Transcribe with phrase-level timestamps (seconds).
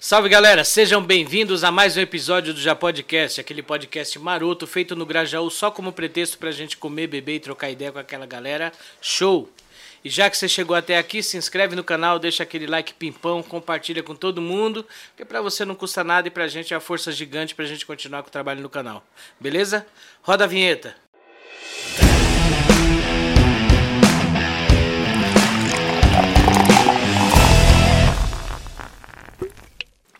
[0.00, 4.94] Salve galera, sejam bem-vindos a mais um episódio do Já Podcast, aquele podcast maroto feito
[4.94, 8.72] no Grajaú só como pretexto pra gente comer, beber e trocar ideia com aquela galera.
[9.02, 9.50] Show!
[10.04, 13.42] E já que você chegou até aqui, se inscreve no canal, deixa aquele like pimpão,
[13.42, 16.80] compartilha com todo mundo, porque pra você não custa nada e pra gente é a
[16.80, 19.04] força gigante pra gente continuar com o trabalho no canal.
[19.40, 19.84] Beleza?
[20.22, 20.94] Roda a vinheta.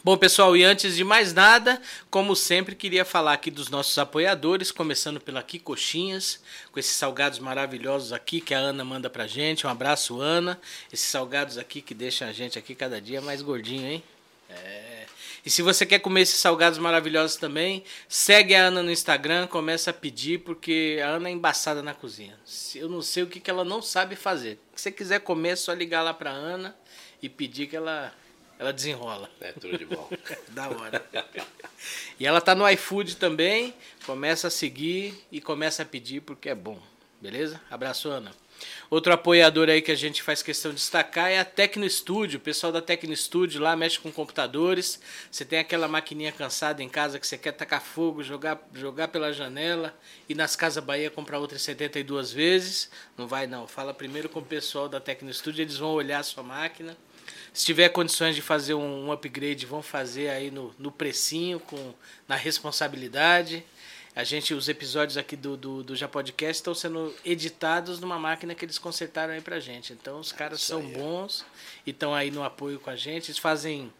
[0.08, 4.72] Bom, pessoal, e antes de mais nada, como sempre, queria falar aqui dos nossos apoiadores,
[4.72, 6.40] começando pela Aqui Coxinhas,
[6.72, 9.66] com esses salgados maravilhosos aqui que a Ana manda pra gente.
[9.66, 10.58] Um abraço, Ana.
[10.90, 14.02] Esses salgados aqui que deixam a gente aqui cada dia mais gordinho, hein?
[14.48, 15.04] É.
[15.44, 19.90] E se você quer comer esses salgados maravilhosos também, segue a Ana no Instagram, começa
[19.90, 22.34] a pedir, porque a Ana é embaçada na cozinha.
[22.74, 24.58] Eu não sei o que, que ela não sabe fazer.
[24.74, 26.74] Se você quiser comer, é só ligar lá pra Ana
[27.22, 28.10] e pedir que ela
[28.58, 29.30] ela desenrola.
[29.40, 30.10] É tudo de bom.
[30.50, 31.04] da hora.
[32.18, 33.72] e ela tá no iFood também.
[34.04, 36.80] Começa a seguir e começa a pedir porque é bom.
[37.20, 37.60] Beleza?
[37.70, 38.32] Abraço, Ana.
[38.90, 42.38] Outro apoiador aí que a gente faz questão de destacar é a Tecno Studio.
[42.38, 45.00] O pessoal da Tecno Studio lá mexe com computadores.
[45.30, 49.32] Você tem aquela maquininha cansada em casa que você quer tacar fogo, jogar, jogar pela
[49.32, 49.96] janela
[50.28, 52.90] e nas Casas Bahia comprar outra 72 vezes.
[53.16, 53.68] Não vai não.
[53.68, 56.96] Fala primeiro com o pessoal da Tecno Studio, eles vão olhar a sua máquina
[57.52, 61.94] se tiver condições de fazer um, upgrade, vão fazer aí no, no precinho, com,
[62.26, 63.64] na responsabilidade.
[64.14, 68.54] A gente, os episódios aqui do, do, do Já Podcast estão sendo editados numa máquina
[68.54, 69.92] que eles consertaram aí pra gente.
[69.92, 71.44] Então os caras são aí, bons
[71.86, 73.30] e estão aí no apoio com a gente.
[73.30, 73.92] Eles fazem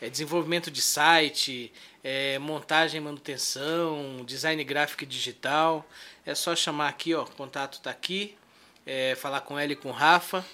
[0.00, 1.72] é, desenvolvimento de site,
[2.04, 5.88] é, montagem e manutenção, design gráfico e digital.
[6.26, 8.36] É só chamar aqui, ó, o contato tá aqui,
[8.84, 10.44] é, falar com ele e com o Rafa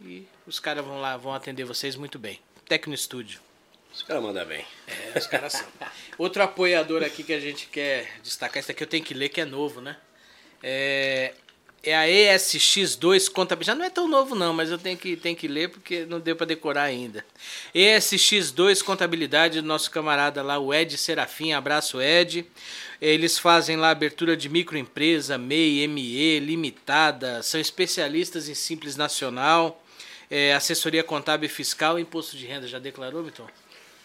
[0.00, 2.40] e os caras vão lá, vão atender vocês muito bem.
[2.68, 3.40] Tecno Studio.
[3.92, 4.64] Os caras mandam bem.
[4.86, 5.66] É, os caras são.
[6.18, 9.40] Outro apoiador aqui que a gente quer destacar, esse aqui eu tenho que ler que
[9.40, 9.96] é novo, né?
[10.62, 11.34] É,
[11.82, 13.66] é a ESX2 Contabilidade.
[13.66, 16.20] Já não é tão novo não, mas eu tenho que, tenho que ler porque não
[16.20, 17.24] deu para decorar ainda.
[17.74, 21.52] ESX2 Contabilidade do nosso camarada lá, o Ed Serafim.
[21.52, 22.46] Abraço, Ed.
[23.00, 29.80] Eles fazem lá abertura de microempresa, MEI, ME, limitada, são especialistas em Simples Nacional,
[30.30, 32.66] é, assessoria contábil e fiscal, imposto de renda.
[32.66, 33.46] Já declarou, Milton?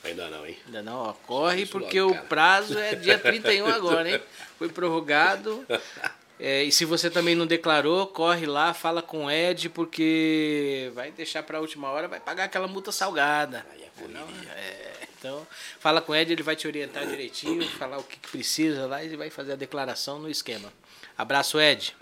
[0.03, 0.57] Ainda não, hein?
[0.65, 4.21] Ainda não, ó, corre porque logo, o prazo é dia 31 agora, hein?
[4.57, 5.65] Foi prorrogado.
[6.39, 11.11] É, e se você também não declarou, corre lá, fala com o Ed, porque vai
[11.11, 13.65] deixar para a última hora, vai pagar aquela multa salgada.
[13.71, 14.51] Aí é correria.
[14.51, 15.47] É, então,
[15.79, 19.15] fala com o Ed, ele vai te orientar direitinho, falar o que precisa lá e
[19.15, 20.73] vai fazer a declaração no esquema.
[21.17, 21.95] Abraço, Ed.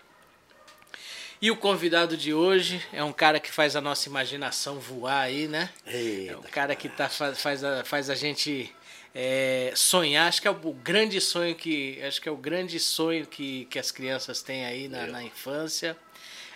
[1.41, 5.47] E o convidado de hoje é um cara que faz a nossa imaginação voar aí,
[5.47, 5.71] né?
[5.87, 8.71] É Eita, um cara que tá, faz, a, faz a gente
[9.15, 10.27] é, sonhar.
[10.27, 11.99] Acho que é o, grande sonho que.
[12.03, 15.97] Acho que é o grande sonho que, que as crianças têm aí na, na infância.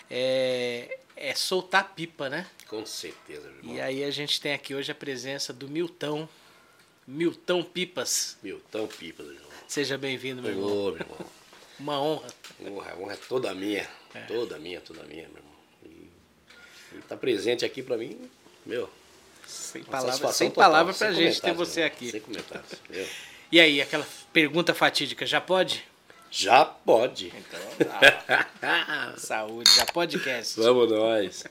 [0.08, 2.46] É, é soltar pipa, né?
[2.68, 3.74] Com certeza, meu irmão.
[3.74, 6.28] E aí a gente tem aqui hoje a presença do Milton.
[7.04, 8.36] Milton Pipas.
[8.40, 9.50] Milton Pipa, meu irmão.
[9.66, 10.68] Seja bem-vindo, meu irmão.
[10.68, 11.18] Ô, meu irmão.
[11.78, 12.28] Uma honra.
[12.60, 13.88] Honra, a honra é toda minha.
[14.26, 15.52] Toda minha, toda minha, meu irmão.
[15.84, 18.18] E, e tá presente aqui pra mim,
[18.64, 18.88] meu.
[19.46, 21.86] Sem palavras, sem total, palavra pra sem gente ter você meu.
[21.86, 22.10] aqui.
[22.10, 22.72] Sem comentários.
[22.88, 23.06] Meu.
[23.52, 25.84] E aí, aquela pergunta fatídica, já pode?
[26.30, 27.28] Já pode.
[27.28, 27.60] Então,
[28.62, 30.58] ah, saúde, já podcast.
[30.58, 31.44] Vamos nós.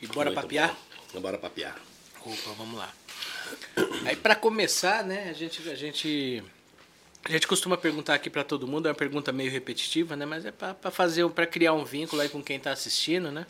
[0.00, 0.76] E bora Muito papiar?
[1.12, 1.20] bom.
[1.20, 1.76] Bora papiar.
[2.24, 2.92] Opa, vamos lá.
[4.08, 6.42] Aí pra começar, né, a gente a gente
[7.22, 10.46] a gente costuma perguntar aqui pra todo mundo, é uma pergunta meio repetitiva, né, mas
[10.46, 13.46] é pra fazer para criar um vínculo aí com quem tá assistindo, né?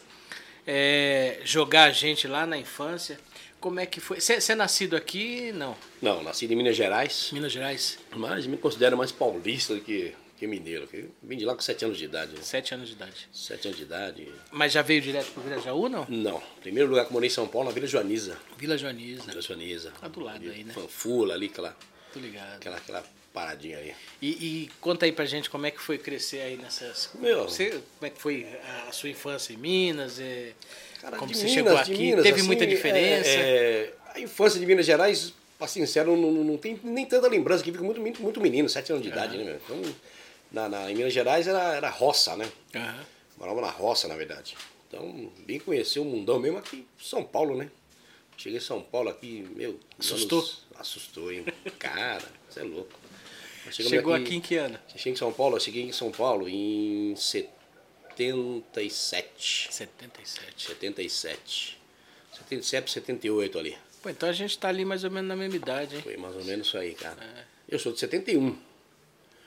[0.67, 3.21] É, jogar a gente lá na infância.
[3.61, 4.21] Como é que foi?
[4.21, 5.53] Você é nascido aqui?
[5.53, 5.77] Não.
[6.03, 7.97] Não, nasci em Minas Gerais, Minas Gerais?
[8.17, 10.87] mas me considero mais paulista do que, que mineiro.
[10.87, 12.33] que Vim de lá com 7 anos de idade.
[12.33, 12.39] né?
[12.43, 13.29] Sete anos de idade.
[13.33, 14.29] 7 anos de idade.
[14.53, 16.07] Mas já veio direto pro Virajaú, não?
[16.09, 16.43] Não.
[16.61, 18.39] Primeiro lugar que morei em São Paulo, na Vila Joaniza.
[18.57, 19.23] Vila Joaniza.
[19.25, 19.93] Vila Joaniza.
[20.01, 20.73] Tá do lado aí, né?
[20.73, 21.77] Fanfula ali, aquela,
[22.13, 22.57] Tô ligado.
[22.57, 23.93] aquela, aquela paradinha aí.
[24.23, 27.11] E, e conta aí pra gente como é que foi crescer aí nessas.
[27.15, 27.45] Meu.
[27.45, 28.47] Você, como é que foi
[28.89, 30.19] a sua infância em Minas?
[30.21, 30.53] é,
[31.01, 31.97] Cara, como você Minas, chegou aqui?
[31.97, 33.29] Minas, Teve assim, muita diferença?
[33.29, 37.29] é, é, a infância de Minas Gerais, pra ser sincero, não, não, tem nem tanta
[37.29, 39.57] lembrança, que fica muito, muito, menino, 7 anos de idade, né, meu?
[39.57, 39.95] Então,
[40.51, 42.51] na, na- em Minas Gerais era, era roça, né?
[42.75, 43.05] Aham.
[43.37, 44.57] Morava na roça, na verdade.
[44.89, 47.71] Então, bem conhecer o mundão mesmo aqui em São Paulo, né?
[48.37, 49.79] Cheguei em São Paulo aqui, meu.
[49.99, 50.39] Assustou?
[50.41, 51.45] anos- assustou, hein?
[51.79, 52.99] Cara, você é louco.
[53.71, 54.79] Chegou aqui em que ano?
[54.97, 59.69] Cheguei em São Paulo, eu cheguei em São Paulo em 77.
[59.71, 60.67] 77.
[60.69, 61.79] 77.
[62.33, 63.77] 77, 78 ali.
[64.03, 66.03] Pô, então a gente tá ali mais ou menos na mesma idade, hein?
[66.03, 67.19] Foi mais ou menos isso aí, cara.
[67.69, 68.57] Eu sou de 71.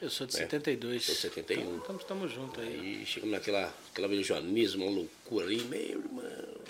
[0.02, 1.06] Eu sou de 72.
[1.06, 1.76] Sou de 71.
[1.78, 2.80] Então estamos juntos aí.
[3.00, 6.24] Aí chegamos naquela aquela vejonismo, uma loucura ali, meu irmão.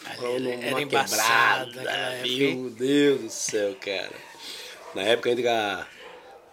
[0.05, 2.69] Era- uma quebrada, Meu?
[2.71, 4.11] Deus do céu, cara.
[4.93, 5.87] Na época ainda que a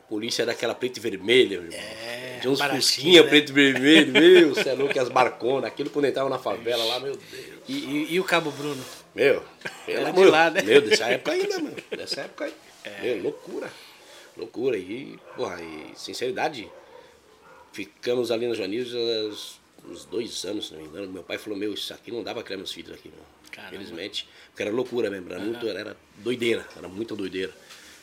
[0.08, 1.80] polícia era aquela preta e vermelha, meu irmão.
[1.80, 3.28] É, Tinha uns fusquinha né?
[3.28, 6.84] preto e vermelho, meu, você é louco, que as barconas, aquilo quando entrava na favela
[6.84, 7.46] lá, meu Deus.
[7.68, 8.82] E, e- e o Cabo Bruno?
[9.14, 9.42] Meu,
[9.84, 10.62] pelo Era de amor, lá, né?
[10.62, 11.76] meu, dessa época ainda, mano.
[11.90, 12.54] Dessa época aí.
[12.84, 13.02] É.
[13.02, 13.68] Meu, loucura.
[14.38, 14.78] Loucura.
[14.78, 16.70] E, porra, e sinceridade,
[17.72, 18.94] ficamos ali na Joanis
[19.84, 21.12] uns, dois anos, se não me engano.
[21.12, 23.24] Meu pai falou, meu, isso aqui não dá pra criar meus filhos aqui, meu.
[23.66, 24.28] Infelizmente.
[24.48, 27.52] Porque era loucura mesmo, era, muito, era doideira, era muita doideira.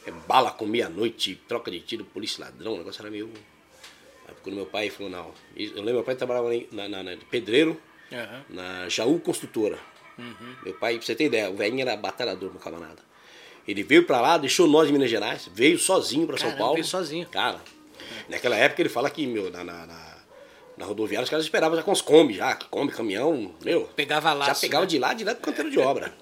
[0.06, 3.32] É, bala com meia-noite, troca de tiro, polícia ladrão, o negócio era meio.
[4.28, 5.34] Aí quando meu pai falou, não.
[5.56, 7.80] Eu lembro, meu pai trabalhava na, na, na de pedreiro,
[8.12, 8.46] Aham.
[8.50, 9.80] na Jaú Construtora.
[10.64, 13.04] Meu pai, pra você ter ideia, o velhinho era batalhador no camarada.
[13.68, 16.74] Ele veio pra lá, deixou nós em Minas Gerais, veio sozinho pra São Paulo.
[16.76, 17.28] veio sozinho.
[17.30, 17.60] Cara,
[18.30, 20.18] naquela época ele fala que, meu, na, na, na,
[20.78, 23.90] na rodoviária os caras esperavam já com os Kombi, já, Kombi, caminhão, meu.
[23.96, 24.90] Pegava laço, Já pegava né?
[24.90, 26.14] de lá direto pro canteiro de obra.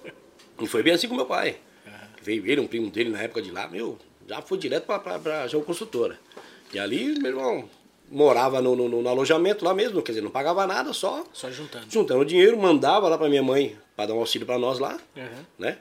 [0.60, 1.58] E foi bem assim com meu pai.
[2.22, 3.98] Veio ele, um primo dele na época de lá, meu,
[4.28, 6.18] já foi direto pra, pra, pra Jaú Construtora.
[6.74, 7.70] E ali, meu irmão,
[8.10, 11.88] morava no, no, no alojamento lá mesmo, quer dizer, não pagava nada, só Só juntando.
[11.90, 15.44] juntando dinheiro, mandava lá pra minha mãe para dar um auxílio pra nós lá, Uhum.
[15.60, 15.78] né?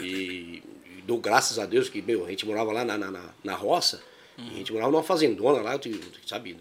[0.00, 0.62] E
[1.04, 3.10] dou graças a Deus que, meu, a gente morava lá na, na,
[3.42, 4.02] na, roça,
[4.38, 5.78] e a gente morava numa fazendona lá,
[6.26, 6.56] sabe,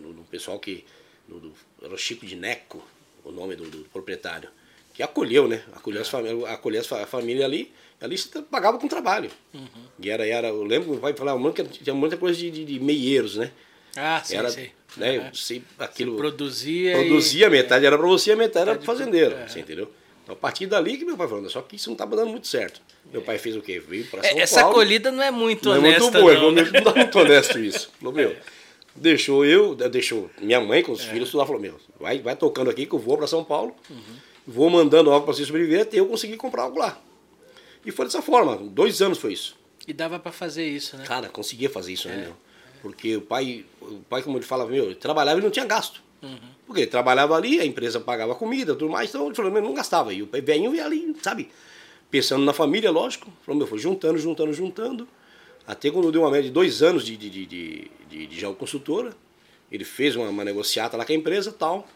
[0.00, 0.84] no, no pessoal que.
[1.28, 1.52] no- do-
[1.82, 2.82] era o Chico de Neco,
[3.24, 4.48] o nome do, do proprietário,
[4.94, 5.62] que acolheu, né?
[5.72, 9.30] Acolheu, as, famílias, acolheu as a família ali, ali você pagava com trabalho.
[9.98, 12.64] E era, era, eu lembro meu pai falava muito que tinha muita coisa de, de,
[12.64, 13.50] de meieiros, né?
[13.96, 14.70] Ah, sim, era, sim.
[14.96, 15.16] né?
[15.28, 17.50] Eu sei, aquilo, Produzia produzia e...
[17.50, 19.90] metade era pra você e metade era Metade fazendeiro, pro- você entendeu?
[20.24, 22.48] Então a partir dali que meu pai falou, só que isso não tava dando muito
[22.48, 22.80] certo.
[23.12, 23.78] Meu pai fez o quê?
[23.78, 24.74] Veio São É, essa Paulo.
[24.74, 26.62] colhida não é muito não é honesta, muito boa, não, né?
[26.72, 27.90] não tá muito honesto isso.
[28.00, 28.34] Falou, meu,
[28.96, 31.10] deixou eu, deixou minha mãe com os É.
[31.10, 33.76] filhos, tudo lá, falou, meu, vai, vai tocando aqui que eu vou pra São Paulo,
[33.90, 33.96] Uhum.
[34.46, 36.98] vou mandando algo pra você sobreviver até eu conseguir comprar algo lá.
[37.84, 39.54] E foi dessa forma, dois anos foi isso.
[39.86, 41.04] E dava pra fazer isso, né?
[41.04, 42.12] Cara, conseguia fazer isso, É.
[42.12, 42.36] né, meu?
[42.80, 46.02] Porque o pai, o pai, como ele falava, meu, ele trabalhava e não tinha gasto.
[46.24, 46.38] Uhum.
[46.66, 49.74] Porque ele trabalhava ali, a empresa pagava comida, tudo mais, então ele falou, meu, não
[49.74, 50.12] gastava.
[50.12, 51.50] E o velhinho ia ali, sabe?
[52.10, 53.30] Pensando na família, lógico.
[53.44, 55.06] Falou, meu, foi juntando, juntando, juntando.
[55.66, 59.12] Até quando deu uma média de dois anos de, de, de, de, de, de Consultora,
[59.70, 61.86] ele fez uma, uma negociata lá com a empresa e tal.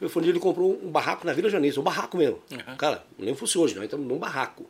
[0.00, 2.40] Eu fui onde ele comprou um barraco na Vila Janeiro, um barraco mesmo.
[2.50, 2.76] Uhum.
[2.76, 4.66] Cara, não lembro se fosse hoje, nós estamos num barraco.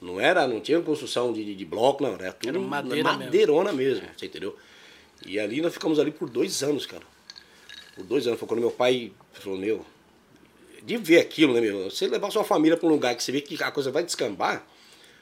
[0.00, 3.24] Não era, não tinha construção de, de, de bloco, não, era tudo Era madeira mesmo.
[3.24, 4.54] madeirona mesmo, você entendeu?
[5.24, 7.02] E ali nós ficamos ali por dois anos, cara.
[7.96, 8.38] Por dois anos.
[8.38, 9.84] Foi quando meu pai falou, meu,
[10.82, 11.90] de ver aquilo, né, meu?
[11.90, 14.64] Você levar sua família para um lugar que você vê que a coisa vai descambar.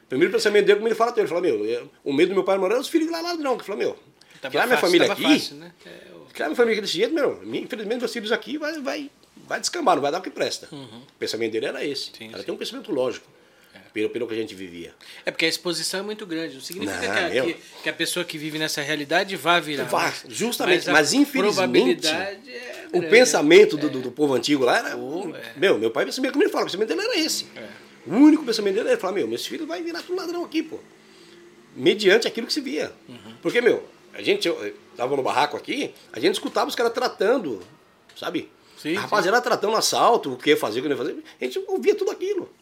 [0.04, 2.34] O primeiro pensamento dele, como ele fala até ele, fala, meu, eu- o medo do
[2.34, 3.56] meu pai morar é os filhos lá ladrão.
[3.56, 3.96] Que falou, meu,
[4.40, 5.72] Tava criar minha fácil, família aqui, fácil, né?
[5.86, 5.90] É,
[6.34, 9.10] criar minha família aqui desse jeito, meu, infelizmente meus filhos aqui vai, vai,
[9.46, 10.68] vai descambar, não vai dar o que presta.
[10.70, 12.10] O pensamento dele era esse.
[12.10, 12.16] Uhum.
[12.18, 12.44] Sim, era sim.
[12.44, 13.26] ter um pensamento lógico,
[13.94, 14.92] pelo, pelo que a gente vivia.
[15.24, 16.54] É porque a exposição é muito grande.
[16.54, 17.44] Não significa Não, que, a, meu.
[17.46, 19.84] que, que a pessoa que vive nessa realidade vá virar.
[19.84, 22.38] Vá, mas- justamente, a mas infelizmente, é
[22.92, 24.96] O pensamento do, do, do povo antigo lá era.
[24.96, 25.52] Pô, é.
[25.56, 27.46] Meu, meu pai pensamento, como ele fala, o pensamento dele era esse.
[27.54, 27.68] É.
[28.04, 30.80] O único pensamento dele era falar, meu, meus filhos vai virar tudo ladrão aqui, pô.
[31.76, 32.92] Mediante aquilo que se via.
[33.08, 33.34] Uhum.
[33.40, 36.92] Porque, meu, a gente eu, eu tava no barraco aqui, a gente escutava os caras
[36.92, 37.62] tratando,
[38.16, 38.50] sabe?
[38.76, 41.16] Sim, a rapaziada tratando assalto, o que ia fazer, o que não ia fazer.
[41.40, 42.52] A gente ouvia tudo aquilo.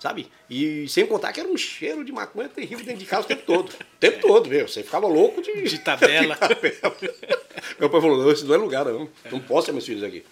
[0.00, 0.28] Sabe?
[0.48, 3.42] E sem contar que era um cheiro de maconha terrível dentro de casa o tempo
[3.44, 3.68] todo.
[3.68, 4.66] O tempo todo, meu.
[4.66, 5.62] Você ficava louco de.
[5.62, 6.36] De tabela.
[7.78, 9.08] Meu pai falou, não, esse não é lugar, não.
[9.30, 10.24] Não posso ter meus filhos aqui.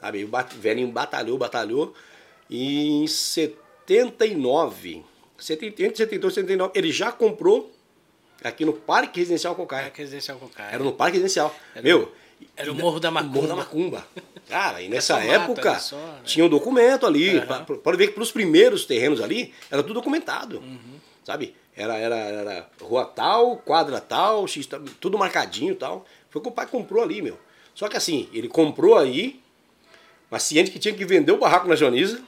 [0.00, 0.24] Sabe?
[0.24, 1.94] O bat- velhinho batalhou, batalhou.
[2.50, 5.04] E em 79,
[5.38, 7.72] 70, entre 72 e 79, ele já comprou
[8.42, 9.84] aqui no Parque Residencial Cocaia.
[9.84, 10.72] Parque Residencial com cara.
[10.74, 11.54] Era no Parque Residencial.
[11.82, 12.12] Meu.
[12.56, 13.34] Era o Morro da Macumba.
[13.34, 14.06] Morro da Macumba.
[14.48, 16.20] Cara, e nessa época só, né?
[16.24, 17.40] tinha um documento ali.
[17.42, 20.58] Pa- Pode ver que para os primeiros terrenos ali era tudo documentado.
[20.58, 20.98] Uhum.
[21.24, 21.54] Sabe?
[21.76, 24.66] Era, era, era rua tal, quadra tal, X,
[25.00, 26.06] tudo marcadinho e tal.
[26.30, 27.38] Foi o que o pai comprou ali, meu.
[27.74, 29.40] Só que assim, ele comprou aí,
[30.30, 32.22] mas ciente que tinha que vender o barraco na Joniza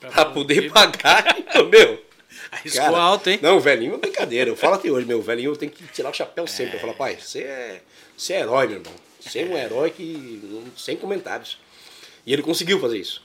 [0.00, 1.36] para poder pagar,
[1.70, 2.02] meu.
[2.52, 3.38] Arriscou Cara, alto, hein?
[3.42, 4.48] Não, velhinho é brincadeira.
[4.50, 6.76] Eu falo até hoje, meu, velhinho tem que tirar o chapéu sempre.
[6.76, 7.82] Eu falo, pai, você é,
[8.20, 8.92] você é herói, meu irmão.
[9.20, 10.40] Você é um herói que.
[10.44, 11.58] não- sem comentários.
[12.26, 13.22] E ele conseguiu fazer isso.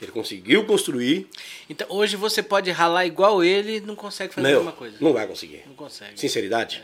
[0.00, 1.26] Ele conseguiu construir.
[1.70, 4.96] Então hoje você pode ralar igual ele não consegue fazer a mesma coisa.
[5.00, 5.62] não vai conseguir.
[5.66, 6.18] Não consegue.
[6.20, 6.82] Sinceridade?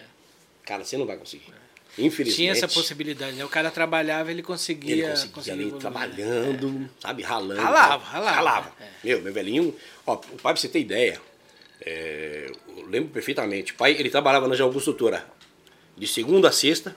[0.65, 1.53] Cara, você não vai conseguir.
[1.99, 2.37] Infelizmente.
[2.37, 3.45] Tinha essa possibilidade, né?
[3.45, 4.93] O cara trabalhava, ele conseguia.
[4.95, 7.61] Ele conseguia conseguia ali trabalhando, sabe, ralando.
[7.61, 8.37] Ralava, ralava.
[8.37, 8.73] Ralava.
[8.81, 8.89] É.
[9.05, 11.21] Meu, meu velhinho, ó, o pai, pra você ter ideia,
[11.83, 14.97] é, eu lembro perfeitamente, o pai, ele trabalhava na Augusto
[15.99, 16.97] de segunda a sexta,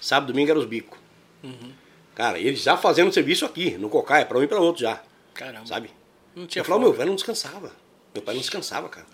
[0.00, 0.98] sábado e domingo era os bicos.
[1.42, 1.72] Uhum.
[2.14, 5.02] Cara, ele já fazendo serviço aqui, no Cocaia, pra um e pra outro já,
[5.34, 5.66] Caramba.
[5.66, 5.90] sabe?
[6.34, 7.72] Não tinha Eu falava, meu velho não descansava.
[8.12, 9.06] Meu pai não descansava, cara.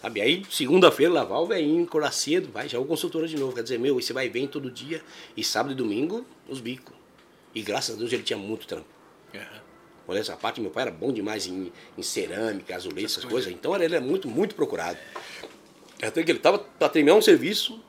[0.00, 0.20] Sabe?
[0.20, 3.54] Aí, segunda-feira, lavar o velhinho, acordar cedo, vai, já é o consultora de novo.
[3.54, 5.02] Quer dizer, meu, e você vai bem todo dia.
[5.36, 6.94] E sábado e domingo, os bicos.
[7.54, 8.86] E graças a Deus ele tinha muito trampo.
[9.34, 9.66] Aham.
[10.08, 13.52] Olha essa parte, meu pai era bom demais em, em cerâmica, azulejo, essas Essas coisas.
[13.52, 14.98] Então ele era muito, muito procurado.
[16.00, 17.82] Até que ele tava para terminar um serviço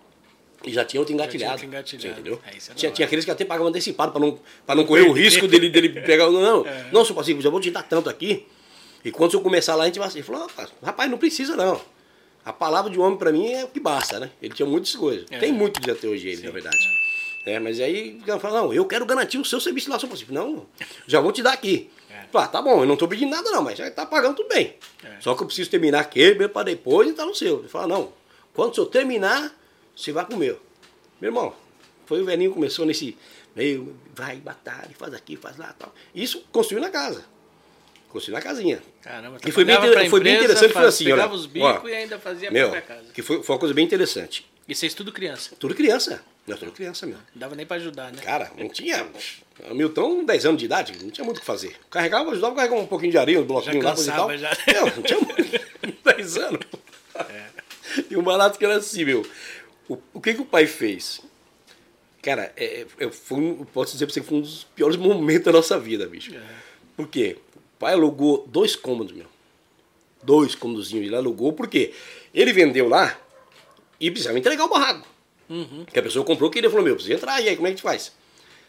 [0.63, 1.59] e já tinha outro engatilhado.
[1.59, 2.19] tinha outro engatilhado.
[2.19, 2.41] Entendeu?
[2.45, 5.11] É, é tinha, tinha aqueles que até pagavam antecipado para não, pra não correr o
[5.11, 6.25] risco dele, dele pegar.
[6.29, 6.87] Não, não, É.
[6.91, 8.45] não, seu parceiro, já vou te dar tanto aqui.
[9.05, 10.17] E quando eu começar lá, a gente vai assim.
[10.19, 11.79] Ele falou, "Rapaz, rapaz, não precisa não.
[12.43, 14.31] A palavra de um homem para mim é o que basta, né?
[14.41, 15.25] Ele tinha muitas coisas.
[15.29, 15.37] É.
[15.37, 16.77] Tem muito de até hoje ele, Sim, na verdade.
[17.45, 20.33] É, mas aí ela fala, não, eu quero garantir o seu serviço lá, seu parceiro.
[20.33, 20.65] Não,
[21.05, 21.89] já vou te dar aqui.
[22.09, 22.25] É.
[22.31, 24.49] Fala, ah, tá bom, eu não tô pedindo nada não, mas já tá pagando tudo
[24.49, 24.75] bem.
[25.03, 25.19] É.
[25.21, 27.59] Só que eu preciso terminar aquele para depois e tá no seu.
[27.59, 28.11] Ele fala, não,
[28.53, 29.53] quando o senhor terminar,
[29.97, 30.59] você vai com o meu.
[31.21, 31.53] Irmão,
[32.05, 33.17] foi o velhinho que começou nesse
[33.55, 35.93] meio, vai, batalha, faz aqui, faz lá tal.
[36.13, 37.25] Isso construiu na casa.
[38.09, 38.81] Construiu na casinha.
[39.01, 41.81] Caramba, E foi bem inter- foi bem interessante, foi faz- assim, Pegava olha, os bicos
[41.83, 43.11] ó, e ainda fazia a Meu, própria casa.
[43.13, 44.47] que foi, foi uma coisa bem interessante.
[44.67, 45.55] E vocês tudo criança.
[45.59, 46.21] Tudo criança.
[46.45, 47.21] Não, tudo criança mesmo.
[47.33, 48.21] Não dava nem pra ajudar, né?
[48.21, 49.05] Cara, não tinha.
[49.69, 51.75] O Milton, 10 anos de idade, não tinha muito o que fazer.
[51.89, 54.27] Carregava, ajudava a carregar um pouquinho de areia, um bloquinho lá, coisa e tal.
[54.27, 54.73] cansava, já.
[54.73, 56.03] Não, não tinha muito.
[56.03, 56.59] 10 anos.
[58.09, 59.25] E o barato que era assim, meu.
[59.89, 61.21] O, o que, que o pai fez?
[62.21, 65.45] Cara, é, é, um, eu posso dizer pra você que foi um dos piores momentos
[65.45, 66.35] da nossa vida, bicho.
[66.35, 66.41] É.
[66.95, 67.37] Por quê?
[67.55, 69.27] O pai alugou dois cômodos, meu.
[70.21, 71.05] Dois cômodozinhos.
[71.05, 71.93] Ele alugou, porque
[72.33, 73.17] ele vendeu lá
[73.99, 75.07] e precisava entregar o barraco.
[75.49, 75.85] Uhum.
[75.85, 77.75] Que a pessoa comprou que ele falou, meu, precisa entrar, e aí como é que
[77.75, 78.11] a gente faz?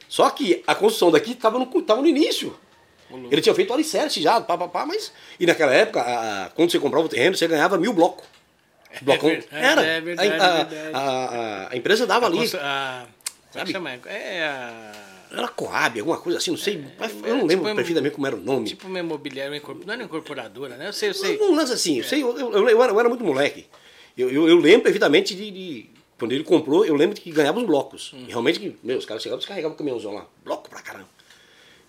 [0.08, 2.56] Só que a construção daqui estava no, tava no início.
[3.30, 5.12] Ele tinha feito o alicerce já, pá, pá, pá, mas...
[5.40, 8.24] E naquela época, a- quando você comprava o terreno, você ganhava mil blocos.
[9.02, 9.28] Blocão.
[9.30, 9.82] verdade, Era.
[9.84, 10.90] é verdade, a, é a- verdade.
[10.94, 12.38] a- a- empresa dava ali.
[12.56, 13.06] A-
[13.50, 13.66] como é Sabe?
[13.66, 13.90] que chama?
[14.06, 14.92] É a.
[15.30, 16.82] Era Coab, alguma coisa assim, não sei.
[16.98, 18.66] mas eu é, não lembro tipo, perfeitamente como era o nome.
[18.66, 20.88] Tipo uma imobiliária, não era incorporadora, né?
[20.88, 21.36] Eu sei, eu sei.
[21.36, 23.66] não lance assim, eu, sei, eu, eu, eu era, eu era muito moleque.
[24.16, 27.66] Eu, eu, eu lembro perfeitamente de, de- Quando ele comprou, eu lembro que ganhava os
[27.66, 28.10] blocos.
[28.14, 28.24] Hum.
[28.26, 30.26] E realmente, meu, os caras chegavam e descarregavam o caminhãozão lá.
[30.44, 31.08] Bloco pra caramba.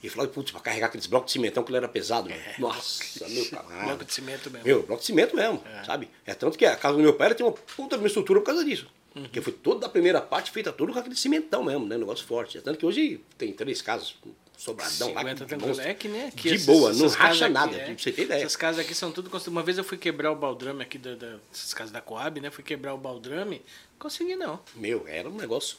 [0.01, 2.41] E falava, putz, pra carregar aqueles blocos de cimentão que ele era pesado, mano.
[2.57, 3.85] Nossa, meu caralho.
[3.87, 4.65] Bloco de cimento mesmo.
[4.65, 6.09] Meu, bloco de cimento mesmo, sabe?
[6.25, 8.45] É tanto que a casa do meu pai tem uma puta de uma estrutura por
[8.45, 8.87] causa disso.
[9.15, 9.23] Uhum.
[9.23, 11.95] Porque foi toda a primeira parte feita tudo com aquele cimentão mesmo, né?
[11.95, 12.57] Um negócio forte.
[12.57, 14.15] É tanto que hoje tem três casas,
[14.59, 15.21] sobradão lá.
[15.21, 15.87] 50 que monstro.
[15.87, 16.49] É que nem aqui.
[16.49, 17.95] De essas- boa, não essas racha aqui, nada, é.
[17.95, 18.39] você ter ideia.
[18.41, 19.53] Essas casas aqui são tudo construídas.
[19.57, 22.51] Uma vez eu fui quebrar o baldrame aqui da- da- dessas casas da Coab, né?
[22.51, 23.61] Fui quebrar o baldrame.
[23.97, 24.59] Consegui não.
[24.75, 25.77] Meu, era um negócio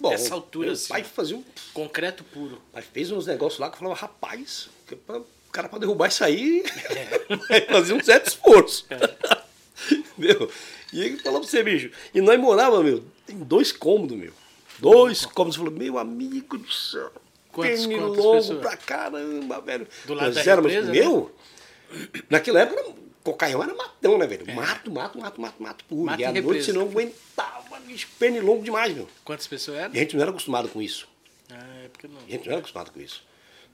[0.00, 0.10] bom.
[0.10, 2.60] dessa altura, Meu assim, pai fazia um, Concreto puro.
[2.72, 6.22] pai fez uns negócios lá que eu falava, rapaz, que o cara pra derrubar isso
[6.24, 6.62] aí,
[7.50, 7.60] É.
[7.72, 8.86] fazer um certo esforço.
[10.16, 10.50] meu,
[10.92, 14.32] e ele falou pra você, bicho, e nós morava, meu, tem dois cômodos, meu.
[14.78, 15.56] Dois cômodos.
[15.56, 17.12] Falou, meu amigo do céu.
[17.62, 19.86] Quantos- Pernilongo quantas pra caramba, velho.
[20.06, 20.98] Do lado Nós da éramos- represa, né?
[21.00, 21.30] Meu,
[22.30, 24.46] naquela época, era- Cocaião era matão, né, velho?
[24.54, 26.02] Mato, mato, mato, mato, mato puro.
[26.02, 26.04] É.
[26.06, 29.06] Mato e e à noite você não aguentava, bicho, pernilongo demais, meu.
[29.24, 29.94] Quantas pessoas eram?
[29.94, 31.06] E a gente não era acostumado com isso.
[31.50, 32.16] Ah, é porque não.
[32.26, 33.22] A gente não era acostumado com isso.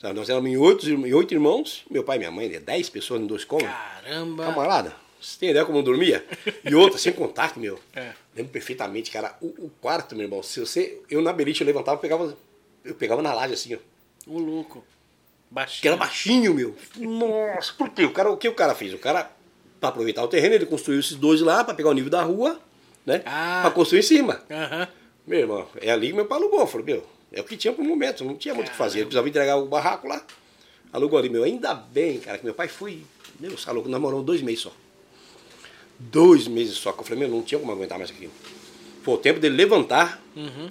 [0.01, 2.91] Sabe, nós éramos em oito, em oito irmãos, meu pai e minha mãe, né, dez
[2.91, 3.73] pessoas em dois cômodos.
[3.73, 4.45] Caramba!
[4.47, 6.25] Camarada, você tem ideia como eu dormia?
[6.65, 7.79] E outra, sem contato, meu.
[7.95, 8.13] É.
[8.35, 11.01] Lembro perfeitamente, cara, o, o quarto, meu irmão, se você.
[11.09, 12.37] Eu na beliche eu levantava, eu pegava,
[12.85, 13.79] eu pegava na laje assim, ó.
[14.27, 14.81] O louco.
[14.81, 15.89] Que Baixinho.
[15.93, 16.75] era baixinho, meu.
[16.97, 18.05] Nossa, por quê?
[18.05, 18.93] O, cara, o que o cara fez?
[18.93, 19.31] O cara,
[19.79, 22.59] pra aproveitar o terreno, ele construiu esses dois lá, pra pegar o nível da rua,
[23.07, 23.23] né?
[23.25, 23.61] Ah.
[23.63, 24.43] Pra construir em cima.
[24.51, 24.89] Aham.
[25.27, 26.67] Meu irmão, é ali que meu pai alugou.
[26.67, 28.99] Falei, meu, é o que tinha pro momento, não tinha muito o que fazer.
[28.99, 30.25] Ele precisava entregar o barraco lá.
[30.93, 31.45] Alugou ali, meu.
[31.45, 33.03] Ainda bem, cara, que meu pai foi.
[33.39, 34.73] Meu, alugou, nós moramos dois meses só.
[35.99, 36.93] Dois meses só.
[36.93, 38.33] Que eu falei, meu, não tinha como aguentar mais aquilo.
[39.03, 40.21] Foi o tempo dele levantar.
[40.35, 40.71] Uhum.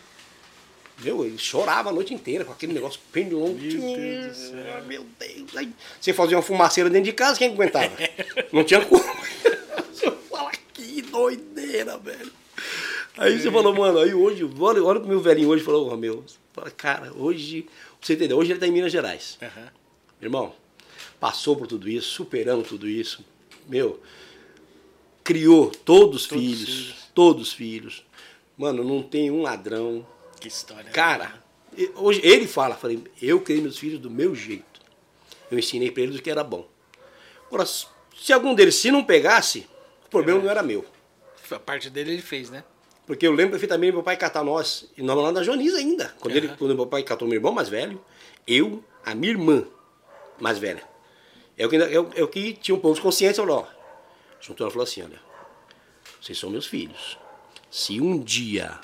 [1.03, 3.53] Meu, ele chorava a noite inteira com aquele negócio pendulão.
[3.53, 4.83] Meu Deus do céu.
[4.85, 5.57] Meu Deus.
[5.57, 7.91] Aí você fazia uma fumaceira dentro de casa, quem aguentava?
[8.53, 9.01] não tinha como.
[9.91, 12.31] Você fala, que doideira, velho.
[13.17, 16.23] Aí você falou, mano, aí hoje, olha, olha pro meu velhinho hoje, falou, ô meu,
[16.53, 17.67] fala, cara, hoje,
[18.01, 19.37] você entender, hoje ele tá em Minas Gerais.
[19.41, 19.67] Aham.
[20.21, 20.55] Irmão,
[21.19, 23.23] passou por tudo isso, superamos tudo isso.
[23.67, 23.99] Meu,
[25.23, 26.95] criou todos os Todos filhos, filhos.
[27.13, 28.03] todos os filhos.
[28.57, 30.05] Mano, não tem um ladrão.
[30.41, 30.83] Que história.
[30.83, 30.91] né?
[30.91, 31.41] Cara,
[31.95, 34.81] hoje ele fala, falei, eu criei meus filhos do meu jeito.
[35.49, 36.67] Eu ensinei pra eles o que era bom.
[37.47, 39.67] Agora, se algum deles se não pegasse,
[40.05, 40.43] o problema É.
[40.43, 40.83] não era meu.
[41.49, 42.63] A parte dele ele fez, né?
[43.05, 46.15] Porque eu lembro perfeitamente meu pai catar nós, e nós lá na Joaniza ainda.
[46.19, 46.55] Quando, ele, Aham.
[46.57, 48.03] quando meu pai catou meu irmão mais velho,
[48.47, 49.65] eu, a minha irmã
[50.39, 50.83] mais velha.
[51.57, 53.81] É o que, é o, é o que tinha um pouco de consciência, falou, ó.
[54.39, 55.19] Juntou ela falou assim, olha,
[56.21, 57.17] vocês são meus filhos.
[57.69, 58.79] Se um dia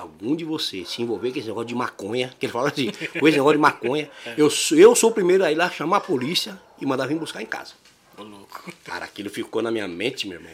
[0.00, 3.28] algum de vocês se envolver com esse negócio de maconha, que ele fala assim, com
[3.28, 6.00] esse negócio de maconha, eu, sou- eu sou o primeiro a ir lá chamar a
[6.00, 7.72] polícia e mandar vir buscar em casa.
[8.18, 8.72] Ô, louco.
[8.84, 10.52] Cara, aquilo ficou na minha mente, meu irmão.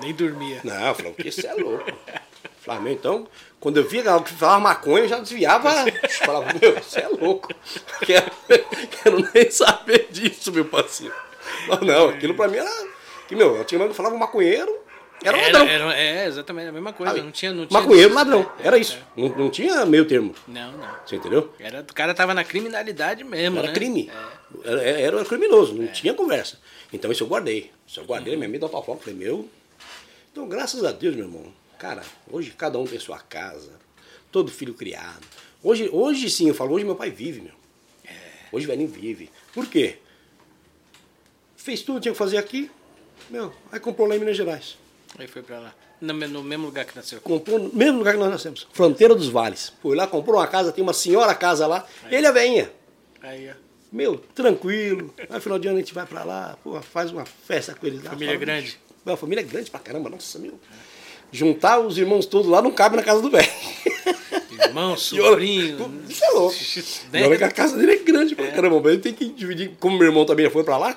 [0.00, 0.60] Nem dormia.
[0.64, 1.84] Não, eu falava, que isso é louco.
[2.60, 3.28] Flamengo, então,
[3.60, 5.70] quando eu via que falava maconha, eu já desviava.
[6.24, 7.48] Falava, meu, você é louco.
[8.04, 8.30] Quero,
[9.02, 11.14] quero nem saber disso, meu parceiro.
[11.68, 12.88] Não, não, aquilo pra mim era.
[13.28, 14.74] Que, meu, eu tinha que falava maconheiro,
[15.24, 15.68] era Era, ladrão.
[15.90, 17.12] era- é, exatamente a mesma coisa.
[17.12, 17.24] sabe?
[17.24, 18.50] Não tinha, não tinha maconheiro, ladrão.
[18.60, 18.98] é, Era isso.
[19.16, 19.20] é.
[19.20, 20.34] Não, não tinha meio termo.
[20.46, 20.96] Não, não.
[21.06, 21.52] Você entendeu?
[21.58, 23.74] Era, o cara tava na criminalidade mesmo, Era né?
[23.74, 24.10] crime.
[24.64, 24.70] É.
[24.70, 26.58] Era, era criminoso, não tinha conversa.
[26.92, 27.70] Então isso eu guardei.
[27.86, 28.96] Isso eu guardei, minha mente dá foco.
[28.98, 29.48] Falei, meu.
[30.30, 31.52] Então, graças a Deus, meu irmão.
[31.78, 33.72] Cara, hoje cada um tem sua casa,
[34.32, 35.24] todo filho criado.
[35.62, 37.52] Hoje, hoje sim, eu falo, hoje meu pai vive, meu.
[38.52, 39.30] Hoje o velhinho vive.
[39.52, 39.96] Por quê?
[41.56, 42.70] Fez tudo que tinha que fazer aqui,
[43.30, 44.76] meu, aí comprou lá em Minas Gerais.
[45.18, 45.74] Aí foi pra lá.
[46.00, 47.20] No, no mesmo lugar que nasceu.
[47.20, 49.72] Comprou no mesmo lugar que nós nascemos, Fronteira dos Vales.
[49.82, 52.70] Foi lá, comprou uma casa, tem uma senhora casa lá, ele é veinha.
[53.22, 53.52] Aí, ó.
[53.92, 55.14] Meu, tranquilo.
[55.30, 58.02] Aí, final de ano a gente vai pra lá, pô, faz uma festa com eles
[58.02, 58.10] lá.
[58.10, 58.66] Família Fala, grande.
[58.66, 60.58] "Bicho, Meu, a família é grande pra caramba, nossa, meu.
[61.30, 63.48] Juntar os irmãos todos lá não cabe na casa do velho.
[64.66, 66.02] Irmão, sobrinho.
[66.08, 66.54] Isso é louco.
[67.12, 67.20] Né?
[67.22, 69.72] E olha que a casa dele é grande pra caramba, mas ele tem que dividir.
[69.78, 70.96] Como meu irmão também já foi pra lá,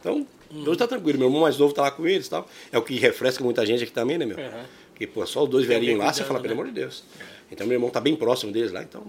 [0.00, 1.18] então, hoje tá tranquilo.
[1.18, 2.48] Meu irmão mais novo tá lá com eles e tal.
[2.70, 4.36] É o que refresca muita gente aqui também, né, meu?
[4.36, 4.64] Uhum.
[4.90, 6.60] Porque, pô, só os dois velhinhos lá, você cuidando, fala, pelo né?
[6.60, 7.04] amor de Deus.
[7.50, 9.04] Então, meu irmão tá bem próximo deles lá, então.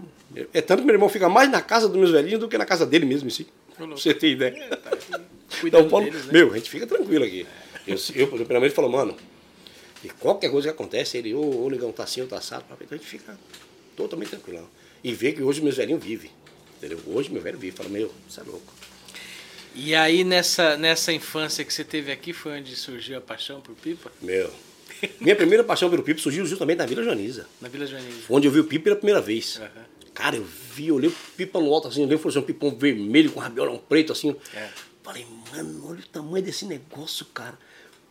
[0.54, 2.66] É tanto que meu irmão fica mais na casa dos meus velhinhos do que na
[2.66, 3.48] casa dele mesmo em si.
[3.76, 4.54] Pra você ter ideia.
[5.62, 6.34] Cuidando Então, Paulo, deles, né?
[6.34, 7.46] meu, a gente fica tranquilo aqui.
[7.88, 9.16] Eu, eu primeiramente, falo, mano,
[10.04, 12.88] e qualquer coisa que acontece, ele, ô, ô, negão, tá assim ou tá assado, então
[12.92, 13.38] a gente fica
[13.96, 14.68] totalmente tranquilão.
[15.04, 16.32] E vê que hoje meus velhinhos vivem.
[16.78, 17.00] Entendeu?
[17.08, 17.76] Hoje meu velho vive.
[17.76, 18.74] Fala, meu, você é louco.
[19.76, 23.76] E aí, nessa, nessa infância que você teve aqui, foi onde surgiu a paixão por
[23.76, 24.12] pipa?
[24.22, 24.52] Meu.
[25.20, 27.48] Minha primeira paixão pelo Pipo surgiu justamente na Vila Joaniza.
[27.62, 28.22] Na Vila Joanisa.
[28.30, 29.58] Onde eu vi o Pipo pela primeira vez.
[29.58, 29.86] Aham.
[30.14, 32.46] Cara, eu vi, eu olhei o Pipa no alto assim, eu lembro que foi um
[32.46, 34.36] pipão vermelho com rabiolão preto assim.
[34.54, 34.70] É.
[35.02, 37.58] Falei, mano, olha o tamanho desse negócio, cara.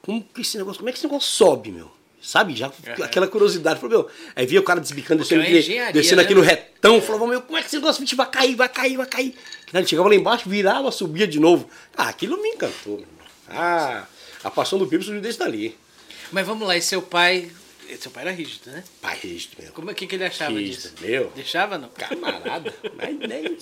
[0.02, 1.90] Como que esse negócio, como é que esse negócio sobe, meu?
[2.22, 2.54] Sabe?
[2.54, 3.04] Já Aham.
[3.04, 3.80] aquela curiosidade.
[3.80, 6.48] Falei, meu, aí via o cara desbicando, descendo, é aquele, engenharia, descendo né, aquilo meu?
[6.48, 7.02] retão.
[7.02, 9.34] Falava, meu, como é que esse negócio vai cair, vai cair, vai cair.
[9.72, 11.68] Aí Ele chegava lá embaixo, virava, subia de novo.
[11.96, 13.06] Ah, aquilo me encantou, meu.
[13.48, 14.06] Ah,
[14.44, 15.76] a paixão do Pipo surgiu desde dali.
[16.30, 17.50] Mas vamos lá, e seu pai.
[18.00, 18.84] Seu pai era rígido, né?
[19.02, 19.72] Pai rígido, meu.
[19.72, 20.94] Como é que, que ele achava Rígido, disso?
[21.00, 21.30] meu.
[21.34, 21.88] Deixava não?
[21.90, 23.58] Camarada, mas nem.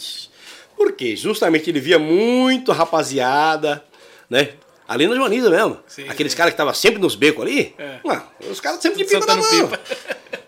[0.76, 1.16] Por quê?
[1.16, 3.84] Justamente ele via muito rapaziada,
[4.28, 4.50] né?
[4.90, 5.78] Ali na Joaniza mesmo.
[5.86, 7.72] Sim, Aqueles caras que estavam sempre nos becos ali.
[7.78, 8.00] É.
[8.02, 9.48] Não, os caras sempre de pipa na mão.
[9.48, 9.80] pipa.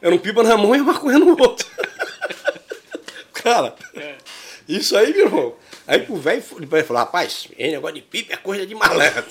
[0.03, 1.65] Era um pipa na mão e uma maconha no outro.
[3.33, 4.17] cara, É.
[4.69, 5.55] isso aí, meu irmão.
[5.87, 6.43] Aí pro velho
[6.85, 9.23] falar, rapaz, esse negócio de pipa é coisa de malandro.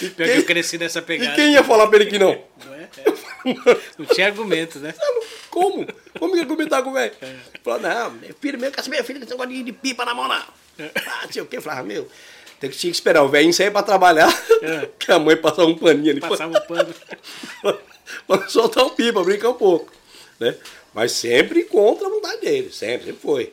[0.00, 1.34] e, Pior que eu cresci nessa e pegada.
[1.34, 2.40] quem ia falar pra ele que não?
[2.64, 2.88] Não, é?
[2.98, 3.04] É.
[3.98, 4.94] Não tinha argumento, né?
[5.50, 5.84] Como?
[6.18, 7.12] Como que eu comentar com o velho?
[7.64, 10.28] Falou, não, meu filho meu, que essa minha filha tem negócio de pipa na mão,
[10.28, 10.67] não.
[11.06, 11.56] Ah, sei o que.
[11.56, 12.08] Eu falava, meu,
[12.60, 14.28] tem que, tinha que esperar o velho sair pra trabalhar,
[14.62, 14.88] É.
[14.98, 16.94] que a mãe passava um paninho ali Passava o pano.
[18.26, 19.92] pra, soltar um pipa, brincar um pouco.
[20.40, 20.56] Né?
[20.94, 23.52] Mas sempre contra a vontade dele, sempre, sempre foi.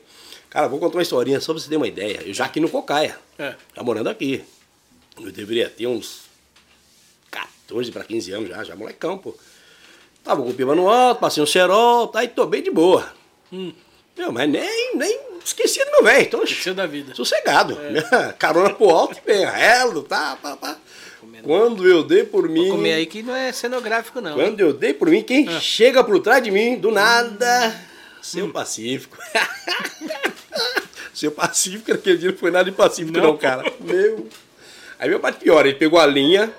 [0.49, 2.21] Cara, vou contar uma historinha só pra você ter uma ideia.
[2.25, 3.55] Eu já aqui no Cocaia, É.
[3.75, 4.43] já morando aqui.
[5.19, 6.21] Eu deveria ter uns
[7.31, 9.35] 14 para 15 anos já, já molecão, pô.
[10.23, 13.07] Tava com o pipa no alto, passei um cerol, tá, e tô bem de boa.
[13.51, 13.73] Hum.
[14.17, 17.13] Meu, mas nem, nem esqueci do meu velho, tô Esqueceu da vida.
[17.15, 17.77] sossegado.
[17.79, 18.33] É.
[18.39, 20.77] Carona pro alto e bem, relo, tá, pá, pá.
[21.43, 22.67] Quando eu dei por mim.
[22.69, 24.33] Vou comer aí que não é cenográfico, não.
[24.35, 25.59] Quando eu dei por mim, quem Ah.
[25.59, 28.19] chega por trás de mim, do nada, Hum.
[28.21, 29.17] seu Pacífico.
[31.13, 33.23] seu Pacífico, naquele dia não foi nada de Pacífico, Não.
[33.23, 33.63] não, cara.
[33.79, 34.27] Meu.
[34.97, 36.51] Aí meu pai pior, ele pegou a linha,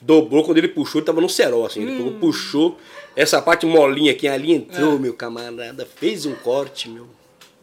[0.00, 1.82] dobrou, quando ele puxou, ele tava no cerol, assim.
[1.82, 1.96] Ele Hum.
[1.98, 2.78] pegou, puxou,
[3.16, 4.60] essa parte molinha aqui, a linha Ah.
[4.74, 7.06] entrou, meu camarada, fez um corte, meu.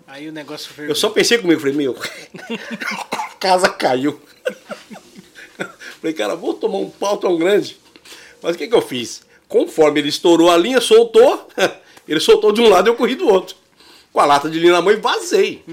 [0.07, 0.89] Aí o negócio foi.
[0.89, 1.95] Eu só pensei comigo, falei, meu,
[3.11, 4.21] a casa caiu.
[6.01, 7.77] falei, cara, vou tomar um pau tão grande.
[8.41, 9.21] Mas o que, que eu fiz?
[9.47, 11.47] Conforme ele estourou a linha, soltou,
[12.07, 13.55] ele soltou de um lado e eu corri do outro.
[14.11, 15.63] Com a lata de linha na mão e vazei.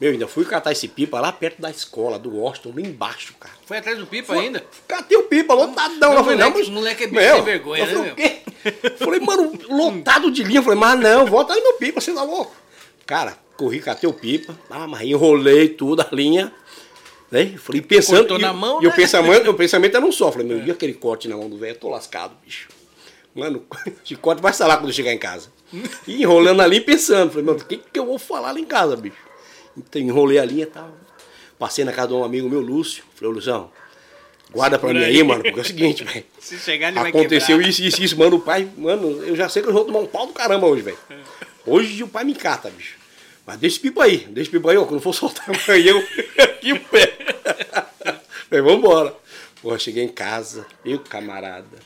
[0.00, 3.54] Meu, ainda fui catar esse pipa lá perto da escola, do Washington, lá embaixo, cara.
[3.66, 4.64] Foi atrás do pipa ainda?
[4.88, 6.14] Catei o pipa, lotadão.
[6.14, 8.38] Não, falei, moleque- mas- moleque é bicho sem vergonha, né, quê?
[8.98, 10.62] Falei, mano, lotado de linha.
[10.62, 12.54] Falei, mas não, volta aí no pipa, você tá louco.
[13.06, 16.52] Cara, corri, catei o pipa, ah, mas enrolei tudo, a linha.
[17.30, 17.54] Né?
[17.58, 18.18] Falei, pensando.
[18.18, 18.96] Cortou e, na mão, e o né?
[18.96, 20.32] pensamento, o pensamento era um só.
[20.32, 21.74] Falei, meu, e aquele corte na mão do velho?
[21.74, 22.68] Eu tô lascado, bicho.
[23.34, 23.64] Mano,
[24.04, 25.48] chicote vai salar quando chegar em casa.
[26.06, 27.30] E enrolando ali pensando.
[27.30, 29.16] Falei, mano, o que, que eu vou falar lá em casa, bicho?
[29.76, 30.90] Então enrolei a linha e tal.
[31.58, 33.04] Passei na casa de um amigo meu, Lúcio.
[33.14, 33.70] Falei, ô Luzão,
[34.52, 36.24] guarda pra mim aí, mano, porque é o seguinte, velho.
[36.38, 37.68] Se chegar, ele vai Aconteceu quebrar.
[37.68, 38.36] isso, isso, isso, mano.
[38.36, 40.82] O pai, mano, eu já sei que eu vou tomar um pau do caramba hoje,
[40.82, 40.98] velho.
[41.10, 41.16] É.
[41.66, 42.96] Hoje o pai me cata, bicho.
[43.46, 44.84] Mas deixa esse pipa aí, deixa esse pipa aí, ó.
[44.84, 47.16] Quando for soltar amanhã, eu aqui o pé.
[48.48, 49.14] Falei, vambora.
[49.62, 51.78] Porra, cheguei em casa, eu, camarada.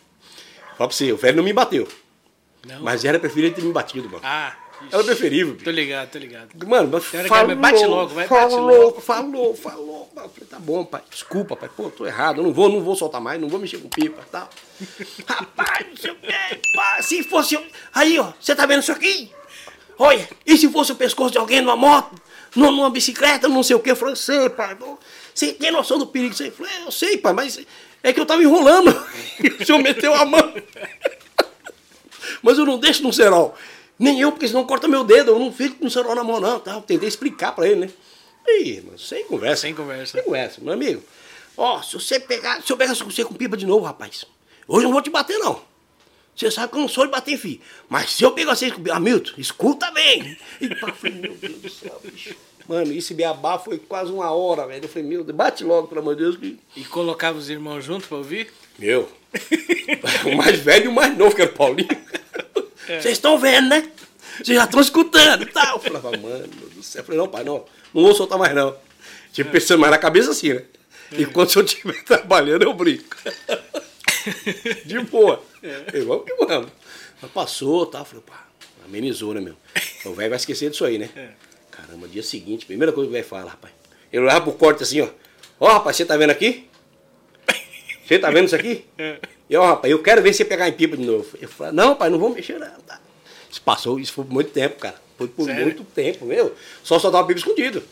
[0.77, 1.87] Fala pra você, o velho não me bateu.
[2.67, 2.81] Não.
[2.83, 4.21] Mas era preferível ter me batido, mano.
[4.25, 4.57] Ah,
[4.93, 5.65] Era preferível, bicho.
[5.65, 6.49] tô ligado, tô ligado.
[6.67, 9.01] Mano, mas que falou, ela bate logo, vai, bate falou, logo.
[9.01, 10.11] falou, falou.
[10.17, 11.03] Eu falei, tá bom, pai.
[11.11, 11.69] Desculpa, pai.
[11.77, 12.39] Pô, tô errado.
[12.41, 14.49] Eu não vou, não vou soltar mais, não vou mexer com pipa e tal.
[15.27, 16.17] Rapaz, não sei o
[16.77, 17.55] pá, Se fosse.
[17.55, 19.31] eu- Aí, ó, você tá vendo isso aqui?
[19.99, 22.15] Olha, e se fosse o pescoço de alguém numa moto,
[22.55, 23.93] numa, bicicleta, não sei o quê?
[23.93, 24.77] Eu falei, eu sei, pai.
[25.35, 26.35] Você tem noção do perigo?
[26.35, 27.61] Você falou, eu sei, pai, mas
[28.03, 28.89] é que eu tava enrolando.
[29.61, 30.55] o senhor meteu a mão.
[32.43, 33.55] Mas eu não deixo no cerol.
[33.99, 35.33] Nem eu, porque senão corta meu dedo.
[35.33, 36.59] Eu não fico com o cerol na mão, não.
[36.59, 36.81] Tá?
[36.81, 37.91] Tentei explicar pra ele, né?
[38.47, 39.63] Ih, mas sem conversa.
[39.63, 40.13] Sem conversa.
[40.13, 41.03] Sem conversa, meu amigo.
[41.57, 44.25] Ó, se você pegar, se eu pegar você com pipa de novo, rapaz,
[44.67, 45.63] hoje eu não vou te bater, não.
[46.35, 47.61] Você sabe que eu não sou de bater, filho.
[47.89, 50.37] Mas se eu pegar vocês com pipa, Hamilton, escuta bem.
[50.61, 52.35] E pá, falei, meu Deus do céu, bicho.
[52.67, 54.85] Mano, esse beabá foi quase uma hora, velho.
[54.85, 57.85] Eu falei, meu Deus, bate logo, pelo amor de Deus, que E colocava os irmãos
[57.85, 58.51] juntos pra ouvir?
[58.79, 59.09] meu.
[60.27, 61.89] o mais velho e o mais novo, que era o Paulinho.
[62.87, 63.91] Vocês estão vendo, né?
[64.37, 65.77] Vocês já estão escutando e tal.
[65.77, 67.01] Eu falava, mano do céu.
[67.01, 67.65] Eu falei, não, pai, não.
[67.93, 68.77] Não vou soltar mais, não.
[69.33, 70.63] Tipo, pensando mais na cabeça assim, né?
[71.13, 73.17] E quando eu estiver trabalhando, eu brinco.
[74.85, 75.43] De boa.
[75.63, 76.01] É.
[76.01, 76.71] Vamos que vamos.
[77.21, 78.01] Mas passou, tá?
[78.01, 78.47] Eu falei, pá,
[78.85, 79.57] amenizou, né, meu?
[80.05, 81.09] O velho vai esquecer disso aí, né?
[81.71, 83.73] Caramba, dia seguinte, primeira coisa que o velho fala, rapaz.
[84.13, 85.09] Ele olhava pro corte assim, ó.
[85.59, 86.69] Ó, rapaz, você tá vendo aqui?
[88.07, 88.85] Você tá vendo isso aqui?
[88.99, 89.19] E
[89.53, 91.27] ó, rapaz, eu quero ver você pegar em pipa de novo.
[91.41, 92.67] Eu falei, não, pai, não vou mexer, não.
[92.87, 93.01] Tá.
[93.51, 94.97] Isso passou, isso foi por muito tempo, cara.
[95.17, 95.63] Foi por Sério?
[95.65, 96.55] muito tempo, meu.
[96.83, 97.83] Só soltava o pipa escondido.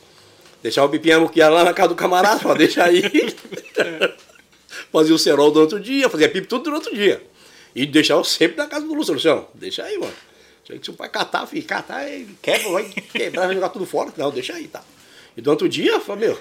[0.62, 3.02] Deixava o pipinha muquear lá na casa do camarada, pra deixar aí.
[4.92, 7.22] fazia o cerol durante o dia, fazia pipa tudo durante o dia.
[7.74, 9.14] E deixava sempre na casa do Lúcio.
[9.14, 10.12] Luciano, deixa aí, mano.
[10.60, 13.86] Deixa aí que seu pai catar, filho, catar, ele quebra, vai quebrar, vai jogar tudo
[13.86, 14.12] fora.
[14.16, 14.82] Não, deixa aí, tá.
[15.36, 16.38] E durante o dia, eu falei, meu,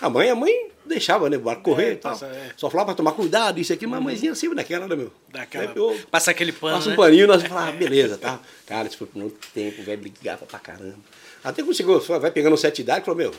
[0.00, 2.12] a mãe, a mãe deixava, né, o barco correr É, e tal.
[2.12, 2.50] passa, é.
[2.56, 5.12] Só falava pra tomar cuidado, isso aqui, mas a mãezinha sempre naquela, né, meu?
[5.28, 6.96] Daquela, eu- passa aquele pano, Passa um né?
[6.96, 8.40] paninho, nós falamos, ah, beleza, tá.
[8.66, 10.96] Cara, isso foi por muito tempo, o velho brigava pra caramba.
[11.44, 13.32] Até quando chegou, vai pegando sete idade, falou, meu.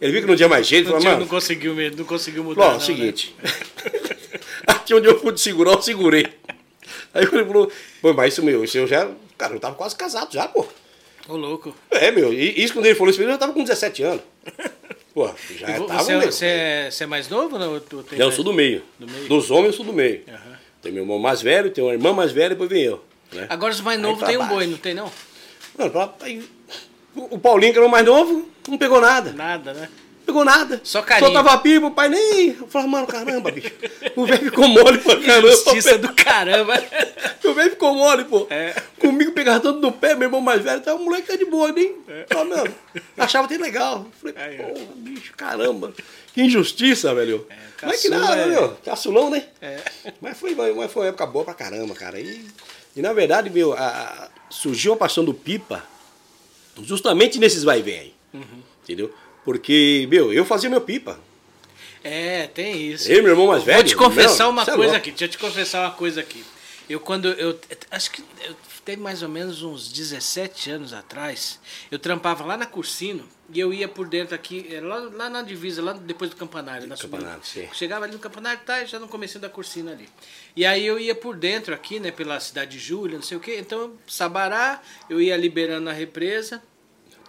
[0.00, 1.24] Ele viu que não tinha mais jeito, Não, falou, tinha- mano.
[1.24, 2.62] não conseguiu mesmo, não conseguiu mudar.
[2.62, 2.94] Falou, não, é o né?
[2.96, 3.34] seguinte.
[4.66, 6.26] Aqui onde eu pude segurar, eu segurei.
[7.12, 9.10] Aí ele falou, pô, mas isso, meu, isso eu já.
[9.36, 10.66] Cara, eu tava quase casado já, pô.
[11.28, 11.74] Ô, louco.
[11.90, 14.02] É, meu, e isso quando ele falou isso, pra mim, eu já tava com 17
[14.02, 14.22] anos.
[15.14, 16.02] Pô, já tava.
[16.02, 17.72] você, é- você é, você é mais novo não?
[17.74, 18.82] Ou tu tem Não, eu sou do meio.
[18.98, 19.28] Do meio?
[19.28, 20.22] Dos homens, eu sou do meio.
[20.28, 20.58] Aham.
[20.82, 23.04] Tem meu irmão mais velho, tem uma irmã mais velha, depois vem eu.
[23.32, 23.46] Né?
[23.50, 24.54] Agora os mais novos tem um baixo.
[24.54, 25.10] boi, não tem não?
[25.76, 26.14] Mano, pra-
[27.14, 29.32] o Paulinho, que era o mais novo, não pegou nada.
[29.32, 29.88] Nada, né?
[30.30, 30.80] Pegou nada.
[30.84, 31.32] Só carinho.
[31.32, 32.50] Soltava pipa, o pai nem.
[32.60, 33.72] Eu falava, mano, caramba, bicho.
[34.14, 35.50] O velho ficou mole pra caramba.
[35.50, 36.74] Justiça do caramba.
[37.42, 38.46] O velho ficou mole, pô.
[38.48, 38.80] É.
[39.00, 41.72] Comigo pegava tanto no pé, meu irmão mais velho, tá, o moleque tá de boa,
[41.72, 41.96] nem.
[42.32, 42.72] Só mesmo.
[43.18, 44.06] Achava até legal.
[44.20, 44.56] Falei, É.
[44.62, 45.92] Porra, bicho, caramba.
[46.32, 47.44] Que injustiça, velho.
[47.50, 48.76] É, Mas que caçula nada, é- meu.
[48.84, 49.44] Caçulão, né?
[49.60, 49.78] É.
[50.20, 52.20] Mas foi, mas foi uma época boa pra caramba, cara.
[52.20, 52.46] E,
[52.94, 55.82] e na verdade, meu, a- a- surgiu a paixão do Pipa
[56.84, 58.14] justamente nesses vai e vem aí.
[58.32, 58.62] Uhum.
[58.84, 59.12] Entendeu?
[59.44, 61.18] Porque, meu, eu fazia meu pipa.
[62.02, 63.10] É, tem isso.
[63.10, 63.78] Eu, meu irmão mais velho.
[63.78, 65.10] Vou te confessar não, uma é coisa aqui.
[65.10, 66.44] Deixa eu te confessar uma coisa aqui.
[66.88, 67.58] Eu quando eu
[67.90, 72.66] acho que eu teve mais ou menos uns 17 anos atrás, eu trampava lá na
[72.66, 76.36] Cursino e eu ia por dentro aqui, eh, lá, lá na divisa, lá depois do
[76.36, 77.18] campanário, na subida.
[77.18, 77.68] Campanário, sim.
[77.72, 80.08] Chegava ali no campanário, tá, já no começo da Cursino ali.
[80.56, 83.40] E aí eu ia por dentro aqui, né, pela cidade de Júlia, não sei o
[83.40, 83.58] quê.
[83.60, 86.62] Então, Sabará, eu ia liberando a represa.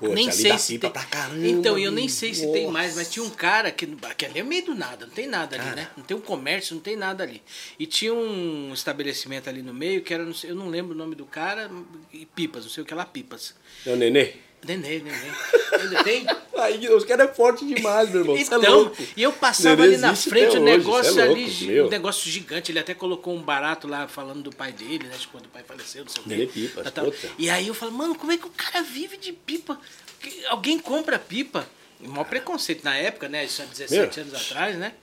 [0.01, 0.91] Poxa, nem ali sei se pipa tem.
[0.91, 2.73] pra caramba, então, eu nem sei se tem Nossa.
[2.73, 3.85] mais, mas tinha um cara que,
[4.17, 5.75] que ali é meio do nada, não tem nada ali, Cara.
[5.75, 5.89] né?
[5.95, 7.41] Não tem um comércio, não tem nada ali.
[7.77, 11.25] E tinha um estabelecimento ali no meio que era, eu não lembro o nome do
[11.25, 11.69] cara,
[12.11, 13.53] e pipas, não sei o que lá, pipas.
[13.85, 14.33] É o nenê?
[14.65, 15.31] Nenê, nenê.
[15.79, 16.25] Ainda tem?
[16.59, 18.35] Aí os caras é forte demais, meu irmão.
[18.37, 18.97] É Então, louco.
[19.17, 21.87] e eu passava Ele ali na frente, um hoje, negócio é louco, ali, meu.
[21.87, 22.71] um negócio gigante.
[22.71, 25.15] Ele até colocou um barato lá falando do pai dele, né?
[25.17, 26.69] de Quando o pai faleceu, não sei o quê.
[26.83, 27.01] Tá, tá.
[27.39, 29.79] E aí eu falo, mano, como é que o cara vive de pipa?
[30.49, 31.67] Alguém compra pipa?
[31.99, 33.45] O maior preconceito na época, né?
[33.45, 34.27] Isso há 17 Meu.
[34.27, 34.93] anos atrás, né?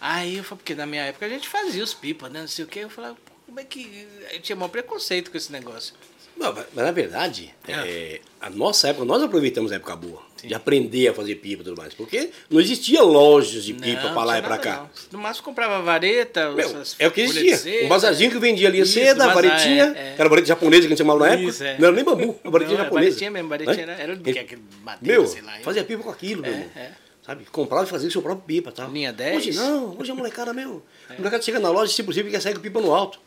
[0.00, 2.40] Aí eu falo, porque na minha época a gente fazia os pipas, né?
[2.40, 2.80] Não sei o quê.
[2.80, 4.06] Eu falava, como é que.
[4.32, 5.94] Eu tinha maior preconceito com esse negócio.
[6.36, 7.72] Não, mas mas na verdade, É.
[7.72, 10.24] é, a nossa época, nós aproveitamos a época boa.
[10.44, 11.92] De aprender a fazer pipa e tudo mais.
[11.94, 14.76] Porque não existia lojas de pipa pra lá e nada, cá.
[14.76, 14.90] não.
[15.12, 16.70] No máximo comprava vareta, Meu,
[17.00, 17.84] é o que existia.
[17.84, 19.94] Um bazarzinho que vendia ali seda, bazar, varetinha.
[19.96, 20.12] é, é.
[20.12, 21.48] Aquela vareta japonesa que a gente chamava na época.
[21.48, 21.78] Isso, é.
[21.78, 23.08] Não era nem bambu, a varetinha Não, japonesa.
[23.10, 25.52] varetinha mesmo, varetinha era, era do que aquele madeira, Meu, sei lá.
[25.62, 26.70] fazia pipa com aquilo, meu É, irmão.
[26.76, 26.90] é.
[27.24, 27.44] Sabe?
[27.50, 28.88] Comprava e fazia o seu próprio pipa tal.
[28.90, 29.36] Linha 10.
[29.38, 30.80] Hoje não, hoje a molecada, meu.
[31.10, 33.18] A molecada chega na loja, se possível, quer sair com pipa no alto.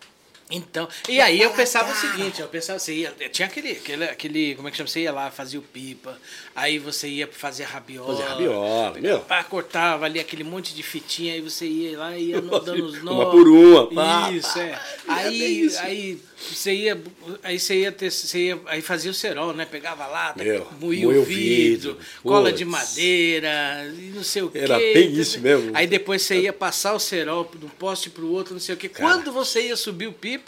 [0.51, 4.55] Então, e aí eu pensava o seguinte, eu pensava, você ia, tinha aquele, aquele, aquele,
[4.55, 6.17] como é que chama, você ia lá, fazia o pipa,
[6.55, 8.15] aí você ia fazer rabiola.
[8.15, 9.19] Fazer rabiola, meu.
[9.19, 13.03] Pá, cortava ali aquele monte de fitinha, aí você ia lá e ia dando os
[13.03, 13.13] nós.
[13.15, 14.79] Uma por uma, pá, Isso, pá, é.
[15.05, 15.79] pá, é Aí, isso.
[15.81, 17.01] aí você ia,
[17.43, 19.65] aí você ia ter, você ia, aí fazia o cerol, né?
[19.65, 22.57] Pegava lata, Meu, moía o vidro, vidro, cola putz.
[22.57, 24.59] de madeira, e não sei o quê.
[24.59, 25.71] Era bem isso mesmo.
[25.75, 28.77] Aí depois você ia passar o cerol de um poste pro outro, não sei o
[28.77, 28.87] quê.
[28.89, 29.15] Cara.
[29.15, 30.38] Quando você ia subir o pipa,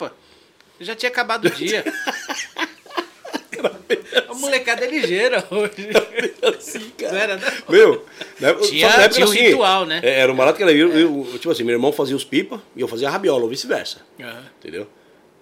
[0.80, 1.84] já tinha acabado o dia.
[4.28, 5.88] A molecada é ligeira hoje.
[6.56, 7.12] assim, cara.
[7.12, 7.42] Não era, não?
[7.68, 8.04] Meu,
[8.40, 10.00] né, Tinha- só época tinha um assim, ritual, né?
[10.02, 12.60] é, Era um barato que era eu, eu- tipo assim, meu irmão fazia os pipa
[12.74, 13.98] e eu fazia a rabiola, ou vice-versa.
[14.20, 14.44] Aham.
[14.58, 14.88] Entendeu?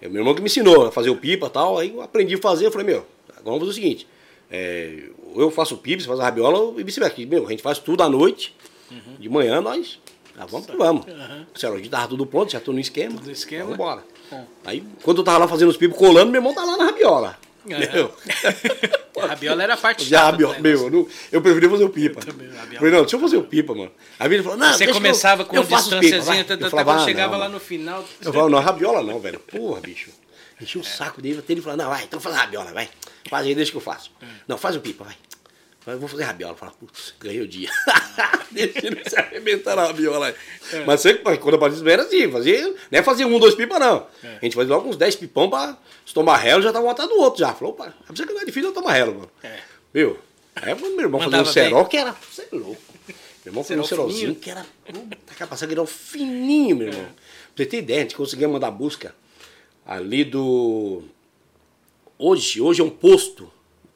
[0.02, 2.34] É meu irmão que me ensinou a fazer o pipa e tal, aí eu aprendi
[2.34, 4.06] a fazer, eu falei, meu, agora vamos fazer o seguinte,
[4.50, 5.04] é,
[5.36, 7.14] eu faço o pipa, você faz a rabiola e vice-versa.
[7.26, 8.54] Meu, a gente faz tudo à noite,
[9.18, 9.98] de manhã nós,
[10.36, 11.06] ah, vamos que vamos.
[11.54, 13.14] Sério, a gente tava tudo pronto, já tô no esquema.
[13.16, 13.62] Tudo no esquema.
[13.64, 14.04] Vamos embora.
[14.64, 17.38] Aí, quando eu tava lá fazendo os pipos colando, meu irmão tá lá na rabiola.
[17.64, 18.12] Meu.
[19.22, 22.20] A rabiola era a parte Já, do meu, eu, não- eu preferia fazer o pipa.
[22.20, 22.78] também, a rabiola.
[22.78, 23.92] Falei, não, deixa eu fazer o pipa, mano.
[24.18, 27.00] Aí ele falou, não, Você que eu- começava com eu uma distânciazinha, Eu falava, quando
[27.02, 28.02] ah, chegava lá no final.
[28.24, 29.38] Eu falava, não, rabiola não, velho.
[29.40, 30.08] Porra, bicho.
[30.58, 32.88] Enchi o saco dele, até ele falou, não, vai, então faz a rabiola, vai.
[33.28, 34.10] Faz aí, deixa que eu faço.
[34.48, 35.14] Não, faz o pipa, vai.
[35.86, 36.54] Vou fazer rabiola.
[36.54, 37.70] Fala, putz, ganhei o dia.
[38.52, 40.34] deixa ele se arrebentar na rabiola aí.
[40.86, 44.06] Mas sempre, quando eu fazia era assim, fazia, não é fazer um, dois pipas, não.
[44.22, 47.08] A gente fazia logo uns dez pipão pra se tomar relo, já tava um atrás
[47.08, 47.54] do outro já.
[47.54, 49.30] Falou, opa, você que não é difícil eu tomar relo, mano.
[49.42, 49.58] É.
[49.92, 50.18] Meu,
[50.54, 51.52] aí meu irmão fazia um Mandava bem.
[51.52, 52.82] cerol que era, você é louco.
[53.44, 56.88] Meu irmão fazia um Cerol cerolzinho que era, puta, capaz que era um fininho, meu
[56.88, 57.04] irmão.
[57.06, 59.14] Pra você ter ideia, a gente conseguia mandar busca
[59.86, 61.02] ali do...
[62.18, 63.50] Hoje, hoje é um posto,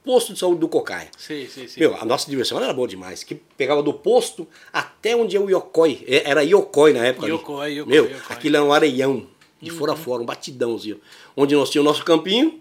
[0.04, 1.08] posto de saúde do Cocaia.
[1.16, 1.80] Sim, sim, sim.
[1.80, 3.22] Meu, a nossa diversão era boa demais.
[3.24, 6.04] Que pegava do posto até onde é o Iocói.
[6.06, 7.26] É, Era Iocói na época.
[7.26, 8.22] Iocói, Iocói, Meu, Iocói.
[8.28, 9.26] aquilo era um areião.
[9.60, 11.00] De fora a fora, um batidãozinho.
[11.34, 12.60] Onde nós tínhamos o nosso campinho.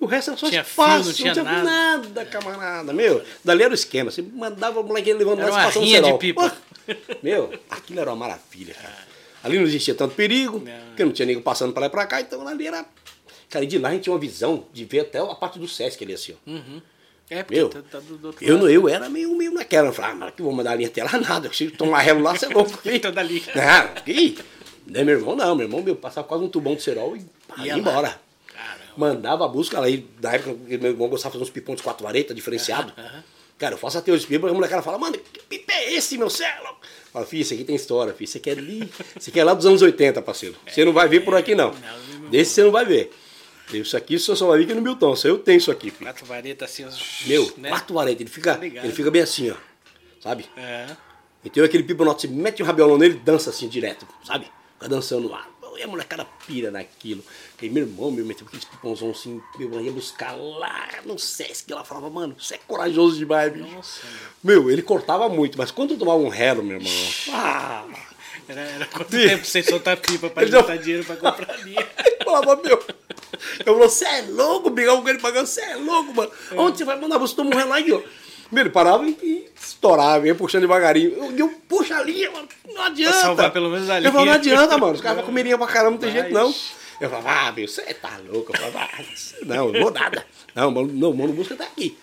[0.00, 1.12] E o resto era só Tinha espaço.
[1.12, 1.62] fio, não tinha nada.
[1.62, 2.92] nada, camarada.
[2.92, 4.10] Meu, dali era o esquema.
[4.10, 6.48] Você mandava o moleque levando Era uma passando rinha de pipa.
[6.86, 9.12] Pô, Meu, aquilo era uma maravilha, cara.
[9.44, 10.86] Ali não existia tanto perigo, Não.
[10.88, 12.86] porque não tinha ninguém passando para lá e pra cá, então ali era.
[13.52, 15.68] Cara, e de lá a gente tinha uma visão de ver até a parte do
[15.68, 16.50] Sesc ali assim, ó.
[16.50, 16.80] Uhum.
[17.28, 18.70] É, porque Meu, tá, tá do, do Eu, lado.
[18.70, 19.88] eu era meio, meio naquela.
[19.88, 21.52] Eu falava, ah, mas que vou mandar a linha até lá nada.
[21.52, 22.78] Se tomar relo lá, você é louco.
[23.00, 23.42] Toda ali.
[23.54, 24.38] Ah, que?
[24.86, 25.54] Não é meu irmão, não.
[25.54, 28.18] Meu irmão meu, passava quase um tubão de cerol e pá, Ia embora.
[28.96, 29.88] Mandava a busca lá.
[29.88, 32.92] E da época meu irmão gostava de fazer uns pipões de quatro varetas diferenciado.
[32.98, 33.22] aham.
[33.58, 36.28] Cara, eu faço até os pipos, a molecada fala, mano, que pipa é esse, meu
[36.28, 36.48] céu?
[37.12, 38.24] Fala, filho, isso aqui tem história, filho.
[38.24, 38.90] Isso aqui é ali.
[39.16, 40.56] Isso aqui é lá dos anos 80, parceiro.
[40.66, 41.54] Você não vai ver por aqui.
[41.54, 41.72] Não,
[42.30, 43.12] Desse você não vai ver.
[43.78, 45.14] Isso aqui você só vai aqui no Milton.
[45.14, 46.04] Isso eu tenho isso aqui, filho.
[46.06, 47.68] Quatro varetas assim, os- Meu, né?
[47.70, 48.20] quatro varetas.
[48.20, 48.84] Ele fica, Ligado.
[48.84, 49.54] ele fica bem assim, ó.
[50.20, 50.46] Sabe?
[50.56, 50.86] É.
[51.44, 54.46] Então aquele pipo nosso, você mete o rabiolão nele e dança assim direto, sabe?
[54.74, 55.48] Fica dançando lá.
[55.74, 57.24] E a molecada pira naquilo.
[57.60, 61.72] E meu irmão me meteu aquele pipãozão assim, meu, ia buscar lá no Sesc.
[61.72, 63.66] Ela falava, mano, você é corajoso demais, bicho.
[63.74, 64.00] Nossa,
[64.44, 66.92] Meu, ele cortava muito, mas quando eu tomava um relo, meu irmão.
[67.32, 67.86] Ah,
[68.48, 71.86] Era, era quanto tempo sem soltar pipa pra Ele não- juntar dinheiro pra comprar linha?
[72.24, 72.82] falava, meu.
[73.60, 76.30] Eu falava, você é louco, brigava com ele pagando, você é louco, mano.
[76.56, 78.02] Onde você vai mandar você tomar um?
[78.50, 81.12] Meu, ele parava e, e estourava, ia puxando devagarinho.
[81.16, 82.46] Eu, eu puxa a linha, mano.
[82.68, 83.16] Não adianta.
[83.18, 84.34] salvar pelo menos a Eu falava, não linha.
[84.34, 84.92] adianta, mano.
[84.94, 86.20] Os caras vão comer linha pra caramba, não tem Vai.
[86.22, 86.54] jeito não.
[87.00, 88.52] Eu falava, ah, meu, você tá louco.
[88.54, 89.02] Eu falava, ah,
[89.46, 90.26] não, não vou nada.
[90.54, 91.96] Não, mano, não, mano, busca tá aqui.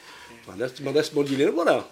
[0.47, 1.85] Mandar esse- mandar esse de dinheiro, eu vou não.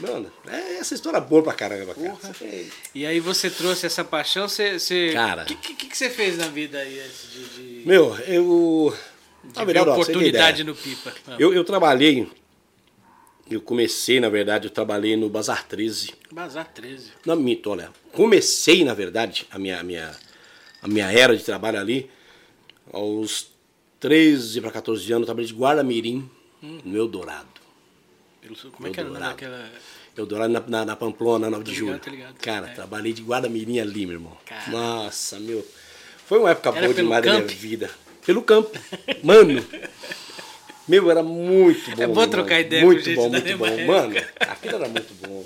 [0.00, 2.16] Mano, é essa história boa pra caramba, cara.
[2.42, 4.78] É, E aí você trouxe essa paixão, você...
[4.78, 5.10] você...
[5.12, 5.42] Cara.
[5.42, 8.96] O que, que, que você fez na vida aí antes de, de, Meu, eu.
[9.44, 11.12] de ver verdade, oportunidade no pipa?
[11.26, 12.28] Ah, Eu, eu trabalhei.
[13.50, 16.14] Eu comecei, na verdade, eu trabalhei no Bazar 13.
[16.30, 17.12] Bazar 13.
[17.24, 17.90] Não, mito, olha.
[18.12, 20.16] Comecei, na verdade, a minha, a minha,
[20.82, 22.10] a minha era de trabalho ali
[22.92, 23.48] aos
[23.98, 25.22] 13 para 14 anos.
[25.22, 26.30] Eu trabalhei de guarda-mirim
[26.84, 27.48] no Eldorado.
[28.72, 29.24] Como é que era nome
[30.16, 30.52] Eldorado.
[30.52, 31.86] na, na, na Pamplona, 9 de Tô julho.
[31.92, 32.34] ligado, tô ligado.
[32.40, 32.74] Cara, É.
[32.74, 34.36] trabalhei de guarda-mirim ali, meu irmão.
[34.44, 34.70] Cara.
[34.70, 35.64] Nossa, meu.
[36.26, 37.50] Foi uma época Era boa demais da minha camp?
[37.56, 37.90] vida.
[38.26, 38.70] Pelo campo.
[39.22, 39.64] Mano.
[40.88, 42.02] Meu, era muito bom.
[42.02, 42.30] É bom mano.
[42.30, 43.64] trocar ideia com Muito gente bom, da muito bom.
[43.66, 45.44] mesma Mano, aquilo era muito bom.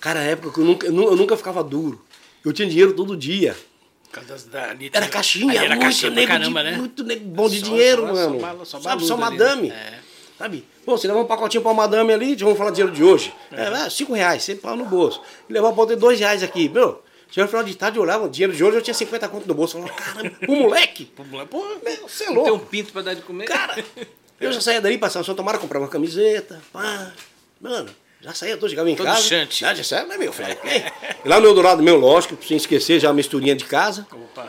[0.00, 2.02] Cara, a época que eu nunca, eu nu- eu nunca ficava duro.
[2.44, 3.56] Eu tinha dinheiro todo dia.
[4.04, 6.70] Por causa das- da- ali Era tinha- caixinha, era muito caixinha pra nego caramba, de,
[6.70, 6.76] né?
[6.78, 8.34] Muito nego bom de Só- dinheiro, só- mano.
[8.40, 9.68] só bala- só Sabe, só ali, madame.
[9.68, 9.74] né?
[9.74, 10.07] É.
[10.38, 10.64] Sabe?
[10.84, 13.34] Pô, você leva um pacotinho pra madame ali, vamos falar dinheiro de hoje.
[13.50, 15.20] É, ah, cinco reais, você põe no bolso.
[15.48, 16.68] E levar pra outra dois reais aqui.
[16.68, 19.28] Meu, chegou no final de tarde, eu olhava, o dinheiro de hoje eu tinha 50
[19.28, 19.78] conto no bolso.
[19.78, 21.06] Eu falava, caramba, um moleque?
[21.06, 22.66] Pô, Meu, você é não tem um louco.
[22.66, 23.46] pinto pra dar de comer?
[23.46, 23.84] Cara,
[24.40, 27.10] eu já saía dali, passava São Tomara, comprava uma camiseta, pá.
[27.60, 29.20] Mano, já saía, todo chegava em Todo casa.
[29.22, 29.60] chante.
[29.60, 30.56] Já, já saía, né, meu filho?
[31.24, 34.06] E lá no Eldorado, meu, lógico, sem esquecer já a misturinha de casa.
[34.12, 34.48] Opa.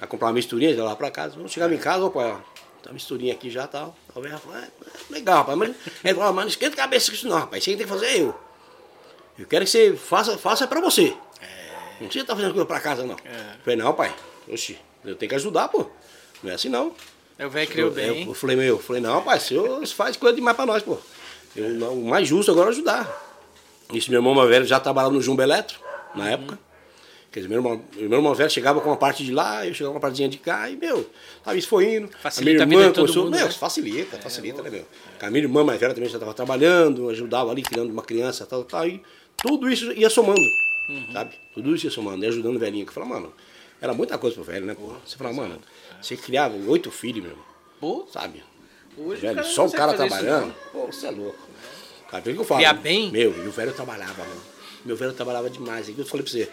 [0.00, 1.36] Aí comprar uma misturinha, já lá pra casa.
[1.36, 2.44] Quando chegava em casa, opa,
[2.82, 3.96] tá uma misturinha aqui já e tal.
[4.12, 5.58] Talvez ela falou, é, é, legal, rapaz.
[5.58, 5.68] Mas
[6.04, 7.62] ele falou, mas não esquenta a cabeça com isso não, rapaz.
[7.62, 8.34] Isso aí tem que fazer é eu.
[9.38, 11.16] Eu quero que você faça, faça pra você.
[12.02, 13.14] Não precisa estar fazendo coisa pra casa, não.
[13.24, 13.56] É.
[13.62, 14.12] Falei, não, pai.
[14.48, 15.86] Oxi, eu tenho que ajudar, pô.
[16.42, 16.92] Não é assim não.
[17.38, 18.22] É o velho criou Eu, bem.
[18.22, 19.54] eu, eu falei, meu, eu falei, não, pai, você
[19.94, 20.98] faz coisa demais pra nós, pô.
[21.54, 23.08] Eu, não, o mais justo agora é ajudar.
[23.92, 25.78] Isso, meu irmão mais velho já trabalhava no Jumbo Eletro,
[26.14, 26.58] na época.
[27.32, 29.92] Quer dizer, meu irmão, meu irmão velho chegava com uma parte de lá, eu chegava
[29.92, 31.08] com uma partezinha de cá, e, meu,
[31.42, 32.10] sabe, isso foi indo.
[32.20, 33.52] Facilita a a minha irmã todo começou, mundo, meu, né?
[33.52, 34.86] facilita, facilita, né, meu.
[35.18, 38.64] A minha irmã mais velha também já estava trabalhando, ajudava ali, criando uma criança, tal,
[38.64, 39.02] tal, e
[39.38, 40.42] tudo isso ia somando,
[41.10, 41.34] sabe?
[41.54, 42.84] Tudo isso ia somando, e ajudando o velhinho.
[42.84, 43.32] Que eu falava, mano,
[43.80, 44.92] era muita coisa pro velho, né, pô?
[45.02, 45.58] Você falava, mano,
[46.02, 47.38] você criava oito filhos, meu,
[47.80, 48.44] Pô, sabe?
[48.94, 51.48] hoje Velho, só o cara fazer isso, trabalhando, pô, você é louco.
[52.10, 52.60] Cara, por isso que eu falo.
[52.60, 53.10] Criar bem?
[53.10, 54.42] Meu, e o velho trabalhava, mano.
[54.84, 55.88] Meu velho trabalhava demais.
[55.88, 56.46] É que eu falei pra você.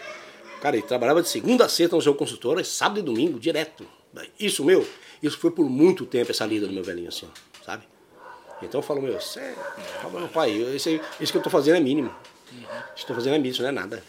[0.61, 3.85] Cara, ele trabalhava de segunda a sexta no seu consultório, sábado e domingo, direto.
[4.39, 4.85] Isso, meu,
[5.21, 7.29] isso foi por muito tempo essa lida do meu velhinho, assim,
[7.65, 7.83] sabe?
[8.61, 9.57] Então eu falo, meu, sério,
[10.11, 12.13] meu pai, isso, isso que eu tô fazendo é mínimo.
[12.51, 14.03] Eu tô fazendo é mínimo, isso não é nada.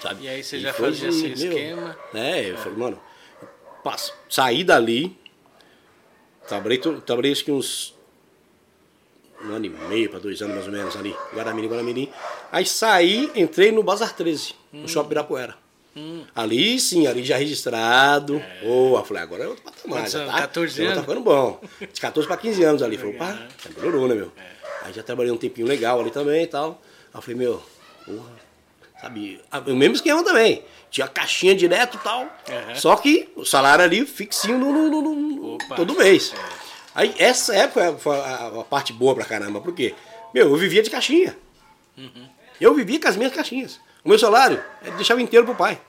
[0.00, 0.24] Sabe?
[0.24, 1.96] E aí você já foi fazia esse esquema.
[2.12, 3.00] É, eu falei, mano,
[3.82, 5.18] passo, saí dali,
[6.46, 7.94] trabalhei, trabalhei acho que uns
[9.42, 12.12] um ano e meio para dois anos mais ou menos ali, Guaramirim, Guaramirim.
[12.52, 15.63] Aí saí, entrei no Bazar 13, no Shopping Ibirapuera.
[16.34, 18.42] Ali sim, ali já registrado.
[18.62, 19.98] Boa, falei, agora é outro patamar.
[20.00, 20.32] Quantos já anos?
[20.34, 21.00] tá, 14 já Tá anos?
[21.04, 21.60] ficando bom.
[21.80, 22.96] De 14 para 15 anos ali.
[22.98, 24.32] Falei, pá, já melhorou, né, meu?
[24.82, 26.82] Aí já trabalhei um tempinho legal ali também e tal.
[27.12, 27.62] Aí eu falei, meu,
[28.04, 28.32] porra,
[29.00, 29.40] sabe?
[29.50, 30.64] ah, O mesmo esquema também.
[30.90, 32.22] Tinha caixinha direto e tal.
[32.22, 32.74] Uhum.
[32.74, 35.74] Só que o salário ali fixinho no, no- no- no- Opa.
[35.76, 36.32] todo mês.
[36.94, 39.60] Aí essa época foi a, a parte boa pra caramba.
[39.60, 39.94] Por quê?
[40.32, 41.36] Meu, eu vivia de caixinha.
[42.60, 43.80] Eu vivia com as minhas caixinhas.
[44.04, 45.80] O meu salário, eu deixava inteiro pro pai.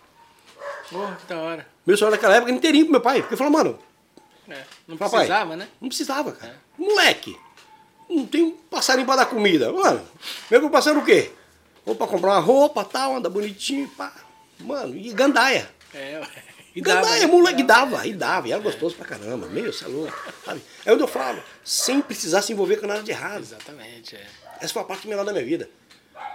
[0.90, 1.68] Pô, que da hora.
[1.86, 3.22] Meu salário naquela época inteirinho pro meu pai.
[3.22, 3.80] Porque eu falava, mano,
[4.48, 5.68] É, não precisava, né?
[5.82, 6.56] não precisava, cara.
[6.78, 7.38] Moleque,
[8.10, 9.72] não tem um passarinho pra dar comida.
[9.72, 10.02] Mano,
[10.50, 11.32] eu vou passando o quê?
[11.86, 14.12] Vou pra comprar uma roupa, tal, anda bonitinho, pá.
[14.60, 15.70] Mano, e gandaia.
[15.94, 16.22] É,
[16.76, 17.28] e gandaia, né?
[17.28, 19.48] moleque, dava, e dava, e era gostoso pra caramba.
[19.48, 20.62] Meu, você é louco, sabe?
[20.86, 23.42] É onde eu falo, sem precisar se envolver com nada de errado.
[23.42, 24.26] Exatamente, é.
[24.60, 25.70] Essa foi a parte melhor da minha vida.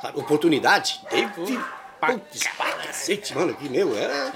[0.02, 0.18] Sabe?
[0.18, 1.28] Oportunidade, teve.
[2.00, 4.32] Putz, pra cacete, mano, que meu, era.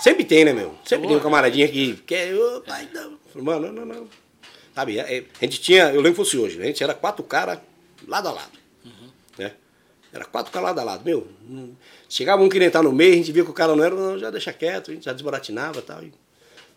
[0.00, 0.74] Sempre tem, né, meu?
[0.84, 2.34] Sempre tem um camaradinha que quer.
[2.34, 3.18] ô, pai, não.
[3.42, 4.08] Mano, não, não, não.
[4.74, 7.58] Sabe, é- a gente tinha, eu lembro que fosse hoje, a gente era quatro caras
[8.06, 8.52] lado a lado.
[9.36, 9.52] Né?
[10.12, 11.04] Era quatro caras lado a lado.
[11.04, 11.74] Meu, hum,
[12.08, 14.18] chegava um querendo entrar no meio, a gente via que o cara não era, não,
[14.18, 16.02] já deixa quieto, a gente já desbaratinava e tal.
[16.02, 16.12] e,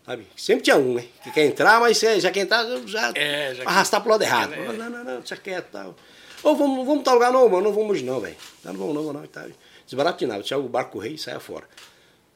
[0.04, 0.26] Sabe?
[0.36, 1.04] Sempre tinha um, né?
[1.22, 4.52] Que quer entrar, mas é, já quer entrar, já, É, já- arrastar pro lado errado.
[4.52, 4.72] É.
[4.72, 5.96] Não, não, não, deixa quieto e tal.
[6.44, 8.36] Ou vamos, vamos tal lugar, não, mano, não vamos não, velho.
[8.62, 9.48] Não, vamos não, não, tal.
[9.86, 11.68] Desbaratinava, tinha o barco rei e saia fora.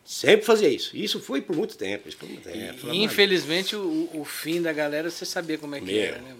[0.05, 0.97] Sempre fazia isso.
[0.97, 2.09] Isso foi por muito tempo.
[2.09, 2.89] Isso por muito tempo.
[2.89, 6.03] E, infelizmente, o, o fim da galera, você sabia como é que Meu.
[6.03, 6.35] era, né?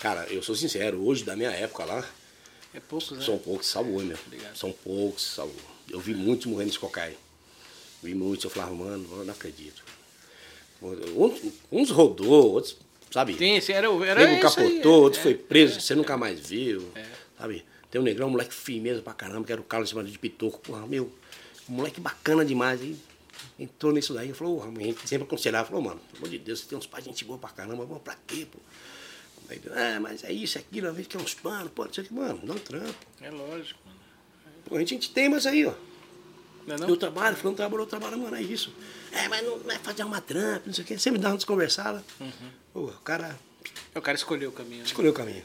[0.00, 2.04] Cara, eu sou sincero, hoje da minha época lá,
[2.74, 3.24] É poucos, né?
[3.24, 4.18] são poucos que salvou, meu.
[4.26, 4.56] Obrigado.
[4.56, 5.70] São poucos que salvou.
[5.88, 7.16] Eu vi muitos morrendo nesse cocai.
[8.02, 9.82] Vi muitos, eu falava, mano, não acredito.
[10.80, 12.76] Uns, uns rodou, outros,
[13.10, 13.34] sabe?
[13.34, 16.16] Tem, esse era, era Nego aí, capotou, é, outro é, foi preso, é, você nunca
[16.16, 16.90] mais viu.
[17.38, 17.64] Sabe?
[17.90, 20.58] Tem um negrão, um moleque firmeza pra caramba, que era o Carlos chamado de Pitoco.
[20.58, 21.10] Porra, meu,
[21.68, 22.80] um moleque bacana demais.
[22.82, 22.96] Aí
[23.58, 26.60] entrou nisso daí e falou, a gente sempre aconselhava, falou, mano, pelo amor de Deus,
[26.60, 28.58] você tem uns pais de gente boa pra caramba, vamos pra quê, pô?
[29.48, 32.04] Aí, ah, mas é isso, é aquilo, às vezes quer uns panos, pô, não sei
[32.04, 32.94] o que, mano, não trampo.
[33.20, 33.98] É lógico, mano.
[34.64, 35.72] Pô, a gente, a gente tem, mas aí, ó.
[36.66, 36.88] Não é não?
[36.88, 38.72] Eu trabalho, fulano trabalhou, eu trabalho, mano, é isso.
[39.12, 40.98] É, mas não, não é fazer uma trampa, não sei o que.
[40.98, 42.04] Sempre dá uma desconversada.
[42.20, 42.30] Uhum.
[42.72, 43.38] Pô, o cara
[43.94, 44.84] O cara escolheu o caminho, né?
[44.86, 45.42] escolheu o caminho.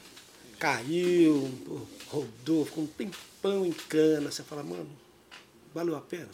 [0.59, 4.32] Caiu, pô, rodou, ficou um tempão em cana.
[4.32, 4.89] Você fala, mano,
[5.74, 6.30] valeu a pena?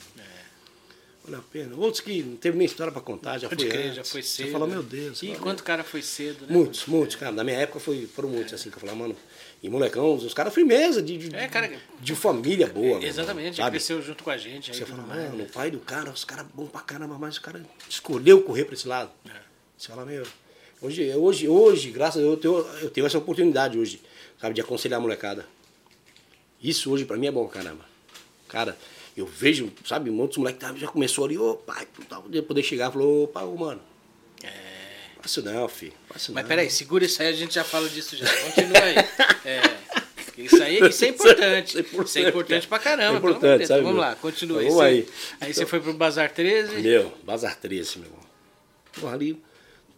[1.23, 1.75] Valeu a pena.
[1.75, 3.95] Outros que não teve nem história pra contar, já Pode foi crer, antes.
[3.95, 4.45] já foi cedo.
[4.47, 4.73] Você fala, né?
[4.73, 5.21] meu Deus.
[5.23, 6.53] E quanto cara foi cedo, né?
[6.53, 7.31] Muitos, muitos, cara.
[7.31, 9.15] Na minha época foi, foram muitos, assim, que eu falava, mano.
[9.61, 13.03] E molecão, os caras firmeza, de, de, É, cara- de família boa.
[13.03, 13.71] Exatamente, sabe?
[13.71, 14.73] cresceu junto com a gente.
[14.73, 17.41] Você fala, mais, mano, o pai do cara, os caras bom pra caramba, mas o
[17.41, 19.11] cara escolheu correr pra esse lado.
[19.27, 19.31] É.
[19.77, 20.25] Você fala, meu.
[20.81, 24.01] Hoje, hoje, hoje, graças a Deus, eu tenho, eu tenho essa oportunidade hoje,
[24.39, 25.45] sabe, de aconselhar a molecada.
[26.61, 27.85] Isso hoje pra mim é bom, caramba.
[28.47, 28.77] Cara,
[29.15, 31.85] eu vejo, sabe, muitos moleques tá- já começou ali, ô pai,
[32.47, 33.81] poder chegar, falou, ô pai, ô, mano.
[34.41, 34.68] É.
[35.21, 35.93] Faço não, filho.
[36.07, 36.47] Faço Mas não.
[36.49, 38.25] peraí, segura isso aí, a gente já fala disso já.
[38.43, 38.95] Continua aí.
[39.45, 39.61] É,
[40.37, 41.67] isso aí isso é importante.
[41.69, 43.15] Isso é importante, Isso é importante pra caramba.
[43.15, 44.01] É importante, sabe, Vamos meu?
[44.09, 44.61] lá, continua.
[44.63, 45.01] Vamos Aí aí.
[45.03, 45.11] você-
[45.41, 46.77] Aí você foi pro Bazar 13.
[46.81, 49.13] Meu, Bazar 13, meu irmão.
[49.13, 49.41] Ali,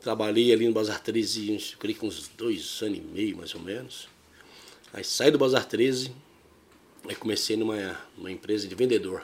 [0.01, 3.61] trabalhei ali no Bazar 13, uns, creio que uns dois anos e meio, mais ou
[3.61, 4.07] menos.
[4.93, 6.11] Aí saí do Bazar 13,
[7.07, 9.23] aí comecei numa, numa empresa de vendedor.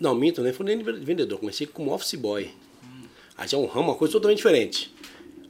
[0.00, 2.50] Não, minto, nem foi nem de vendedor, comecei como office boy.
[3.38, 4.92] Aí já é um ramo, uma coisa totalmente diferente.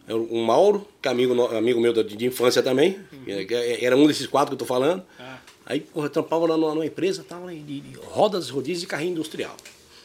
[0.06, 4.26] É O Mauro, que é amigo, amigo meu de infância também, é- era um desses
[4.26, 5.02] quatro que eu tô falando.
[5.18, 5.38] Ah.
[5.66, 9.54] Aí, porra, trampava lá numa, numa empresa, tava de, de rodas, rodízios e carrinho industrial.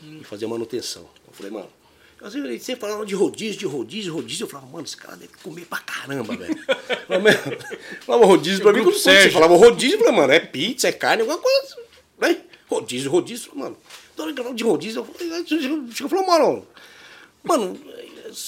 [0.02, 1.04] E fazia manutenção.
[1.26, 1.68] Eu falei, mano,
[2.22, 4.44] eu sempre, sempre falava de rodízio, de rodízio, rodízio.
[4.44, 6.58] Eu falava, mano, esse cara deve comer pra caramba, velho.
[7.08, 7.30] Falava,
[8.06, 11.22] falava rodízio pra mim, quando você falava rodízio, eu falei, mano, é pizza, é carne,
[11.22, 11.78] alguma coisa,
[12.20, 12.42] né?
[12.70, 13.78] Rodízio, rodízio, eu falei, mano,
[14.16, 16.68] toda hora que eu falava de rodízio, eu falei, chegou e falou, mano,
[17.44, 17.78] mano...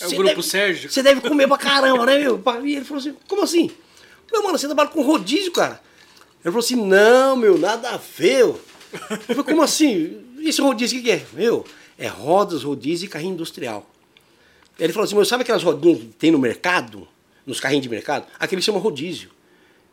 [0.01, 0.89] É o grupo Sérgio.
[0.89, 2.41] Você deve comer pra caramba, né, meu?
[2.63, 3.67] E ele falou assim, como assim?
[3.67, 5.79] Eu falei, mano, você trabalha com rodízio, cara.
[6.43, 8.39] Ele falou assim, não, meu, nada a ver.
[8.39, 8.59] Eu
[9.19, 10.23] falei, como assim?
[10.39, 11.23] Esse rodízio, o que que é?
[11.33, 11.63] Meu,
[11.99, 13.87] é rodas, rodízio e carrinho industrial.
[14.79, 17.07] Ele falou assim, mas sabe aquelas rodinhas que tem no mercado?
[17.45, 18.25] Nos carrinhos de mercado?
[18.39, 19.29] Aquele chama rodízio.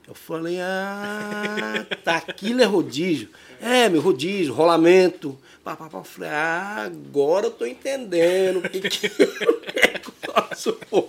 [0.09, 3.29] Eu falei, ah, tá, aquilo é rodízio.
[3.61, 5.39] É, meu, rodízio, rolamento.
[5.65, 5.99] Pá, pá, pá.
[5.99, 10.01] Eu falei, ah, agora eu tô entendendo o que que é
[10.33, 11.09] faço, pô.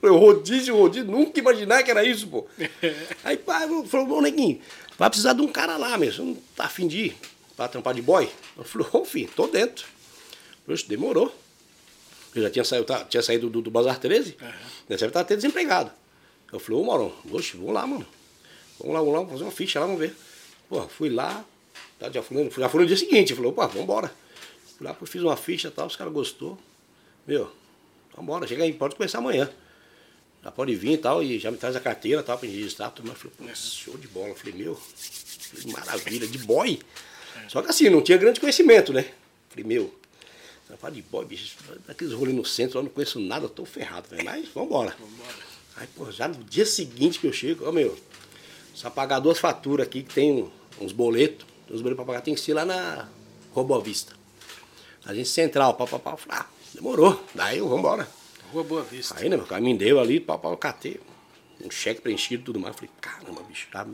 [0.00, 2.46] Falei, rodízio, rodízio, nunca imaginar que era isso, pô.
[3.24, 4.60] Aí, pá, eu falei, ô, neguinho,
[4.98, 7.16] vai precisar de um cara lá mesmo, você não tá afim de ir
[7.56, 8.28] pra trampar de boy?
[8.56, 9.86] Eu falei, ô, filho, tô dentro.
[10.86, 11.34] Demorou.
[12.34, 14.36] Eu já tinha saído, tá- tinha saído do, do Bazar 13,
[14.88, 15.90] nessa época tava até desempregado.
[16.52, 18.06] Eu falei, ô Maurão, oxe, vamos lá, mano.
[18.78, 20.14] Vamos lá, vamos lá, vamos fazer uma ficha lá, vamos ver.
[20.68, 21.44] Pô, fui lá,
[21.98, 24.12] tá, já, fui, já fui no dia seguinte, falou, pô, vambora.
[24.76, 26.58] Fui lá, fiz uma ficha e tal, os caras gostou.
[27.26, 27.50] Meu,
[28.16, 29.50] vambora, chega aí, pode começar amanhã.
[30.42, 32.92] Já pode vir e tal, e já me traz a carteira tal, pra gente registrar.
[33.02, 33.18] Mais.
[33.18, 34.34] Falei, pô, show de bola.
[34.34, 36.78] Falei, meu, falei, maravilha, de boy.
[37.48, 39.10] Só que assim, não tinha grande conhecimento, né?
[39.48, 39.92] Falei, meu,
[40.66, 44.24] trabalho de boy, bicho, daqueles rolês no centro, eu não conheço nada, tô ferrado, velho.
[44.24, 44.94] Mas vambora.
[45.76, 47.98] Aí, pô, já no dia seguinte que eu chego, ó, meu,
[48.74, 52.40] só pagar duas faturas aqui, que tem uns boletos, uns boletos pra pagar, tem que
[52.40, 53.08] ser lá na
[53.52, 54.14] Rua Vista.
[55.04, 56.12] Agência Central, pá, pá, pá.
[56.12, 57.22] Eu falei, ah, demorou.
[57.34, 58.08] Daí eu, vambora.
[58.52, 59.14] Rua Boa Vista.
[59.18, 61.00] Aí, né, meu cara me deu ali, pá, pá, eu catei.
[61.64, 62.76] Um cheque preenchido e tudo mais.
[62.76, 63.86] Falei, caramba, bicho, tá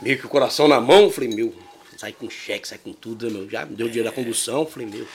[0.00, 1.10] meio que o coração na mão.
[1.10, 1.54] Falei, meu,
[1.96, 3.48] sai com cheque, sai com tudo, né, meu.
[3.48, 4.66] Já me deu o dinheiro da condução.
[4.66, 5.06] Falei, meu.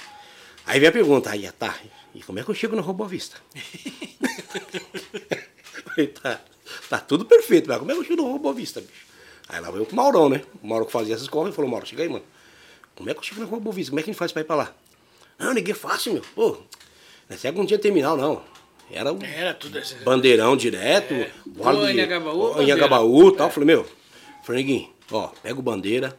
[0.66, 1.78] Aí vem a pergunta, aí, tá,
[2.14, 3.38] e como é que eu chego na Rua Boa Vista?
[5.86, 6.42] Falei, tá,
[6.90, 9.06] tá tudo perfeito, mas como é que eu chego na Rua Boa Vista, bicho?
[9.50, 10.42] Aí lá veio com o Maurão, né?
[10.64, 12.24] O Mauro que fazia essas coisas, ele falou, Mauro, chega aí, mano.
[12.96, 13.92] Como é que eu chego na Rua Boa Vista?
[13.92, 14.74] Como é que a gente faz pra ir pra lá?
[15.38, 16.24] Não, ninguém é fácil, meu.
[16.34, 16.58] Pô,
[17.30, 18.42] nessa época não tinha terminal, não.
[18.90, 19.96] Era um Era tudo esse...
[19.96, 21.14] bandeirão direto.
[21.14, 21.32] É.
[21.48, 22.60] bola de- Anhangabaú.
[22.60, 23.50] Anhangabaú e tal.
[23.50, 23.86] Falei, meu,
[24.44, 26.18] Franguinho, ó, pega o bandeira,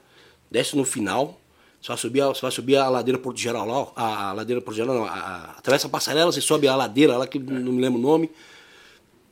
[0.51, 1.41] desce no final,
[1.81, 4.61] você vai subir a, você vai subir a ladeira Porto Geral lá, a, a ladeira
[4.61, 7.72] Porto Geral não, a, a, atravessa a passarela, você sobe a ladeira lá, que não
[7.72, 8.31] me lembro o nome.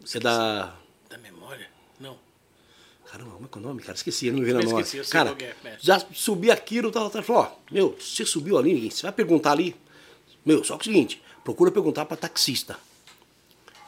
[0.05, 0.73] Você dá...
[3.15, 3.95] Caramba, como é que é o nome, cara?
[3.95, 4.81] Esqueci, não Eu memória.
[4.81, 5.79] esqueci, eu sei Cara, é, é.
[5.81, 9.53] já subi aquilo, tal, tal, falou, ó, meu, você subiu ali, ninguém, você vai perguntar
[9.53, 9.77] ali.
[10.45, 12.77] Meu, só que o seguinte, procura perguntar pra taxista.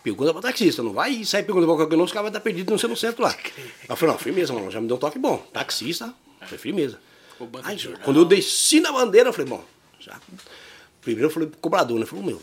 [0.04, 2.70] Pergunta pra taxista, não vai sair perguntando pra qualquer um, os caras vão estar perdidos
[2.70, 3.30] no seu centro lá.
[3.34, 5.38] Aí eu falei, não, firmeza, mano, já me deu um toque bom.
[5.52, 6.14] Taxista,
[6.46, 7.00] foi firmeza.
[7.64, 9.64] Aí, quando eu desci na bandeira, eu falei, bom,
[9.98, 10.20] já.
[11.02, 12.04] Primeiro eu falei pro cobrador, né?
[12.04, 12.40] Eu falei, meu,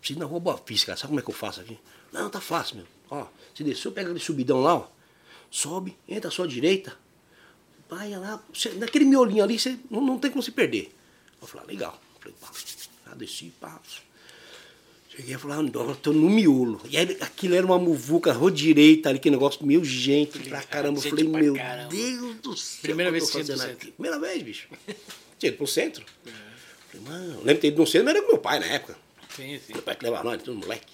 [0.00, 1.78] preciso na rua Boa cara, sabe como é que eu faço aqui?
[2.10, 2.86] Não, tá fácil, meu.
[3.10, 4.86] Ó, você desceu, pega aquele subidão lá, ó,
[5.52, 6.96] sobe, entra à sua direita,
[7.88, 10.90] vai lá, você- naquele miolinho ali, você não, não tem como se perder.
[11.40, 12.02] Eu falei, ah, legal.
[12.16, 12.50] Eu falei, pá,
[13.08, 13.78] já desci, pá.
[15.14, 16.80] Cheguei e falei, ah, não, eu tô no miolo.
[16.88, 20.98] E aí aquilo era uma muvuca, rua direita ali, que negócio meio gente pra caramba.
[20.98, 21.90] Eu falei, meu caramba.
[21.90, 22.80] Deus do céu.
[22.80, 23.70] Primeira vez que fazendo aqui?
[23.72, 23.92] centro?
[23.92, 24.68] Primeira vez, bicho.
[25.38, 26.02] Tinha ido pro centro.
[26.90, 28.96] Falei, mano, lembro de ter ido no centro, mas era com meu pai na época.
[29.36, 29.74] Sim, sim.
[29.74, 30.86] Meu pai que levava nós, todo moleque.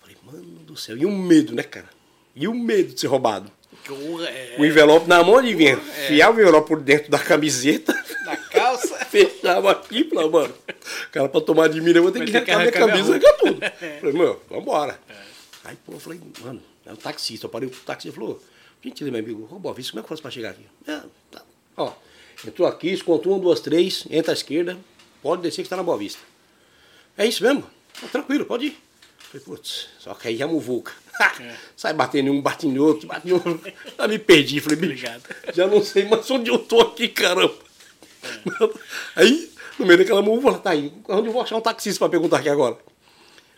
[0.00, 0.96] Falei, mano do céu.
[0.96, 1.90] E o medo, né, cara?
[2.36, 3.50] E o medo de ser roubado.
[3.90, 5.74] O- é, O envelope na mão, adivinha?
[5.96, 6.06] É.
[6.08, 7.92] Fiar o envelope por dentro da camiseta.
[8.24, 8.96] Na calça.
[9.06, 10.54] Fechava aqui falava, mano,
[11.06, 13.20] o cara pra tomar de mim, eu vou ter Vai que arrancar minha camisa e
[13.20, 13.60] tudo.
[14.00, 14.98] Falei, meu, vambora.
[15.64, 17.46] Aí, pô, eu falei, mano, é um taxista.
[17.46, 18.42] Eu parei o taxista e falou,
[18.84, 20.66] gente, meu amigo, Boa Vista, como é que eu faço pra chegar aqui?
[20.86, 21.00] É,
[21.30, 21.42] tá.
[21.76, 21.92] Ó,
[22.46, 24.76] entrou aqui, escontou um, duas, três, entra à esquerda,
[25.22, 26.20] pode descer que tá na Boa Vista.
[27.16, 27.64] É isso mesmo?
[28.00, 28.78] Tá tranquilo, pode ir.
[29.18, 30.92] Falei, putz, só que aí é muvuca.
[31.76, 33.60] Sai batendo em um, batendo em outro, batendo em outro.
[33.98, 35.22] Aí me perdi, falei, bicho, Obrigado.
[35.54, 37.54] já não sei mais onde eu tô aqui, caramba.
[39.14, 42.38] Aí, no meio daquela muvuca, tá aí, onde eu vou achar um taxista pra perguntar
[42.38, 42.76] aqui agora?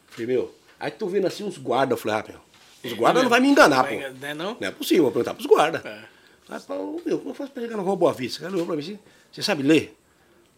[0.08, 2.40] Falei, meu, aí tô vendo assim uns guardas, eu falei, ah, meu,
[2.84, 3.96] os guardas não vai me enganar, pô.
[3.96, 4.56] Vai, né, não?
[4.60, 5.84] Não é possível, vou perguntar pros guardas.
[5.84, 6.04] É.
[6.48, 8.40] Aí, falou, meu, como eu faço pra chegar na Rua Boa Vista?
[8.40, 8.98] Cara olhou pra mim assim,
[9.30, 9.96] você sabe ler?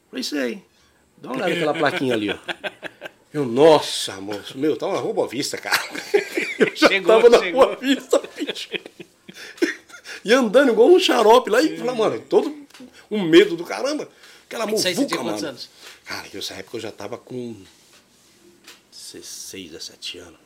[0.06, 0.64] Eu falei, sei.
[1.18, 2.36] Dá uma olhada naquela plaquinha ali, ó.
[3.32, 5.78] Eu, nossa, moço, meu, tava na Rua Boa Vista, cara.
[6.62, 7.66] Eu já Chegou, tava na chegou.
[7.66, 8.68] Boa Vista, bicho.
[10.24, 12.66] E andando igual um xarope lá e falei, mano, todo
[13.10, 14.08] um medo do caramba.
[14.46, 15.48] Aquela muvuca, quantos mano.
[15.48, 15.70] anos?
[16.04, 17.56] Cara, nessa época eu já tava com
[18.90, 20.40] 16, 17 anos.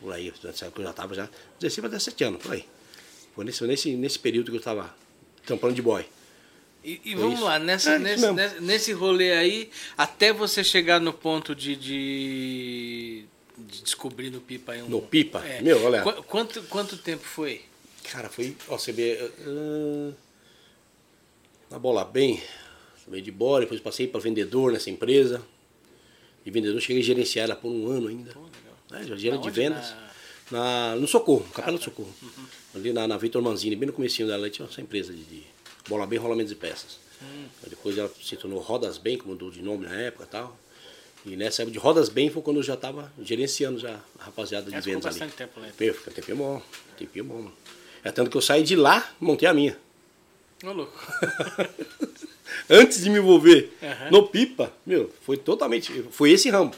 [0.00, 1.28] Por aí, nessa época eu já tava já
[1.60, 2.66] 16 para 17 anos, por aí.
[3.34, 4.94] Foi nesse, nesse, nesse período que eu tava
[5.44, 6.04] trampando de boy.
[6.84, 7.44] E, e vamos isso.
[7.44, 13.24] lá, nessa, É, nesse, nesse rolê aí, até você chegar no ponto de, de,
[13.56, 14.88] de descobrir no Pipa aí um.
[14.88, 15.44] No Pipa?
[15.46, 15.60] É.
[15.62, 16.02] Meu, olha.
[16.02, 17.62] Qu- quanto, quanto tempo foi?
[18.10, 20.12] Cara, foi, ó, você vê, ah,
[21.70, 22.42] na bola bem,
[23.08, 25.42] meio de bola, depois passei para vendedor nessa empresa.
[26.44, 28.34] De vendedor, cheguei a gerenciar ela por um ano ainda.
[28.92, 29.90] É, já de vendas.
[29.90, 30.04] Na-
[30.50, 32.12] Na, no Socorro, Capela do Socorro.
[32.74, 35.42] Ali na, na Vitor Manzini, bem no comecinho dela, tinha essa empresa de, de
[35.88, 36.98] bola bem, rolamentos e peças.
[37.22, 40.54] Aí Depois ela se tornou Rodas Bem, que mudou de nome na época e tal.
[41.26, 44.66] E nessa época de Rodas Bem foi quando eu já estava gerenciando já a rapaziada
[44.66, 45.20] de Ela ficou vendas ali.
[45.30, 45.60] bastante tempo.
[45.80, 46.62] Meu, fica tempinho bom,
[46.98, 47.50] tempinho bom.
[48.02, 49.76] É tanto que eu saí de lá, montei a minha.
[50.62, 50.92] Ô, louco.
[52.68, 54.10] Antes de me envolver Aham.
[54.10, 56.04] no Pipa, meu, foi totalmente.
[56.10, 56.72] Foi esse ramo.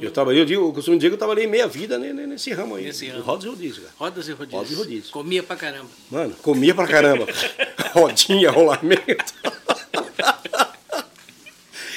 [0.00, 2.52] Eu trabalhei, eu, digo, eu costumo dizer que eu trabalhei meia vida ne- ne- nesse
[2.52, 2.84] ramo aí.
[2.84, 3.24] Nesse ramo.
[3.24, 3.94] Rodas e rodízio, cara.
[3.98, 4.52] Rodas e rodízios.
[4.60, 5.10] Rodas e rodízios.
[5.10, 5.90] Comia pra caramba.
[6.08, 7.26] Mano, comia pra caramba.
[7.92, 9.34] Rodinha, rolamento.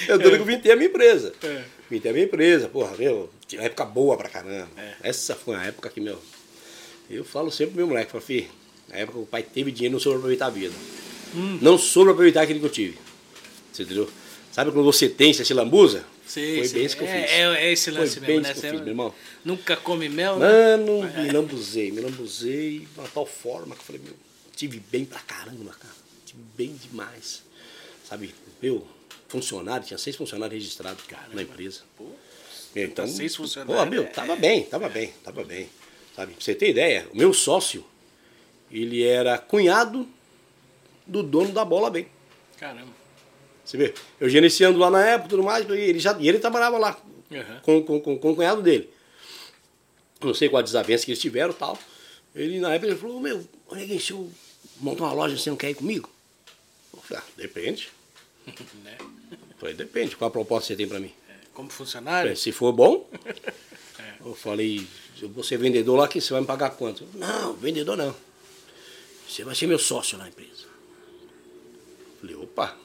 [0.07, 1.33] eu dando que eu vim ter a minha empresa.
[1.43, 1.63] É.
[1.89, 4.69] Vim ter a minha empresa, porra, meu, tinha uma época boa pra caramba.
[4.77, 5.09] É.
[5.09, 6.19] Essa foi uma época que, meu.
[7.09, 8.47] Eu falo sempre pro meu moleque, falo, filho,
[8.89, 10.73] na época que o pai teve dinheiro, não soube aproveitar a vida.
[11.35, 11.59] Hum.
[11.61, 12.97] Não soube aproveitar aquilo que eu tive.
[13.71, 14.09] Você entendeu?
[14.51, 16.05] Sabe quando você tem, você se lambuza?
[16.27, 16.77] Sei, foi sei.
[16.77, 17.31] bem isso que eu é, fiz.
[17.31, 18.51] É, é esse Foi lance bem mesmo, né?
[18.51, 19.15] isso que eu fiz, meu irmão.
[19.43, 20.77] Nunca come mel, né?
[20.77, 24.13] Mano, me lambuzei, me lambuzei de uma tal forma que eu falei, meu,
[24.55, 25.93] tive bem pra caramba, cara.
[26.25, 27.43] Tive bem demais.
[28.07, 28.87] Sabe, meu,
[29.33, 31.03] funcionário, tinha seis funcionários registrados
[31.33, 31.81] na empresa.
[31.97, 32.05] Pô,
[32.75, 35.67] então, seis funcionários, Pô, meu, é- tava bem, tava bem, tava bem.
[36.15, 37.83] Sabe, pra você ter ideia, o meu sócio,
[38.71, 40.07] ele era cunhado
[41.07, 42.07] do dono da bola bem.
[42.59, 42.93] caramba.
[43.65, 46.37] Você vê, eu gerenciando lá na época e tudo mais, e ele, já, e ele
[46.37, 46.99] trabalhava lá
[47.31, 47.59] Aham.
[47.63, 48.89] com, com, com, com o cunhado dele.
[50.21, 51.77] Não sei qual a desavença que eles tiveram e tal.
[52.35, 54.29] Ele na época ele falou, meu, olha se eu
[54.79, 56.09] montar uma loja, você não quer ir comigo?
[56.93, 57.89] Eu falei, ah, depende.
[58.83, 58.97] Né?
[59.63, 61.13] Falei, depende, qual a proposta você tem pra mim?
[61.53, 62.23] Como Eu funcionário?
[62.23, 63.09] falei, se for bom,
[64.25, 64.85] eu falei,
[65.21, 67.07] eu vou ser vendedor lá, que você vai me pagar quanto?
[67.13, 68.13] Não, vendedor não.
[69.25, 70.65] Você vai ser meu sócio na empresa.
[72.19, 72.77] Falei, opa.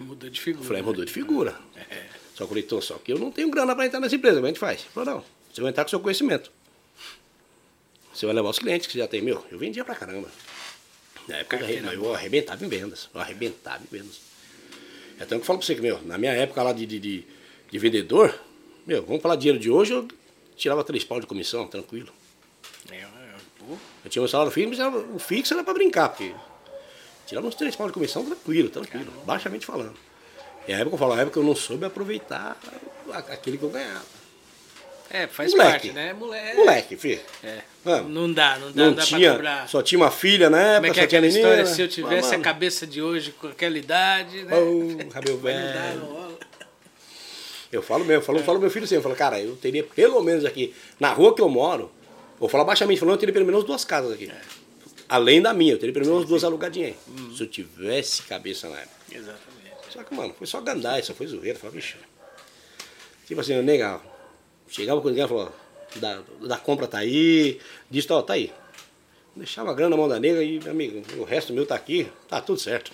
[0.00, 0.66] Mudou de figura.
[0.66, 1.60] Falei, mudou de figura.
[1.90, 2.06] É.
[2.34, 4.48] Só que então, só que eu não tenho grana para entrar nessa empresa, como a
[4.48, 4.80] gente faz?
[4.94, 6.50] Falou, não, você vai entrar com seu conhecimento.
[8.14, 9.20] Você vai levar os clientes que você já tem.
[9.20, 10.30] Meu, eu vendia pra caramba.
[11.28, 13.10] Na época eu arrebentava em vendas.
[13.12, 14.33] Eu arrebentava em vendas.
[15.18, 16.98] É tanto que eu falo pra você que, meu, na minha época lá de, de,
[16.98, 17.24] de,
[17.70, 18.38] de vendedor,
[18.86, 20.06] meu, vamos falar dinheiro de hoje, eu
[20.56, 22.12] tirava três pau de comissão, tranquilo.
[22.90, 23.08] É, é,
[23.58, 26.34] pô, Eu tinha meu salário fixo, mas era- o fixo era pra brincar, porque
[27.26, 29.94] tirava uns três pau de comissão, tranquilo, tranquilo, baixamente falando.
[30.66, 32.58] E a época eu falo, a época eu não soube aproveitar
[33.12, 34.04] a- aquele que eu ganhava.
[35.16, 35.70] É, faz Moleque.
[35.70, 36.12] parte, né?
[36.12, 36.56] Moleque.
[36.56, 37.20] Moleque, filho.
[37.44, 37.58] É.
[37.84, 39.68] Mano, Não dá, não dá, não não dá pra tinha, cobrar.
[39.68, 41.38] só tinha uma filha na época, Como é que é aquela menina.
[41.40, 41.66] história?
[41.66, 44.56] Se eu tivesse Ah, a cabeça de hoje com aquela idade, né?
[44.56, 45.98] Ô, Rabel Mas não dá, velho.
[46.00, 46.38] não rola.
[47.70, 49.84] Eu falo mesmo, eu falo, eu falo meu filho sempre, eu falo, cara, eu teria
[49.84, 51.92] pelo menos aqui, na rua que eu moro,
[52.38, 54.30] vou falar baixamente, falando, eu teria pelo menos duas casas aqui.
[55.08, 56.96] Além da minha, eu teria pelo menos duas alugadinhas aí.
[57.18, 57.36] Uhum.
[57.36, 58.94] Se eu tivesse cabeça na época.
[59.12, 59.44] Exatamente.
[59.90, 61.56] Só que, mano, foi só gandai, só foi zoeira.
[61.58, 61.96] Falei, bicho.
[63.26, 64.00] Tipo assim, nega,
[64.74, 65.52] chegava com ninguém e falou,
[65.96, 68.52] da, da compra tá aí, disso tá, tá aí.
[69.36, 72.08] Deixava a grana na mão da nega e, meu amigo, o resto meu tá aqui,
[72.28, 72.92] tá tudo certo.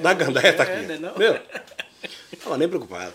[0.00, 0.86] Da gandaia tá é, aqui.
[0.86, 1.16] né, não?
[1.16, 1.38] Meu,
[2.42, 3.14] tava nem preocupado.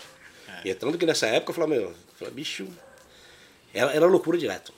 [0.64, 2.66] E é tanto que nessa época eu falava, meu, eu falava, bicho,
[3.72, 4.72] era, era loucura direto.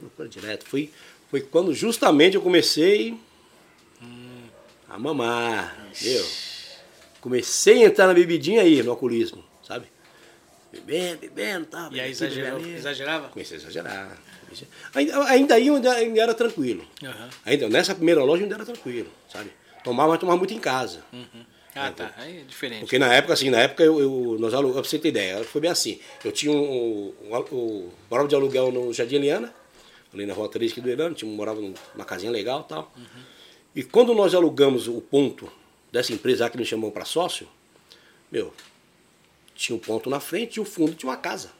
[0.00, 0.66] Loucura direto.
[0.66, 0.90] Foi,
[1.30, 3.18] foi quando justamente eu comecei
[4.88, 6.26] a mamar, meu.
[7.20, 9.44] Comecei a entrar na bebidinha aí, no alcoolismo?
[10.72, 11.92] Bebendo, bebendo, tal.
[11.92, 12.68] E aí bebendo.
[12.68, 13.28] exagerava?
[13.28, 14.18] Comecei a exagerar.
[14.94, 16.86] Ainda, ainda aí ainda, ainda era tranquilo.
[17.02, 17.28] Aham.
[17.44, 19.50] Ainda, nessa primeira loja ainda era tranquilo, sabe?
[19.84, 21.04] Tomava, mas tomava muito em casa.
[21.74, 22.12] Ah, tá.
[22.16, 22.80] Aí é diferente.
[22.80, 25.60] Porque na época, assim, na época eu, eu nós alu- pra você ter ideia, foi
[25.60, 26.00] bem assim.
[26.24, 29.52] Eu tinha um, um, um morava de aluguel no Jardim Eliana,
[30.12, 32.92] ali na rua 3 aqui do Elano, tinha, morava numa casinha legal e tal.
[33.74, 35.52] E quando nós alugamos o ponto
[35.92, 37.46] dessa empresa que nos chamou para sócio,
[38.32, 38.54] meu,
[39.56, 41.50] tinha um ponto na frente e o fundo tinha uma casa.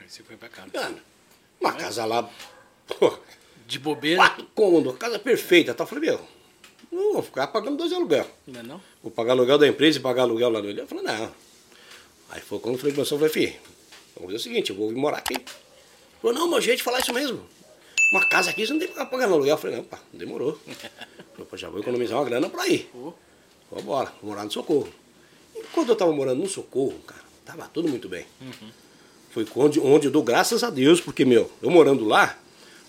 [0.00, 0.66] Aí você foi pra cá.
[0.72, 0.98] Mano,
[1.60, 2.28] uma casa lá,
[2.86, 3.18] pô,
[3.66, 4.16] De bobeira?
[4.18, 5.74] quatro cômodos, casa perfeita.
[5.74, 5.84] Tal.
[5.84, 6.20] Eu falei, meu,
[6.90, 8.26] não vou ficar pagando dois aluguel.
[8.46, 8.80] Não é não?
[9.02, 10.82] Vou pagar aluguel da empresa e pagar aluguel lá no Ilha.
[10.82, 11.32] Eu falei, não.
[12.30, 13.60] Aí foi quando eu falei com o eu falei, filho,
[14.16, 15.34] vamos fazer o seguinte, eu vou vir morar aqui.
[15.34, 15.44] Ele
[16.20, 17.44] falou, não, meu jeito de falar isso mesmo.
[18.12, 19.54] Uma casa aqui, você não tem que ficar pagando aluguel.
[19.54, 20.58] Eu falei, não, pá, demorou.
[21.38, 22.88] Eu falei, já vou economizar uma grana pra ir.
[22.92, 23.12] Pô,
[23.70, 24.92] Vou embora, vou morar no Socorro.
[25.56, 28.26] E quando eu tava morando no Socorro, cara, tava tudo muito bem.
[29.30, 32.38] Foi onde, onde eu dou graças a Deus, porque, meu, eu morando lá,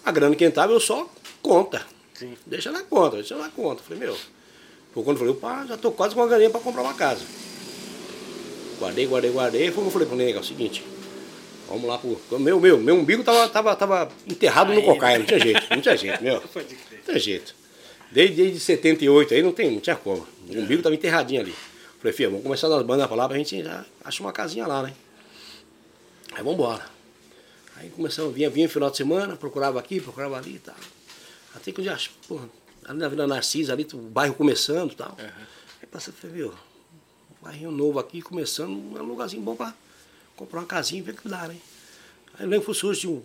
[0.04, 1.10] a grana que entrava eu só
[1.42, 1.86] conta.
[2.14, 2.36] Sim.
[2.46, 3.82] Deixa na conta, deixa na conta.
[3.82, 4.18] Falei, meu.
[4.94, 7.26] Foi quando eu falei, pá, já tô quase com uma galinha pra comprar uma casa.
[8.80, 9.66] Guardei, guardei, guardei.
[9.72, 10.84] Foi quando eu falei pro Nega, é o seguinte,
[11.68, 12.20] vamos lá pro.
[12.40, 15.82] Meu, meu, meu umbigo tava, tava, tava enterrado no Aí, cocaia, não tinha jeito, não
[15.82, 16.36] tinha jeito, meu.
[16.44, 17.54] Não tem jeito.
[18.12, 20.26] Desde, desde 78 aí não, tem, não tinha como.
[20.48, 21.54] O umbigo tava enterradinho ali.
[22.04, 24.84] Falei, filha, vamos começar nas bandas pra lá pra gente já achar uma casinha lá,
[24.84, 24.94] né?
[26.34, 26.86] Aí vamos embora.
[27.78, 30.76] Aí começamos, vinha, vinha final de semana, procurava aqui, procurava ali e tal.
[31.56, 31.98] Até que eu já,
[32.28, 32.50] porra,
[32.84, 35.16] ali na Vila Narcisa, ali, o bairro começando e tal.
[35.82, 39.74] Aí passei, falei, meu, um bairrinho novo aqui, começando, um lugarzinho bom pra
[40.36, 41.56] comprar uma casinha e ver o que dá, né?
[42.34, 43.22] Aí eu lembro que surge um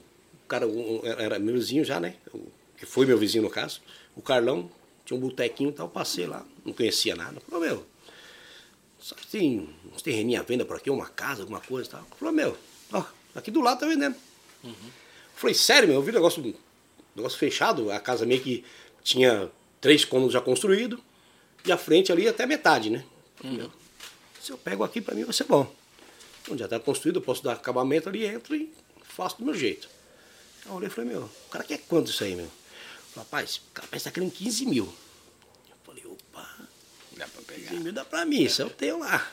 [0.47, 2.15] cara, um, era era meu vizinho já, né?
[2.33, 2.47] O-
[2.79, 3.81] Que foi meu vizinho no caso.
[4.15, 4.71] O Carlão
[5.05, 7.41] tinha um botequinho e tal, passei lá, não conhecia nada.
[7.51, 7.85] Falei, meu,
[8.99, 12.07] que tem uns terreninhos à venda por aqui, uma casa, alguma coisa e tal.
[12.19, 12.59] Falei, meu,
[12.93, 14.17] ó, aqui do lado tá vendendo.
[15.35, 16.55] Falei, sério, meu, eu vi um negócio, um
[17.15, 18.65] negócio fechado, a casa meio que
[19.03, 20.99] tinha três cômodos já construídos,
[21.65, 23.05] e a frente ali até metade, né?
[23.37, 23.73] Falei, meu,
[24.43, 25.73] se eu pego aqui, pra mim vai ser bom.
[26.43, 28.73] Então já está construído, eu posso dar acabamento ali, entro e
[29.05, 29.89] faço do meu jeito.
[30.67, 32.49] Eu olhei e falei, meu, o cara quer quanto isso aí, meu?
[33.13, 34.93] Falei, rapaz, o cara parece que tá querendo 15 mil.
[35.69, 36.69] Eu falei, opa,
[37.19, 37.71] Dá pra pegar.
[37.71, 39.27] 15 mil dá pra mim, isso eu tenho lá.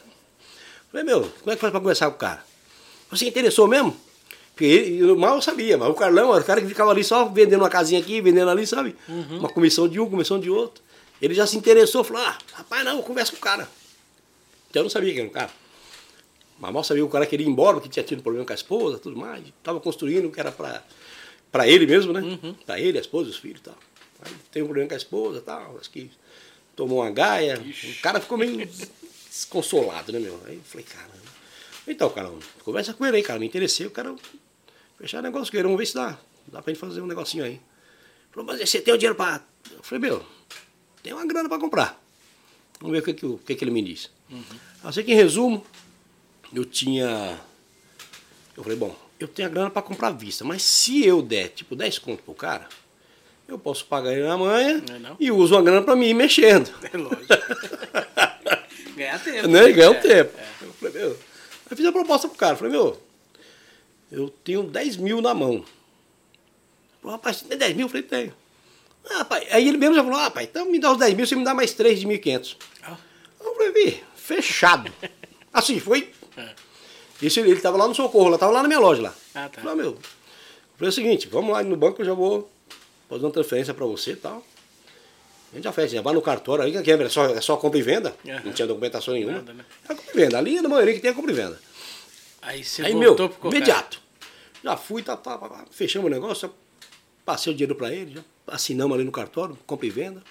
[0.91, 2.43] Falei, meu, como é que faz pra conversar com o cara?
[3.11, 3.95] Você interessou mesmo?
[4.51, 7.25] Porque ele, eu mal sabia, mas o Carlão era o cara que ficava ali só
[7.25, 8.95] vendendo uma casinha aqui, vendendo ali, sabe?
[9.37, 10.81] Uma comissão de um, comissão de outro.
[11.21, 13.69] Ele já se interessou, falou, ah, rapaz, não, conversa com o cara.
[14.69, 15.51] Então eu não sabia quem era o cara.
[16.57, 18.55] Mas mal sabia que o cara queria ir embora, porque tinha tido problema com a
[18.55, 19.43] esposa, tudo mais.
[19.61, 20.81] Tava construindo, que era pra,
[21.51, 22.21] pra ele mesmo, né?
[22.65, 23.75] Pra ele, a esposa, os filhos e tal.
[24.21, 26.09] Aí teve um problema com a esposa e tal, acho que
[26.75, 27.59] tomou uma gaia.
[27.59, 28.67] O cara ficou meio
[29.29, 30.39] desconsolado, né, meu?
[30.45, 31.13] Aí eu falei, caramba.
[31.87, 32.31] Então, cara,
[32.63, 33.39] conversa com ele aí, cara.
[33.39, 34.15] Me interessei, eu quero
[34.97, 35.63] fechar negócio com ele.
[35.63, 36.17] Vamos ver se dá.
[36.47, 37.59] Dá pra gente fazer um negocinho aí.
[38.31, 39.41] Falou, mas você tem o dinheiro pra.
[39.71, 40.25] Eu falei, meu,
[41.01, 42.01] tem uma grana pra comprar.
[42.79, 44.09] Vamos ver o que, que, o que, que ele me diz.
[44.83, 45.65] Eu sei que, em resumo,
[46.53, 47.39] eu tinha.
[48.55, 51.49] Eu falei, bom, eu tenho a grana pra comprar à vista, mas se eu der,
[51.49, 52.67] tipo, 10 conto pro cara,
[53.47, 56.13] eu posso pagar ele na manhã Não é e uso a grana pra mim ir
[56.13, 56.69] mexendo.
[56.91, 57.25] É lógico.
[58.95, 59.47] Ganhar tempo.
[59.47, 59.71] né?
[59.71, 60.37] Ganhar um É, tempo.
[60.37, 60.65] é.
[60.65, 61.11] Eu falei, meu.
[61.69, 62.55] Aí fiz a proposta pro cara.
[62.55, 63.01] Falei, meu,
[64.11, 65.53] eu tenho 10 mil na mão.
[65.55, 65.65] Ele
[67.01, 67.85] Falou, rapaz, você tem 10 mil?
[67.85, 68.33] Eu falei, tenho.
[69.09, 69.45] Ah, rapaz.
[69.51, 71.43] Aí ele mesmo já falou, ah, rapaz, então me dá os 10 mil, você me
[71.43, 72.57] dá mais 3 de 1.500.
[72.83, 72.97] Ah,
[73.43, 74.91] Eu falei, vi, fechado.
[75.53, 76.11] Assim, foi.
[76.37, 76.49] É.
[77.21, 79.13] Isso ele estava lá no Socorro, lá estava lá na minha loja lá.
[79.33, 79.61] Ah, tá.
[79.61, 79.91] Eu Falei, meu.
[79.91, 82.49] Eu falei o seguinte, vamos lá no banco, eu já vou
[83.09, 84.45] fazer uma transferência para você e tal.
[85.51, 87.79] A gente já fez, já vai no cartório aí, que é só, é só compra
[87.79, 88.15] e venda.
[88.27, 88.41] Aham.
[88.43, 89.33] Não tinha documentação nenhuma.
[89.33, 89.65] Nada, né?
[89.87, 90.37] É compra e venda.
[90.37, 91.59] Ali é na maioria que tem a compra e venda.
[92.41, 94.01] Aí você aí, meu, imediato.
[94.63, 96.51] Já fui, tá, tá, tá, tá, fechamos o negócio,
[97.23, 100.23] passei o dinheiro para ele, já assinamos ali no cartório, compra e venda.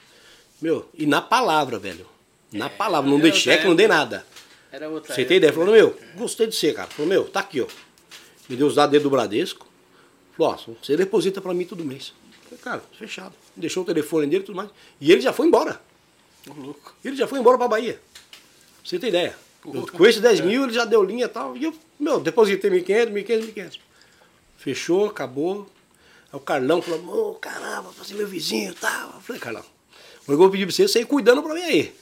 [0.61, 2.07] Meu, e na palavra, velho.
[2.53, 3.99] Na palavra, não dei cheque, não dei época.
[3.99, 4.27] nada.
[4.71, 5.53] Era outra Você tem ideia?
[5.53, 6.89] Falou, meu, gostei de você, cara.
[6.89, 7.67] Falou, meu, tá aqui, ó.
[8.49, 9.67] Me deu os dados dele do Bradesco.
[10.37, 12.13] Falou, ó, você deposita pra mim todo mês.
[12.57, 13.35] Falei, cara, fechado.
[13.57, 14.71] Deixou o telefone dele e tudo mais.
[15.01, 15.81] E ele já foi embora.
[16.47, 16.95] Louco.
[17.05, 17.95] Ele já foi embora pra Bahia.
[17.95, 18.41] Pra
[18.85, 19.37] Você tem ideia?
[19.67, 21.57] Eu, com esses 10 mil, ele já deu linha e tal.
[21.57, 23.79] E eu, meu, depositei 1.500, 1.500, 1.500.
[24.59, 25.67] Fechou, acabou.
[26.31, 29.15] Aí o Carlão falou, ô, caramba, você é meu vizinho e tal.
[29.15, 29.65] Eu falei, Carlão,
[30.29, 31.95] eu vou pedir pra você, você ir cuidando pra mim aí.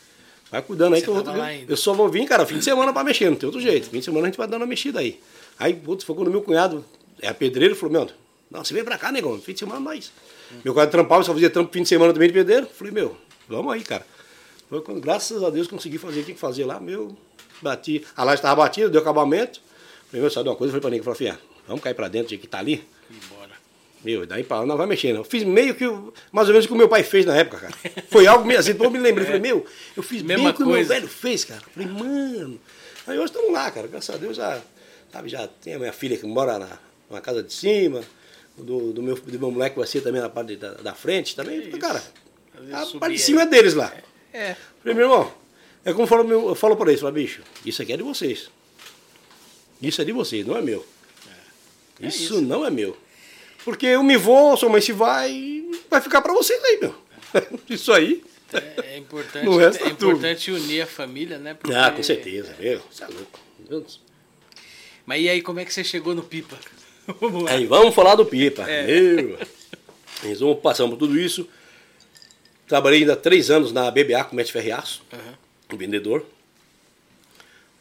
[0.51, 1.35] Vai cuidando aí Você que eu, vou,
[1.69, 3.89] eu só vou vir, cara, fim de semana pra mexer, não tem outro jeito.
[3.89, 5.19] Fim de semana a gente vai dando uma mexida aí.
[5.59, 6.85] Aí, putz, foi quando meu cunhado,
[7.21, 8.11] é pedreiro, falou, meu,
[8.51, 10.13] não, você vem pra cá, negão, fim de semana nós.
[10.65, 12.67] Meu cunhado trampava, só fazia trampo fim de semana também de pedreiro.
[12.67, 13.17] Falei, meu,
[13.49, 14.07] vamos aí, cara.
[14.69, 17.17] Foi quando, graças a Deus, consegui fazer o que tinha que fazer lá, meu,
[17.61, 18.05] bati.
[18.17, 19.61] A laje estava batida, deu acabamento.
[20.09, 20.71] Falei, meu, sabe uma coisa?
[20.77, 22.85] Eu falei pra Nico, falei, filha, vamos cair pra dentro, que tá ali.
[23.11, 23.51] Embora.
[24.05, 25.17] Meu, daí pra lá não vai mexendo.
[25.17, 27.37] Eu fiz meio que, o- mais ou menos o que o meu pai fez na
[27.37, 27.75] época, cara.
[28.11, 29.25] Foi algo meio assim, depois eu me lembrei.
[29.27, 29.65] Falei, meu,
[29.97, 31.61] eu fiz Mesma bem o que o meu velho fez, cara.
[31.73, 32.59] Falei, mano.
[33.07, 33.87] Aí hoje estamos lá, cara.
[33.87, 34.61] Graças a Deus já,
[35.13, 36.79] sabe, já tem a minha filha que mora na,
[37.11, 38.01] na casa de cima.
[38.57, 41.69] Do, do, meu, do meu moleque vai ser também na parte da, da frente também.
[41.69, 41.79] isso.
[41.79, 42.03] Cara,
[42.73, 43.27] a subir parte de aí.
[43.27, 43.93] cima é deles lá.
[44.33, 44.55] É.
[44.83, 45.35] Falei, meu irmão,
[45.85, 48.51] é como eu falo, eu falo pra eles, falo, bicho, isso aqui é de vocês.
[49.81, 50.87] Isso é de vocês, não é meu.
[52.01, 52.41] É isso, isso.
[52.43, 52.97] não é meu.
[53.65, 56.95] Porque eu me vou, sua mãe se vai, vai ficar pra vocês aí, meu.
[57.71, 58.23] Isso aí.
[58.53, 60.11] É, é importante, No resto é tá tudo.
[60.11, 61.55] importante unir a família, né?
[61.55, 62.83] Porque- Ah, com certeza, meu.
[62.91, 63.41] Você é louco.
[63.59, 64.01] Meu Deus.
[65.07, 66.59] Mas e aí, como é que você chegou no Pipa?
[67.21, 67.51] Vamos lá.
[67.53, 68.63] Aí vamos falar do Pipa.
[68.69, 68.87] É.
[68.87, 69.39] Meu.
[70.25, 71.49] Em resumo, passamos por tudo isso.
[72.69, 75.35] Trabalhei ainda três anos na BBA com Mete Ferriaço, Aham.
[75.73, 76.25] um vendedor.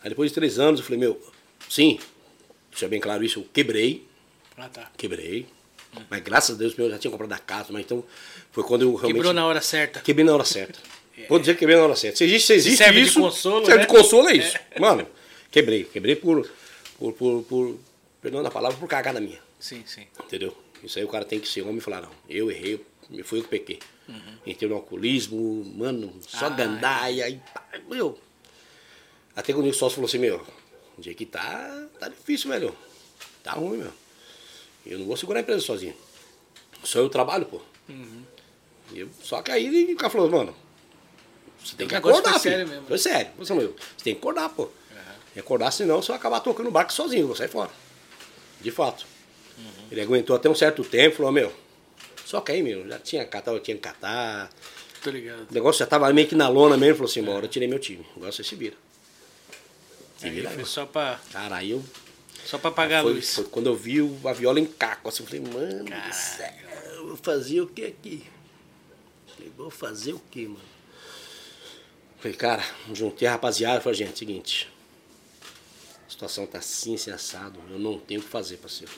[0.03, 1.21] Aí depois de três anos eu falei, meu,
[1.69, 1.99] sim,
[2.71, 4.05] deixa bem claro isso, eu quebrei,
[4.57, 4.91] Ah, tá.
[4.97, 5.45] quebrei.
[6.09, 8.03] Mas graças a Deus meu, eu já tinha comprado a casa, mas então
[8.51, 9.13] foi quando eu realmente.
[9.13, 9.99] Quebrou na hora certa.
[9.99, 10.79] Quebrei na hora certa.
[11.29, 12.17] Vou dizer que quebrei na hora certa.
[12.17, 13.19] Se existe, se existe serve de isso.
[13.19, 13.85] consolo, serve né?
[13.85, 14.57] de consolo é isso.
[14.79, 15.05] Mano,
[15.51, 15.83] quebrei.
[15.83, 16.49] Quebrei por.
[16.97, 17.79] por, por, por
[18.21, 19.39] perdão da palavra, por cagada minha.
[19.59, 20.05] Sim, sim.
[20.23, 20.55] Entendeu?
[20.83, 23.39] Isso aí o cara tem que ser homem e falar, não, eu errei, eu- foi
[23.39, 23.79] eu que pequei.
[24.07, 24.37] Uhum.
[24.45, 28.17] Entrei no alcoolismo, mano, só Ah, gandaia, e pá, meu.
[29.35, 30.45] Até quando o sócio falou assim, meu,
[30.97, 32.75] o dia que tá, tá difícil, velho.
[33.43, 33.91] Tá ruim, meu.
[34.85, 35.95] Eu não vou segurar a empresa sozinho.
[36.83, 37.61] Só eu trabalho, pô.
[37.87, 38.23] Uhum.
[38.91, 40.55] E eu, só que aí o cara falou, mano,
[41.63, 42.51] você tem que acordar, foi filho.
[42.55, 42.87] sério mesmo.
[42.87, 43.31] Foi sério.
[43.37, 44.69] Você, meu, você tem que acordar, pô.
[45.35, 47.69] E acordar, senão você vai acabar tocando o barco sozinho, vou sair fora.
[48.61, 49.05] De fato.
[49.57, 49.87] Uhum.
[49.91, 51.53] Ele aguentou até um certo tempo, falou, meu,
[52.25, 54.49] só que aí, meu, já tinha que catar, eu tinha que catar.
[55.03, 55.47] Tô ligado.
[55.49, 57.79] O negócio já tava meio que na lona mesmo, falou assim, bora, eu tirei meu
[57.79, 58.05] time.
[58.15, 58.75] Agora você se vira.
[60.17, 60.65] Se Aí vira foi aí.
[60.65, 61.83] só pra, Cara, aí eu.
[62.45, 63.33] só pra apagar a luz.
[63.35, 66.53] foi quando eu vi a viola em caco, assim, eu falei, mano do céu,
[66.95, 68.23] eu vou fazer o que aqui?
[69.35, 70.59] Falei, vou fazer o que, mano?
[72.19, 74.69] Falei, cara, juntei a rapaziada, falei, gente, seguinte,
[76.11, 78.91] a situação tá assim, assim, assado, eu não tenho o que fazer, parceiro.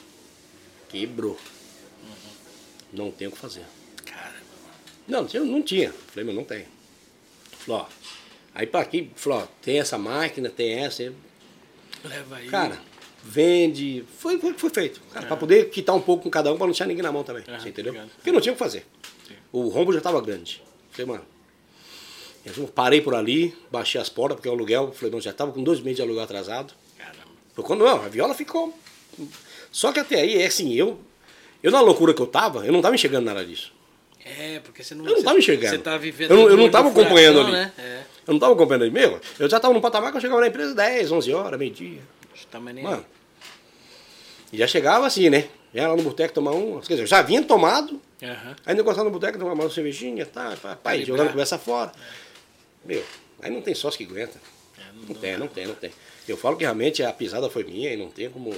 [0.88, 1.38] Quebrou.
[2.92, 3.64] Não tenho o que fazer.
[4.04, 4.34] Cara,
[5.06, 5.44] Não, não tinha.
[5.44, 5.92] Não tinha.
[5.92, 6.66] Falei, mas não tem.
[7.60, 7.86] Falei, ó.
[8.52, 11.12] Aí pra aqui, falou, ó, tem essa máquina, tem essa.
[12.02, 12.48] leva aí.
[12.48, 12.80] Cara,
[13.22, 14.04] vende.
[14.18, 15.00] Foi, foi, foi feito.
[15.12, 17.22] Cara, pra poder quitar um pouco com cada um, pra não deixar ninguém na mão
[17.22, 17.44] também.
[17.44, 17.92] Você entendeu?
[17.92, 18.10] obrigado.
[18.16, 18.84] Porque não tinha o que fazer.
[19.28, 19.34] Sim.
[19.52, 20.60] O rombo já tava grande.
[20.90, 21.24] Falei, mano.
[22.44, 25.62] Eu parei por ali, baixei as portas, porque o aluguel, falei, não, já tava com
[25.62, 26.74] dois meses de aluguel atrasado.
[27.62, 28.76] Quando não, a viola ficou.
[29.70, 31.00] Só que até aí, é assim, eu.
[31.62, 33.72] Eu na loucura que eu tava, eu não tava enxergando nada disso.
[34.24, 35.04] É, porque você não.
[35.04, 35.76] Eu não você- tava enxergando.
[35.76, 36.30] Você tá vivendo.
[36.30, 37.52] Eu não- eu no não tava acompanhando ali.
[37.52, 37.72] Né?
[37.78, 38.02] É.
[38.26, 38.90] Eu não tava acompanhando ele.
[38.92, 42.00] Meu, eu já tava num patamar que eu chegava na empresa 10, 11 horas, meio-dia.
[42.50, 43.04] Tá mais nem Mano.
[44.52, 45.48] E já chegava assim, né?
[45.74, 46.80] Já lá no boteco tomar um.
[46.80, 48.28] Quer dizer, eu já vinha tomado, aí.
[48.30, 48.56] Aham.
[48.64, 51.04] aí negociava no boteco, tomar uma cervejinha, tá, pai, Calibrar.
[51.06, 51.92] jogando conversa fora.
[52.84, 53.02] Meu,
[53.42, 54.38] aí não tem sócio que aguenta.
[55.04, 55.92] É, Não tem, não tem, não tem.
[56.26, 58.54] Eu falo que realmente a pisada foi minha e não tem como.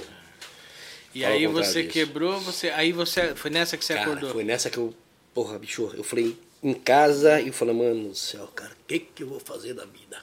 [1.13, 1.93] E aí você disso.
[1.93, 2.69] quebrou, você.
[2.69, 3.35] Aí você.
[3.35, 4.29] Foi nessa que você Cara, acordou.
[4.31, 4.93] foi nessa que eu.
[5.33, 8.99] Porra, bicho, eu falei em casa e eu falei, mano do céu, cara, o que
[8.99, 10.21] que eu vou fazer da vida?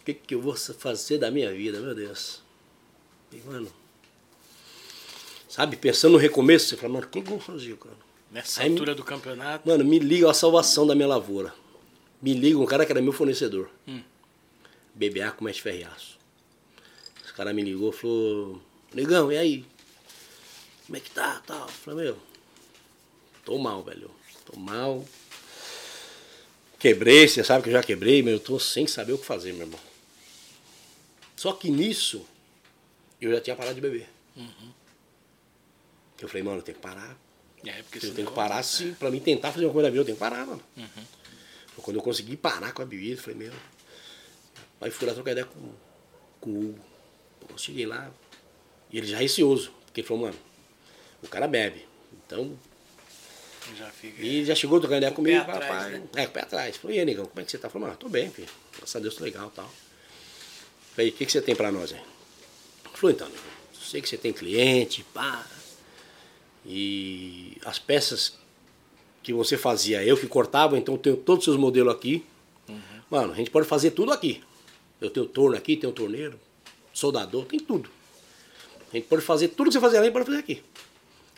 [0.00, 2.42] O que que eu vou fazer da minha vida, meu Deus?
[3.32, 3.72] E, mano.
[5.48, 7.94] Sabe, pensando no recomeço, você fala, mano, o que que eu vou fazer, cara?
[8.30, 9.68] Nessa Aí me- altura do campeonato.
[9.68, 11.54] Mano, me liga a salvação da minha lavoura.
[12.22, 13.68] Me liga um cara que era meu fornecedor.
[13.86, 14.00] Hum.
[14.94, 16.18] BBA com mestre ferriaço.
[17.24, 18.62] Esse cara me ligou e falou,
[18.92, 19.64] negão, e aí?
[20.86, 21.42] Como é que tá?
[21.46, 21.62] Tal.
[21.62, 22.18] Eu falei, meu,
[23.44, 24.10] tô mal, velho.
[24.44, 25.04] Tô mal.
[26.78, 29.52] Quebrei, você sabe que eu já quebrei, mas eu tô sem saber o que fazer,
[29.52, 29.80] meu irmão.
[31.36, 32.26] Só que nisso,
[33.20, 34.08] eu já tinha parado de beber.
[36.20, 37.16] Eu falei, mano, eu tenho que parar.
[37.64, 40.00] É, porque Eu tenho que parar, se, pra mim tentar fazer uma coisa da vida,
[40.02, 40.62] eu tenho que parar, mano.
[41.74, 43.52] Foi Quando eu consegui parar com a bebida, eu falei, meu.
[44.82, 45.70] Aí fui lá trocar ideia com,
[46.40, 46.78] com o Hugo.
[47.40, 48.10] Pô, cheguei lá,
[48.90, 50.38] e ele já receoso, porque ele falou, mano,
[51.22, 51.86] o cara bebe.
[52.26, 52.56] Então,
[53.76, 54.22] Já fica.
[54.22, 56.02] e já chegou trocando ideia comigo, pé atrás, né?
[56.16, 56.76] É, com o pé atrás.
[56.76, 57.70] Falei, e aí, negão, como é que você tá?
[57.70, 58.48] Falei, mano, tô bem, filho.
[58.76, 59.70] Graças a Deus, tô legal e tal.
[60.94, 62.00] Falei, o que, que você tem pra nós aí?
[62.92, 65.46] Falou, então, negão, sei que você tem cliente, pá.
[66.66, 68.38] E as peças
[69.22, 72.24] que você fazia, eu que cortava, então eu tenho todos os seus modelos aqui.
[73.10, 74.42] Mano, a gente pode fazer tudo aqui.
[75.02, 76.38] Eu tenho torno aqui, tenho torneiro,
[76.94, 77.90] soldador, tem tudo.
[78.92, 80.62] A gente pode fazer tudo que você fazia lá, a gente pode fazer aqui.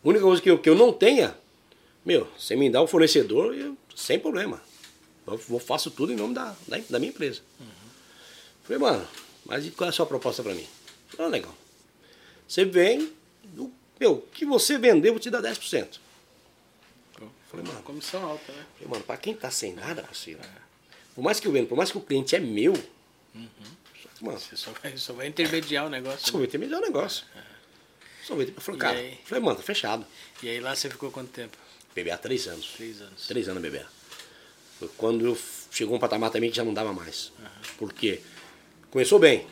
[0.04, 1.36] A única coisa que eu, que eu não tenha,
[2.04, 4.62] meu, você me dá o fornecedor, eu, sem problema.
[5.26, 7.40] Eu vou, faço tudo em nome da, da, da minha empresa.
[8.64, 9.06] Falei, mano,
[9.46, 10.66] mas qual é a sua proposta pra mim?
[11.08, 11.54] Falei, ah, legal.
[12.46, 13.10] Você vem,
[13.44, 15.98] do, meu, o que você vender, eu vou te dar 10%.
[17.50, 17.82] Falei, mano.
[17.82, 18.66] Comissão alta, né?
[18.74, 20.40] Falei, mano, pra quem tá sem nada, parceiro,
[21.14, 22.74] por mais que eu vendo, por mais que o cliente é meu,
[23.34, 23.48] uhum.
[24.20, 26.26] mano, você só vai, só vai intermediar o negócio.
[26.26, 26.46] Só vai né?
[26.46, 27.24] intermediar o negócio.
[27.36, 27.42] É.
[28.24, 29.18] Só vai, eu falei, cara, aí?
[29.24, 30.06] falei, mano, tá fechado.
[30.42, 31.56] E aí lá você ficou quanto tempo?
[31.94, 32.72] BBA três anos.
[32.76, 33.26] Três anos.
[33.26, 33.86] Três anos BBA.
[34.78, 35.38] Foi quando eu
[35.70, 37.32] chegou um patamar também que já não dava mais.
[37.38, 37.46] Uhum.
[37.78, 38.20] Por quê?
[38.90, 39.46] Começou bem.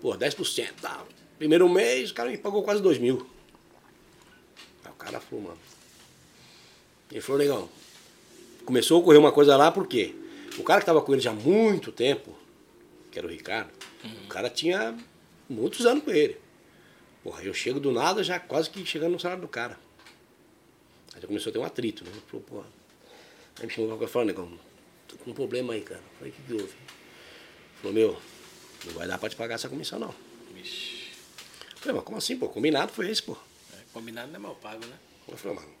[0.00, 0.72] Pô, 10%.
[0.80, 1.04] Tá.
[1.38, 3.26] Primeiro mês, o cara me pagou quase 2 mil.
[4.84, 5.58] Aí o cara falou, mano.
[7.10, 7.68] Ele falou, legal.
[8.64, 10.14] Começou a ocorrer uma coisa lá, por quê?
[10.58, 12.36] O cara que estava com ele já há muito tempo,
[13.10, 13.70] que era o Ricardo,
[14.04, 14.24] uhum.
[14.24, 14.96] o cara tinha
[15.48, 16.38] muitos anos com ele.
[17.22, 19.78] Porra, eu chego do nada já quase que chegando no salário do cara.
[21.14, 22.10] Aí já começou a ter um atrito, né?
[22.12, 22.66] Ele falou, porra.
[23.58, 24.58] Aí me chamou pra falar, negão,
[25.06, 26.00] tô com um problema aí, cara.
[26.18, 26.74] Falei, o que, que houve?
[27.82, 28.20] Falou, meu,
[28.86, 30.14] não vai dar pra te pagar essa comissão não.
[30.54, 31.10] Vixe.
[31.76, 32.48] Falei, mas como assim, pô?
[32.48, 33.36] Combinado foi esse, pô.
[33.74, 34.96] É, combinado não é mal pago, né?
[35.28, 35.72] Eu falei, mano.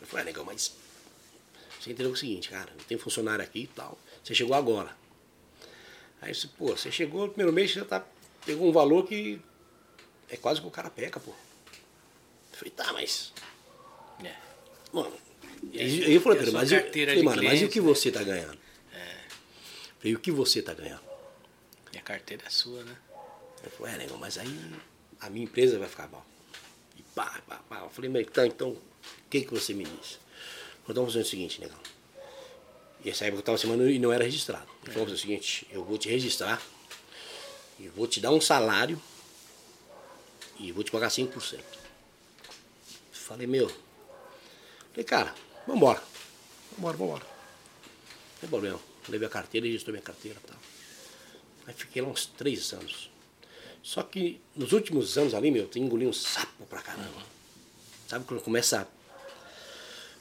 [0.00, 0.74] Eu falei, ah, negão, mas
[1.78, 3.98] você entendeu o seguinte, cara, tem funcionário aqui e tal.
[4.22, 4.94] Você chegou agora.
[6.20, 8.06] Aí você, pô, você chegou no primeiro mês, você já tá,
[8.44, 9.40] pegou um valor que
[10.28, 11.30] é quase que o cara peca, pô.
[11.30, 13.32] Eu falei, tá, mas.
[14.22, 14.34] É.
[14.92, 15.12] Mano.
[15.72, 18.58] E aí, eu falei, mas, eu, falei, mano, mas e o que você tá ganhando?
[18.92, 19.16] É.
[19.98, 21.02] Falei, o que você tá ganhando?
[21.92, 22.96] E a carteira é sua, né?
[23.62, 24.72] Eu falei, é, negão, mas aí
[25.20, 26.24] a minha empresa vai ficar mal.
[26.96, 27.80] E pá, pá, pá.
[27.80, 28.80] Eu falei, mas tá, então, o
[29.28, 30.12] que, que você me diz?
[30.12, 31.78] Eu então, vamos fazer o seguinte, negão.
[33.04, 34.68] E essa época eu estava semana e não era registrado.
[34.82, 36.60] Ele falou o seguinte, eu vou te registrar
[37.78, 39.00] e vou te dar um salário
[40.58, 41.60] e vou te pagar 5%.
[43.12, 43.68] Falei, meu.
[44.90, 45.34] Falei, cara,
[45.66, 46.02] vambora.
[46.72, 47.24] Vambora, vambora.
[47.24, 48.80] Não tem problema.
[49.08, 50.56] Levei a carteira, registrou minha carteira e tal.
[51.66, 53.10] Aí fiquei lá uns três anos.
[53.82, 57.22] Só que nos últimos anos ali, meu, eu engoli um sapo pra caramba.
[58.06, 58.86] Sabe quando começa.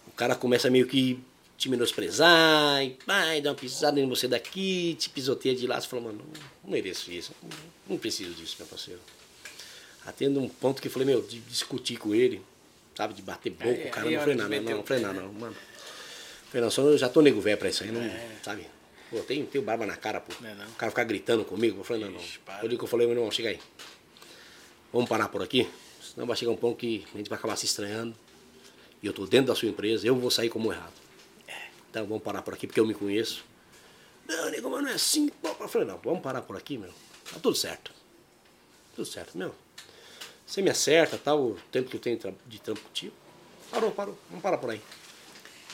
[0.08, 1.22] O cara começa meio que
[1.60, 5.90] te menosprezar, e pai, dá uma pisada em você daqui, te pisoteia de lá, você
[5.90, 6.26] fala, mano,
[6.64, 7.50] não mereço isso, não,
[7.90, 9.02] não preciso disso, meu parceiro.
[10.06, 12.42] Atendo um ponto que eu falei, meu, de discutir com ele,
[12.96, 15.34] sabe, de bater boca, é, o cara não falei nada, não, não falei nada, não,
[15.34, 15.56] mano.
[16.50, 18.38] Falei, não, só eu já tô nego velho pra isso aí, não, é.
[18.42, 18.66] sabe?
[19.10, 20.34] Pô, tem, tem barba na cara, pô.
[20.40, 20.66] Não, é não.
[20.66, 22.22] O cara ficar gritando comigo, eu falei, não, não.
[22.62, 23.60] Eu digo que eu falei, meu irmão, chega aí.
[24.94, 25.68] Vamos parar por aqui?
[26.02, 28.16] Senão vai chegar um ponto que a gente vai acabar se estranhando.
[29.04, 31.09] E eu tô dentro da sua empresa, eu vou sair como errado.
[31.90, 33.44] Então vamos parar por aqui porque eu me conheço.
[34.28, 35.32] Não, nego, mas não é assim.
[35.44, 36.92] Eu falei, não, vamos parar por aqui, meu.
[37.32, 37.92] Tá tudo certo.
[38.96, 39.56] Tudo certo, meu.
[40.46, 43.14] Você me acerta, tal, tá, o tempo que eu tenho de trampo contigo.
[43.72, 44.18] Parou, parou.
[44.30, 44.82] Vamos parar por aí.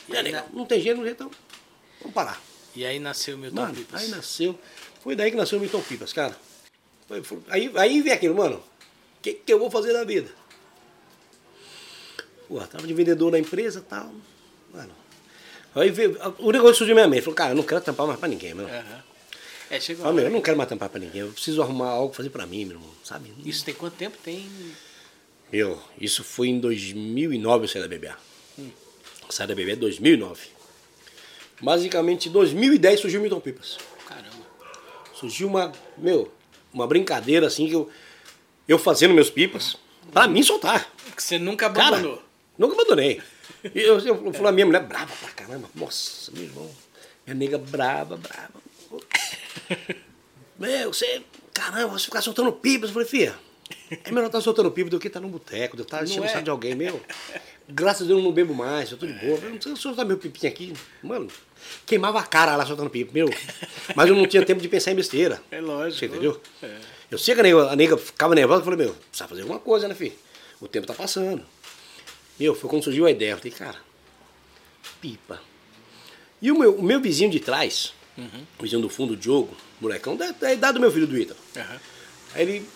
[0.08, 1.30] E aí, não tem jeito, não então.
[2.00, 2.40] Vamos parar.
[2.74, 4.02] E aí nasceu o Milton mano, Pipas.
[4.02, 4.58] Aí nasceu.
[5.00, 6.36] Foi daí que nasceu o Milton Pipas, cara.
[7.08, 8.56] Foi, foi, aí, aí vem aquilo, mano.
[8.56, 10.30] O que, que eu vou fazer da vida?
[12.46, 14.12] Pô, tava de vendedor na empresa e tal.
[14.72, 14.94] Mano,
[15.76, 17.22] Aí veio, o negócio surgiu na minha mente.
[17.22, 18.66] Falou, cara, eu não quero tampar mais pra ninguém, meu.
[18.66, 18.98] Uhum.
[19.68, 21.20] É, chegou Falei, meu, eu não quero mais tampar pra ninguém.
[21.20, 22.90] Eu preciso arrumar algo fazer pra mim, meu irmão.
[23.04, 23.30] Sabe?
[23.44, 24.16] Isso tem quanto tempo?
[24.24, 24.48] Tem.
[25.52, 28.16] Meu, isso foi em 2009 eu saí da BBA.
[28.58, 28.70] Hum.
[29.28, 30.48] Saí da BBA em 2009.
[31.60, 33.76] Basicamente, em 2010 surgiu o Milton Pipas.
[34.06, 34.46] Caramba.
[35.14, 36.32] Surgiu uma, meu,
[36.72, 37.90] uma brincadeira assim que eu,
[38.66, 39.76] eu fazendo meus pipas,
[40.12, 40.90] pra mim soltar.
[41.14, 42.16] Que você nunca abandonou.
[42.16, 42.26] Cara,
[42.58, 43.20] nunca abandonei.
[43.74, 45.68] E eu, eu, eu a minha mulher brava pra caramba.
[45.74, 46.70] Nossa, meu irmão.
[47.26, 48.54] Minha nega brava, brava.
[50.58, 51.22] Meu, você.
[51.52, 52.90] Caramba, você ficar soltando pipas.
[52.90, 53.36] Eu falei, filha,
[53.90, 56.04] é melhor estar tá soltando pipa do que estar tá no boteco, de estar tá
[56.04, 56.42] enchendo o é?
[56.42, 57.00] de alguém, meu.
[57.68, 59.38] Graças a Deus eu não bebo mais, eu tô de boa.
[59.42, 60.72] Eu não sei soltar meu pipinho aqui.
[61.02, 61.28] Mano,
[61.84, 63.28] queimava a cara lá soltando pipa, meu.
[63.94, 65.42] Mas eu não tinha tempo de pensar em besteira.
[65.50, 65.98] É lógico.
[65.98, 66.40] Você entendeu?
[66.62, 66.76] É.
[67.10, 69.58] Eu sei que a nega, a nega ficava nervosa, eu falei, meu, precisa fazer alguma
[69.58, 70.14] coisa, né, filho?
[70.60, 71.42] O tempo tá passando.
[72.38, 73.32] Meu, foi quando surgiu a ideia.
[73.32, 73.78] Eu falei, cara,
[75.00, 75.40] pipa.
[76.40, 78.46] E o meu, o meu vizinho de trás, uhum.
[78.58, 81.38] o vizinho do fundo, o Diogo, molecão, da, da idade do meu filho do Ítalo.
[81.56, 81.78] Uhum.
[82.34, 82.68] Aí ele,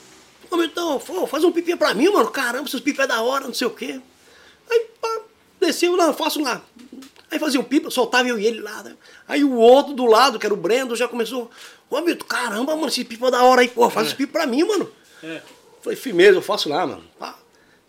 [0.50, 2.30] ô então, faz um pipinha pra mim, mano.
[2.30, 4.00] Caramba, seus pipos é da hora, não sei o quê.
[4.70, 5.20] Aí, pá,
[5.60, 6.62] desceu, não, faço lá.
[7.30, 8.82] Aí fazia um pipa, soltava eu e ele lá.
[8.82, 8.96] Né?
[9.28, 11.50] Aí o outro do lado, que era o Brendo, já começou.
[11.88, 14.10] Ô, Milton, caramba, mano, esse pipa é da hora aí, pô, faz é.
[14.10, 14.90] esse pipa pra mim, mano.
[15.22, 15.42] É.
[15.82, 17.04] Falei, firmeza, eu faço lá, mano.
[17.18, 17.39] Pá.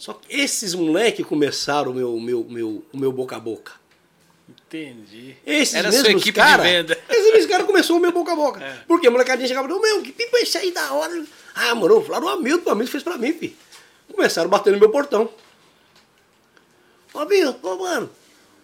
[0.02, 3.74] Só que esses moleques começaram o meu, meu, meu, o meu boca a boca.
[4.50, 5.36] Entendi.
[5.46, 7.00] Esses Era mesmos sua equipe cara, de venda.
[7.08, 8.64] Esses mesmos caras começaram o meu boca a boca.
[8.64, 8.80] É.
[8.88, 11.24] Porque a molecadinha chegava e meu, que pipa é esse aí da hora?
[11.54, 13.56] Ah, mano, falaram, o Hamilton, o Hamilton fez pra mim, filho.
[14.12, 15.30] Começaram a bater no meu portão.
[17.14, 18.10] Ô, Hamilton, ô, mano,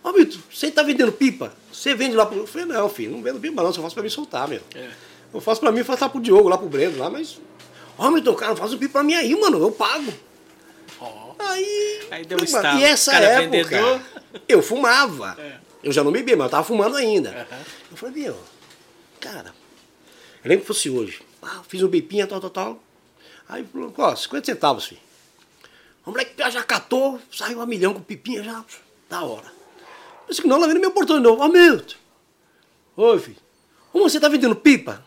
[0.04, 1.54] Hamilton, você tá vendendo pipa?
[1.72, 2.40] Você vende lá pro...
[2.40, 4.62] Eu falei, não, filho, não vendo pipa não, só faço pra me soltar, meu.
[4.74, 4.90] É.
[5.32, 7.40] Eu faço pra mim, faço lá pro Diogo, lá pro Breno, lá, mas.
[7.96, 10.12] Ó, meu cara, faz um pipo pra mim aí, mano, eu pago.
[11.00, 11.26] Ó.
[11.40, 12.08] Aí.
[12.12, 12.80] Aí deu um estalo.
[12.80, 14.02] E essa Cara época, vendedor.
[14.48, 15.36] eu fumava.
[15.40, 15.60] É.
[15.84, 17.30] Eu já não bebia, mas eu tava fumando ainda.
[17.30, 17.60] Aham.
[17.92, 18.40] Eu falei, meu,
[19.20, 19.54] cara,
[20.44, 21.22] eu lembro que fosse hoje.
[21.42, 22.84] Ah, fiz um bipinha, tal, tal, tal.
[23.48, 25.02] Aí, falou, ó, 50 centavos, filho.
[26.06, 28.64] O moleque já catou, saiu a milhão com pipinha, já,
[29.10, 29.52] da hora.
[30.28, 31.42] Disse que não, lá vendo meu portão de novo.
[31.42, 31.96] Ó, Milton.
[32.98, 33.38] Oi, filho.
[33.92, 35.06] Como você tá vendendo pipa?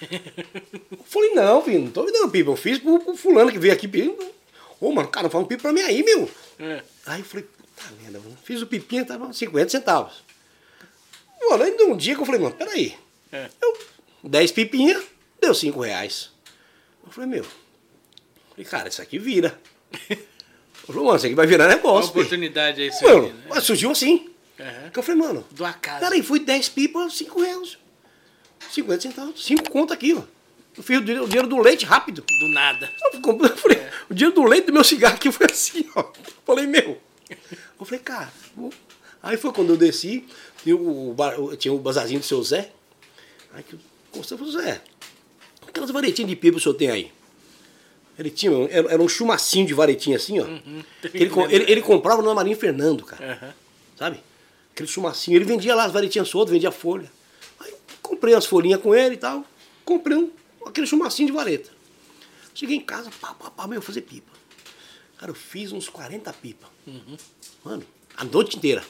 [0.00, 2.50] Eu falei, não, filho, não tô vendendo pipa.
[2.50, 3.88] Eu fiz pro, pro fulano que veio aqui.
[4.80, 6.28] Ô, mano, cara, fala um pipa pra mim aí, meu.
[6.58, 6.82] É.
[7.06, 8.36] Aí eu falei, puta merda, mano.
[8.42, 10.22] Fiz o pipinha, tava 50 centavos.
[11.48, 12.96] Mano, aí deu um dia que eu falei, mano, peraí.
[13.32, 13.48] É.
[13.62, 13.78] Eu,
[14.24, 15.00] 10 pipinha,
[15.40, 16.30] deu 5 reais.
[17.04, 17.44] Eu falei, meu.
[18.50, 19.58] Falei, cara, isso aqui vira.
[20.88, 22.10] Eu falei, mano, isso aqui vai virar Uma negócio.
[22.10, 22.20] filho.
[22.24, 24.28] oportunidade aí, Mano, seu mas surgiu assim.
[24.58, 24.90] Aham.
[24.90, 26.00] Que eu falei, mano, Do acaso.
[26.00, 27.78] peraí, fui 10 pipas, 5 reais.
[28.72, 30.22] 50 centavos, 5 conto aqui, ó.
[30.76, 32.24] Eu fiz o dinheiro, o dinheiro do leite rápido.
[32.40, 32.90] Do nada.
[33.12, 36.00] Eu falei, o dinheiro do leite do meu cigarro aqui foi assim, ó.
[36.00, 36.12] Eu
[36.46, 36.98] falei, meu.
[37.78, 38.32] Eu falei, cara.
[38.56, 38.72] vou-
[39.22, 40.24] Aí foi quando eu desci,
[40.62, 42.70] tinha o, bar- tinha o bazarzinho do seu Zé.
[43.52, 44.80] Aí que eu falei, Zé,
[45.66, 47.12] aquelas varetinhas de pipa o senhor tem aí?
[48.18, 50.44] Ele tinha, era, era um chumacinho de varetinha assim, ó.
[51.02, 53.32] Que ele, ele, ele comprava no Marinho Fernando, cara.
[53.32, 53.54] Aham.
[53.98, 54.20] Sabe?
[54.72, 55.36] Aquele chumacinho.
[55.36, 57.10] Ele vendia lá as varetinhas soltas, vendia folha.
[57.60, 59.44] Aí comprei as folhinhas com ele e tal.
[59.84, 60.30] Comprei um,
[60.66, 61.70] aquele chumacinho de vareta.
[62.54, 64.30] Cheguei em casa, pá, pá, pá, meu, fazer pipa.
[65.18, 66.68] Cara, eu fiz uns 40 pipa.
[67.64, 67.82] Mano,
[68.16, 68.82] a noite inteira.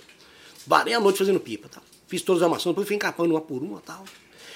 [0.67, 1.83] Varei a noite fazendo pipa, tal.
[2.07, 4.05] Fiz todas as armações, depois fui encapando uma por uma e tal.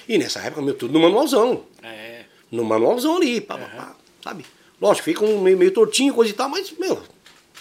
[0.07, 1.65] E nessa época, meu, tudo no manualzão.
[1.81, 2.25] É.
[2.51, 4.45] No manualzão ali, pá, pá, pá, sabe?
[4.79, 7.01] Lógico, fica um meio, meio tortinho, coisa e tal, mas, meu,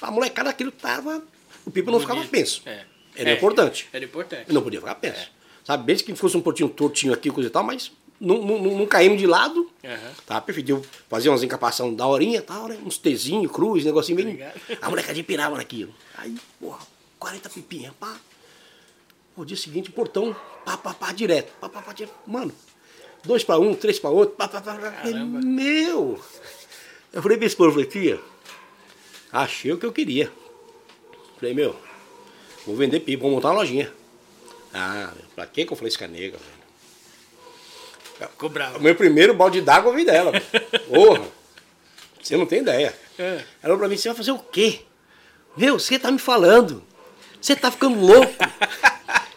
[0.01, 1.23] a molecada aquilo tava.
[1.65, 2.63] O pipa não ficava penso.
[2.67, 2.85] É.
[3.17, 3.89] Era É, importante.
[3.93, 4.53] Era importante.
[4.53, 5.31] Não podia ficar penso.
[5.65, 7.91] Sabe, mesmo que fosse um portinho tortinho aqui, coisa e tal, mas
[8.25, 9.71] não, não, não, não caímos de lado.
[9.85, 10.13] Aham.
[10.27, 10.71] Tá, perfeito.
[10.71, 12.79] Eu fazia umas encapação da horinha tal, né?
[12.85, 14.27] Uns tezinhos, cruz, negocinho bem.
[14.27, 14.61] Obrigado.
[14.81, 15.95] A molecadinha pirava naquilo.
[16.17, 16.81] Aí, porra,
[17.19, 18.17] 40 pipinhas, pá.
[19.37, 21.53] No dia seguinte, portão, pá, pá, pá, direto.
[21.61, 22.15] Pá, pá, pá, direto.
[22.27, 22.53] Mano,
[23.25, 24.75] dois pra um, três pra outro, pá, pá, pá.
[24.75, 25.03] pá.
[25.09, 26.21] Meu!
[27.13, 28.21] Eu falei pra esposa, falei, tia,
[29.31, 30.33] achei o que eu queria.
[31.39, 31.77] Falei, meu,
[32.67, 33.93] vou vender pipa, vou montar uma lojinha.
[34.73, 36.54] Ah, pra que que eu falei isso com a nega, velho?
[38.19, 38.79] Ficou bravo.
[38.79, 40.33] O meu primeiro balde d'água eu vi dela.
[40.89, 41.25] Porra,
[42.23, 42.95] você não tem ideia.
[43.19, 43.33] É.
[43.33, 44.81] Ela falou pra mim, você vai fazer o quê?
[45.57, 46.83] Meu, você tá me falando.
[47.41, 48.33] Você tá ficando louco.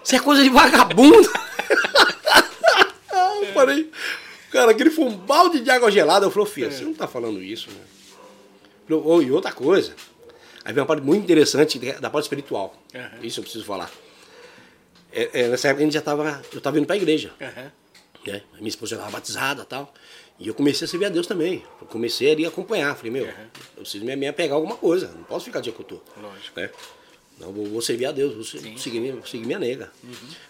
[0.04, 1.30] Isso é coisa de vagabundo.
[3.42, 3.92] eu parei.
[4.52, 6.26] Cara, aquele foi um balde de água gelada.
[6.26, 7.82] Eu falei, filha, você não tá falando isso, né?
[8.88, 9.94] Falei, "Ô, e outra coisa.
[10.64, 12.76] Aí vem uma parte muito interessante da parte espiritual.
[12.96, 13.12] Aham.
[13.22, 13.92] Isso eu preciso falar.
[15.12, 16.42] É, é, nessa época a gente já tava.
[16.54, 17.72] Eu tava indo pra igreja Aham.
[18.32, 18.42] Né?
[18.54, 19.94] A minha esposa já estava batizada e tal.
[20.40, 21.64] E eu comecei a servir a Deus também.
[21.82, 22.96] Eu comecei ali a acompanhar.
[22.96, 23.32] Falei, meu, Uhum.
[23.78, 25.08] eu preciso me, apegar a alguma coisa.
[25.10, 26.22] Não posso ficar jeito que eu tô.
[26.22, 26.60] Lógico.
[26.60, 26.70] Né?
[27.40, 28.72] Não, vou, vou servir a Deus, vou, Sim.
[28.72, 28.78] Uhum.
[28.78, 29.92] seguir, minha, seguir minha nega.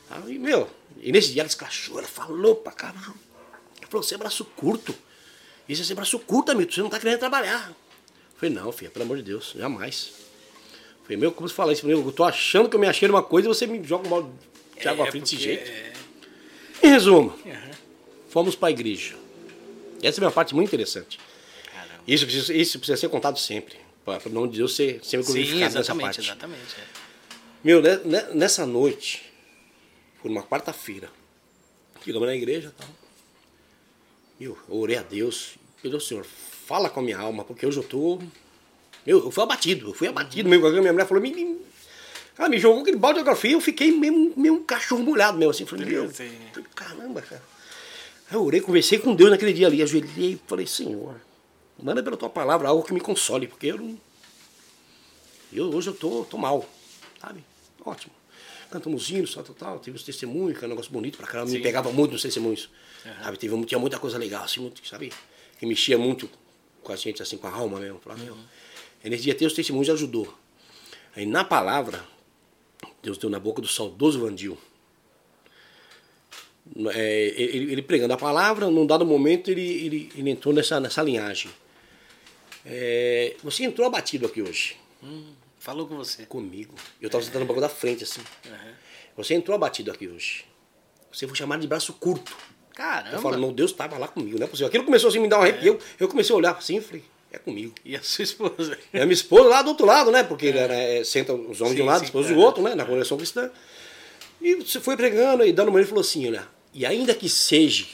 [0.09, 0.69] Aí, meu,
[1.01, 3.13] e nesse dia ela escrachou, ela falou pra caramba.
[3.79, 4.93] Ela falou, você é braço curto.
[5.67, 7.69] Isso é ser braço curto, amigo, você não tá querendo trabalhar.
[7.69, 7.75] Eu
[8.39, 10.11] falei, não, filha, pelo amor de Deus, jamais.
[10.99, 11.89] Eu falei, meu, como você fala isso?
[11.89, 14.29] Eu tô achando que eu me achei numa coisa e você me joga um balde
[14.79, 15.69] de água É, fria desse jeito.
[15.69, 15.93] é.
[16.81, 17.71] Em resumo, Aham.
[18.29, 19.15] fomos para a igreja.
[20.01, 21.19] Essa é uma parte muito interessante.
[21.73, 22.03] Caramba.
[22.07, 23.75] Isso precisa, isso precisa ser contado sempre.
[24.05, 26.21] Para o nome de Deus ser sempre Sim, glorificado nessa exatamente, parte.
[26.21, 26.75] exatamente.
[26.79, 26.83] é.
[27.63, 29.23] Meu, né, né, nessa noite,
[30.21, 31.09] foi numa quarta-feira,
[32.05, 32.87] chegamos na igreja e tal.
[34.39, 35.55] Meu, eu orei a Deus.
[35.81, 38.19] Pediu, Senhor, fala com a minha alma, porque hoje eu tô.
[39.05, 40.47] Meu, eu fui abatido, eu fui abatido.
[40.47, 41.57] A minha mulher falou, me, me...
[42.37, 45.51] Ela me jogou aquele balde de fria, eu fiquei mesmo, meio um cachorro molhado mesmo,
[45.51, 45.65] assim.
[45.65, 46.31] Falei, meu, falei,
[46.75, 47.41] caramba, cara.
[48.31, 51.19] Eu orei, conversei com Deus naquele dia ali, ajoelhei e falei, Senhor,
[51.81, 53.97] manda pela tua palavra algo que me console, porque eu não.
[55.51, 56.67] Eu, hoje eu tô, tô mal,
[57.19, 57.43] sabe?
[57.83, 58.13] Ótimo.
[58.69, 59.79] Cantamos hinos, tal, tal, tal.
[59.79, 61.49] Teve os testemunhos, que é um negócio bonito pra caramba.
[61.49, 61.63] Me Sim.
[61.63, 62.69] pegava muito nos testemunhos.
[63.23, 63.37] Sabe?
[63.37, 65.13] Teve, tinha muita coisa legal, assim, muito, sabe?
[65.57, 66.29] Que mexia muito
[66.83, 67.99] com a gente, assim, com a alma mesmo.
[67.99, 68.21] Falava,
[69.05, 70.37] nesse dia ter os testemunhos ajudou.
[71.15, 72.03] Aí na palavra,
[73.01, 74.57] Deus deu na boca do saudoso Vandil.
[76.93, 81.01] É, ele, ele pregando a palavra, num dado momento ele, ele, ele entrou nessa, nessa
[81.01, 81.49] linhagem.
[82.65, 86.25] É, você entrou abatido aqui hoje Hum, falou com você.
[86.25, 86.75] comigo.
[87.01, 88.21] Eu estava sentado no banco da frente, assim.
[88.45, 88.73] Aham.
[89.15, 90.43] Você entrou abatido aqui hoje.
[91.11, 92.35] Você foi chamado de braço curto.
[92.75, 93.15] Caramba.
[93.15, 94.67] Eu falo, não, Deus estava lá comigo, não é possível.
[94.67, 95.79] Aquilo começou assim me dar um arrepio.
[95.99, 97.03] Eu comecei a olhar assim e falei,
[97.37, 97.73] é comigo.
[97.85, 98.77] E a sua esposa?
[98.93, 100.23] E a minha esposa lá do outro lado, né?
[100.23, 102.03] Porque é, senta os homens de um Sim, lado, sim.
[102.03, 102.45] a esposa do É.
[102.45, 102.75] outro, né?
[102.75, 103.49] Na congregação cristã.
[104.41, 107.85] E você foi pregando e dando uma ele falou assim, olha, e ainda que seja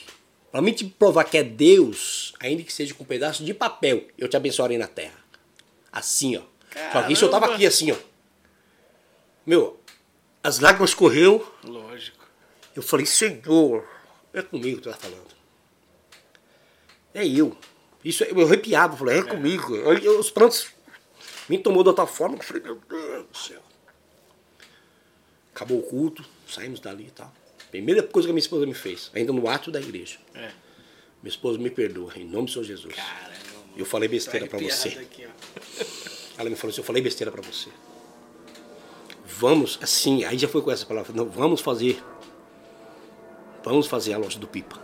[0.52, 4.04] Pra mim te provar que é Deus, ainda que seja com um pedaço de papel,
[4.16, 5.18] eu te abençoarei na terra.
[5.90, 6.42] Assim, ó.
[6.92, 7.56] Só que isso eu tava Caramba.
[7.56, 7.96] aqui assim, ó.
[9.44, 9.80] Meu,
[10.44, 11.44] as lágrimas correu.
[11.64, 12.24] Lógico.
[12.76, 13.84] Eu falei, Senhor,
[14.32, 15.26] é comigo que tu tá falando.
[17.12, 17.56] É eu.
[18.04, 19.74] Isso eu arrepiava, falei, é, comigo.
[19.74, 20.68] Eu- eu- os prantos
[21.48, 22.36] me tomou de outra forma.
[22.36, 23.60] Eu falei, meu Deus do céu.
[25.54, 27.32] Acabou o culto, saímos dali e tal.
[27.70, 30.18] Primeira coisa que a minha esposa me fez, ainda no ato da igreja.
[30.34, 30.50] É.
[31.22, 32.94] Minha esposa me perdoa, em nome do Senhor Jesus.
[32.94, 33.34] Caramba.
[33.76, 34.98] Eu falei Tô besteira pra arrepiado você.
[34.98, 35.26] aqui.
[36.36, 37.70] Ela me falou assim, eu falei besteira pra você.
[39.26, 42.02] Vamos, assim, aí já foi com essa palavra, não, vamos fazer.
[43.64, 44.80] Vamos fazer a loja do Pipa.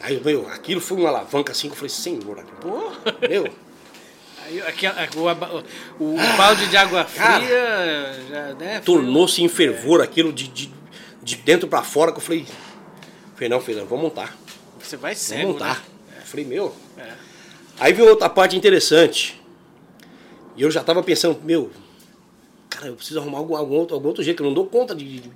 [0.00, 2.90] Aí, meu, aquilo foi uma alavanca assim que eu falei, senhor, Pô.
[3.28, 3.46] meu,
[4.46, 4.86] Aí, aqui,
[5.16, 5.62] o, aba-
[6.00, 8.80] o balde de água fria Cara, já, né?
[8.80, 10.72] tornou-se em fervor aquilo de, de,
[11.22, 12.46] de dentro pra fora que eu falei,
[13.34, 14.36] falei, não, filho, vamos montar,
[14.80, 15.84] Você vai vamos cego, montar.
[16.08, 16.22] né?
[16.24, 16.74] Falei, meu.
[16.96, 17.12] É.
[17.78, 19.40] Aí veio outra parte interessante.
[20.56, 21.70] E eu já tava pensando, meu,
[22.68, 24.94] cara, eu preciso arrumar algum, algum, outro, algum outro jeito, que eu não dou conta
[24.94, 25.30] de, de-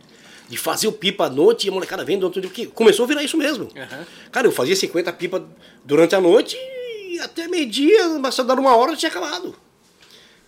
[0.48, 2.48] de fazer o pipa à noite e a molecada vem do outro dia.
[2.50, 3.68] Porque começou a virar isso mesmo.
[3.76, 4.06] Aham.
[4.30, 5.42] Cara, eu fazia 50 pipas
[5.84, 9.54] durante a noite e até meio-dia, mas só dar uma hora tinha acabado.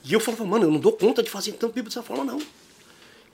[0.04, 2.38] E eu falava, mano, eu não dou conta de fazer tanto pipa dessa forma, não.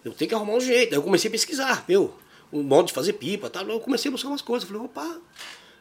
[0.05, 0.93] Eu tenho que arrumar um jeito.
[0.93, 2.15] Aí eu comecei a pesquisar, meu,
[2.51, 3.63] o modo de fazer pipa, tá?
[3.63, 4.69] Eu comecei a buscar umas coisas.
[4.69, 5.21] Eu falei, opa,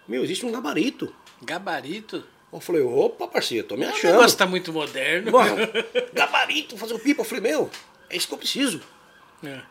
[0.08, 1.14] meu, existe um gabarito.
[1.42, 2.24] Gabarito?
[2.52, 4.12] Eu falei, opa, parceiro, tô me O achando.
[4.12, 5.32] negócio tá muito moderno.
[5.32, 5.56] Mano,
[6.14, 7.22] gabarito, fazer um pipa.
[7.22, 7.70] Eu falei, meu,
[8.10, 8.82] é isso que eu preciso.
[9.44, 9.62] É.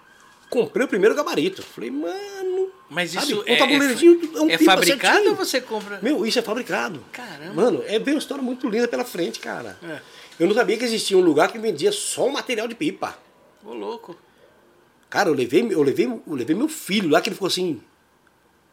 [0.51, 1.63] Comprei o primeiro gabarito.
[1.63, 2.73] Falei, mano.
[2.89, 5.31] Mas sabe, isso um é, tabuleirozinho, é, um é fabricado certinho.
[5.31, 6.01] ou você compra?
[6.03, 7.05] Meu, isso é fabricado.
[7.13, 7.55] Caramba.
[7.55, 9.79] Mano, é veio uma história muito linda pela frente, cara.
[9.81, 10.01] É.
[10.41, 13.17] Eu não sabia que existia um lugar que vendia só o material de pipa.
[13.65, 14.19] Ô, louco.
[15.09, 17.81] Cara, eu levei, eu levei, eu levei meu filho lá, que ele ficou assim.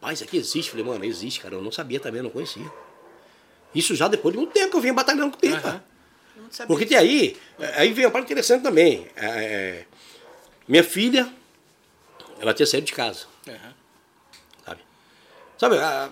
[0.00, 0.70] Pai, isso aqui existe?
[0.70, 1.54] Falei, mano, existe, cara.
[1.54, 2.68] Eu não sabia também, eu não conhecia.
[3.72, 5.84] Isso já depois de um tempo que eu vinha batalhando com pipa.
[6.50, 6.66] Sabia.
[6.66, 7.36] Porque tem aí,
[7.76, 9.06] aí vem uma parte interessante também.
[9.14, 9.84] É, é,
[10.66, 11.28] minha filha,
[12.40, 13.74] ela tinha saído de casa, Aham.
[14.64, 14.80] sabe?
[15.58, 16.10] Sabe, a,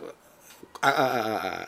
[0.83, 1.62] a, a,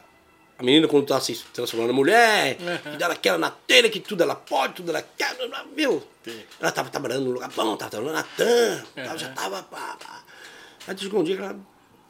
[0.59, 2.97] a- menina quando tá se transformando em mulher, Uhum.
[2.97, 5.37] que ela quer na telha, que tudo ela pode, tudo ela quer,
[5.77, 6.43] meu, Sim.
[6.61, 9.19] ela tava trabalhando num lugar bom, tava trabalhando na TAM, Uhum.
[9.19, 10.25] já tava, pá, pá.
[10.87, 11.57] Aí chegou um dia que ela,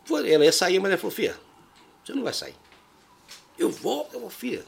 [0.05, 1.39] foi, ela ia sair, mas ela falou, filha,
[2.05, 2.55] você não vai sair.
[3.59, 4.65] Eu vou, eu vou, filha.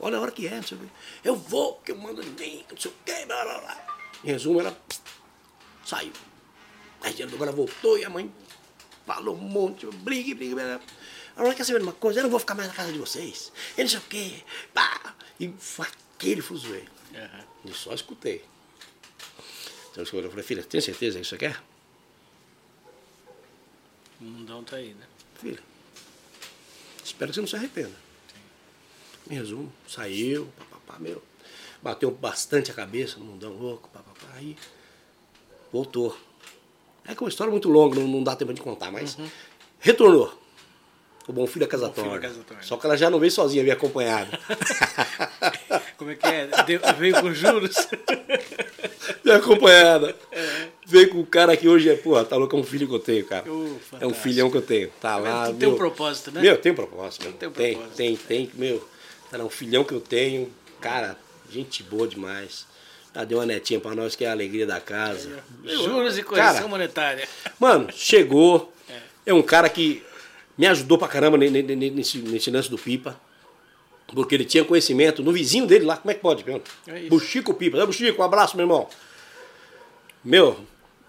[0.00, 0.86] Olha a hora que é, não sei o quê.
[1.24, 3.86] Eu vou, que eu mando que não sei o quê, blá, blá, blá.
[4.24, 4.74] Em resumo, ela
[5.84, 6.12] saiu.
[7.00, 8.32] Aí agora voltou e a mãe
[9.06, 10.80] falou um monte, briga, briga, briga.
[11.36, 12.20] Agora quer saber de uma coisa?
[12.20, 13.52] Eu não vou ficar mais na casa de vocês.
[13.76, 14.42] Eu não sei o quê.
[14.74, 15.14] Pá.
[15.38, 16.84] E foi aquele fuzuê.
[17.64, 18.44] Eu só escutei.
[19.90, 21.62] Então eu falei, filha, tem certeza que você quer?
[24.20, 25.06] O mundão tá aí, né?
[25.40, 25.62] Filha,
[27.04, 27.94] espero que você não se arrependa.
[29.30, 31.22] Em resumo, saiu, papapá, meu.
[31.80, 34.56] Bateu bastante a cabeça no mundão louco, papapá, aí
[35.72, 36.18] voltou.
[37.08, 39.16] É que é uma história muito longa, não, não dá tempo de contar, mas
[39.80, 40.32] retornou.
[41.26, 42.20] O bom filho é casa filho é torna.
[42.20, 42.62] casa torna.
[42.62, 44.38] Só que ela já não veio sozinha, veio acompanhada.
[45.98, 46.46] Como é que é?
[46.64, 47.76] Deu- veio com juros?
[49.24, 50.16] veio acompanhada.
[50.86, 52.98] Veio com o cara que hoje é, porra, tá louco, é um filho que eu
[52.98, 53.50] tenho, cara.
[53.50, 54.88] Ô, é um filhão que eu tenho.
[55.00, 55.46] Tá lá.
[55.46, 56.40] Tudo tem um meu- propósito, né?
[56.40, 57.22] Meu, tem um propósito.
[57.24, 57.32] Meu.
[57.34, 57.96] Tem Tem, propósito.
[57.96, 58.88] tem, tem, meu.
[59.30, 60.50] Cara, um filhão que eu tenho,
[60.80, 61.18] cara,
[61.50, 62.66] gente boa demais.
[63.18, 65.42] Já deu uma netinha pra nós, que é a alegria da casa.
[65.64, 67.28] Meu, Juros e correção cara, monetária.
[67.58, 68.72] Mano, chegou.
[69.26, 69.34] É.
[69.34, 70.02] um cara que
[70.56, 73.20] me ajudou pra caramba ne- ne- ne- nesse, nesse lance do pipa.
[74.06, 75.98] Porque ele tinha conhecimento no vizinho dele lá.
[75.98, 76.62] Como é que pode, meu?
[76.86, 77.10] É isso.
[77.10, 77.76] Buchico Pipa.
[77.76, 78.88] É, Buchico, um abraço, meu irmão.
[80.24, 80.58] Meu,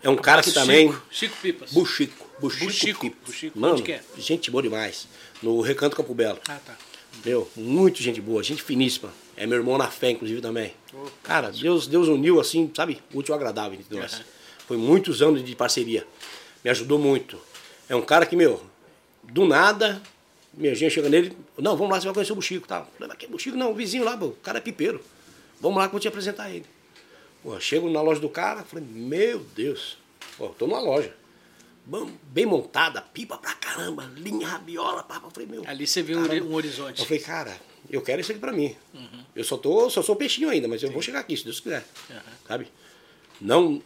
[0.04, 0.94] é um cara que Chico, também.
[1.10, 1.72] Chico Pipas.
[1.72, 2.30] Buchico.
[2.42, 2.66] Buchico.
[2.66, 3.18] Buchico, Pipa.
[3.26, 3.58] Buchico.
[3.58, 4.02] Mano, é?
[4.18, 5.08] gente boa demais.
[5.42, 6.40] No Recanto Campo Belo.
[6.50, 6.76] Ah, tá.
[7.24, 9.10] Meu, muito gente boa, gente finíssima.
[9.40, 10.74] É meu irmão na fé, inclusive, também.
[11.24, 13.02] Cara, Deus, Deus uniu assim, sabe?
[13.14, 14.16] Útil agradável entre nós.
[14.16, 14.24] Aham.
[14.68, 16.06] Foi muitos anos de parceria.
[16.62, 17.40] Me ajudou muito.
[17.88, 18.62] É um cara que, meu,
[19.24, 20.02] do nada,
[20.54, 22.86] minha gente chega nele, não, vamos lá, você vai conhecer o Buchico, tá?
[22.98, 23.56] Falei, mas que Buchico?
[23.56, 25.02] Não, o vizinho lá, pô, o cara é pipeiro.
[25.62, 26.66] Vamos lá que eu vou te apresentar ele.
[27.42, 29.98] Pô, chego na loja do cara, falei, meu Deus,
[30.38, 31.16] pô, tô numa loja.
[32.24, 35.30] Bem montada, pipa pra caramba, linha, rabiola, papa.
[35.32, 35.64] Falei, meu.
[35.66, 36.46] Ali você viu um, caramba.
[36.46, 37.00] um horizonte.
[37.00, 37.58] Eu falei, cara,
[37.90, 38.76] eu quero isso aqui pra mim.
[39.36, 41.84] Eu só tô, só sou peixinho ainda, mas eu vou chegar aqui, se Deus quiser.
[42.12, 42.22] Aham.
[42.48, 42.68] Sabe?
[43.42, 43.82] Não,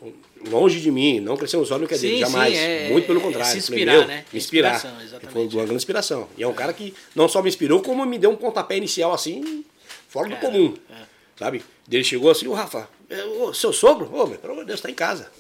[0.50, 2.58] longe de mim, não crescer nos olhos no que é dele, Sim, jamais.
[2.58, 3.62] sim, é- Muito pelo é contrário.
[3.62, 4.26] se Falei, inspirar, né?
[4.34, 4.76] Me inspirar.
[4.76, 5.32] Inspiração, exatamente.
[5.34, 6.28] Foi uma grande inspiração.
[6.36, 9.14] E é um cara que não só me inspirou, como me deu um pontapé inicial
[9.14, 9.64] assim,
[10.10, 10.74] fora do Caramba, comum.
[10.90, 11.04] é.
[11.38, 11.64] Sabe?
[11.90, 13.18] Ele chegou assim, ô Rafa, é,
[13.54, 14.10] seu sogro?
[14.14, 15.32] Ô, meu, pelo amor de Deus, tá em casa.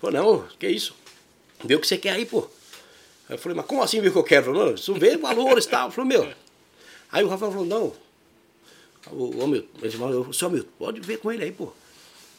[0.00, 0.94] Pô, não, que isso?
[1.64, 2.48] Vê o que você quer aí, pô.
[3.28, 4.46] Aí eu falei, mas como assim ver o que eu quero?
[4.46, 5.90] Falei, não, isso vê valores e tal.
[5.90, 6.32] Falei, meu.
[7.10, 7.92] Aí o Rafael falou, não.
[9.10, 11.72] O, o Milton, ele falou, o senhor Milton, pode ver com ele aí, pô.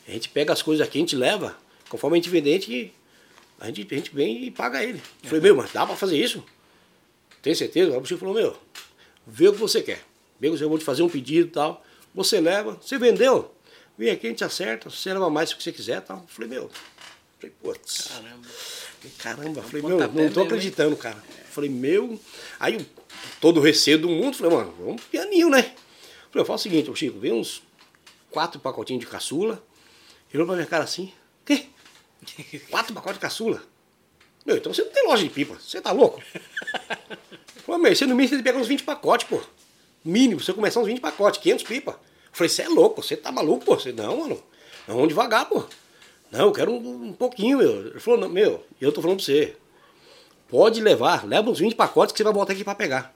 [0.07, 1.55] A gente pega as coisas aqui, a gente leva.
[1.89, 2.93] Conforme a gente vende, a gente,
[3.59, 5.01] a gente, a gente vem e paga ele.
[5.23, 6.43] Eu falei, meu, mas dá pra fazer isso?
[7.41, 7.97] Tem certeza?
[7.97, 8.55] O Chico falou, meu,
[9.27, 10.01] vê o que você quer.
[10.39, 11.83] Vê que eu vou te fazer um pedido e tal.
[12.15, 13.53] Você leva, você vendeu.
[13.97, 16.17] Vem aqui, a gente acerta, você leva mais se você quiser tal.
[16.17, 16.69] Eu falei, meu.
[17.43, 18.07] Falei, putz.
[18.07, 18.47] Caramba.
[19.17, 21.21] Caramba, um falei, meu, não tô acreditando, cara.
[21.49, 22.17] Falei, meu.
[22.59, 22.85] Aí
[23.41, 25.61] todo o receio do mundo, falei, mano, vamos pro pianinho, né?
[25.61, 27.61] Falei, eu faço o seguinte, ô Chico, vem uns
[28.31, 29.61] quatro pacotinhos de caçula.
[30.29, 31.11] Ele olhou pra minha cara assim,
[31.45, 31.67] quê?
[32.71, 33.61] Quatro pacotes de caçula?
[34.45, 36.21] Meu, então você não tem loja de pipa, você tá louco?
[37.65, 39.41] Falei, meu, você no mínimo que pegar uns 20 pacotes, pô.
[40.03, 41.99] Mínimo, você começar uns 20 pacotes, 500 pipa.
[42.31, 43.77] Falei, você é louco, você tá maluco, pô?
[43.77, 44.43] Você, não, mano,
[44.87, 45.65] não, vamos devagar, pô.
[46.33, 47.87] Não, eu quero um, um pouquinho, meu.
[47.87, 49.55] Ele falou, não, meu, eu tô falando pra você.
[50.49, 53.15] Pode levar, leva uns 20 pacotes que você vai voltar aqui pra pegar.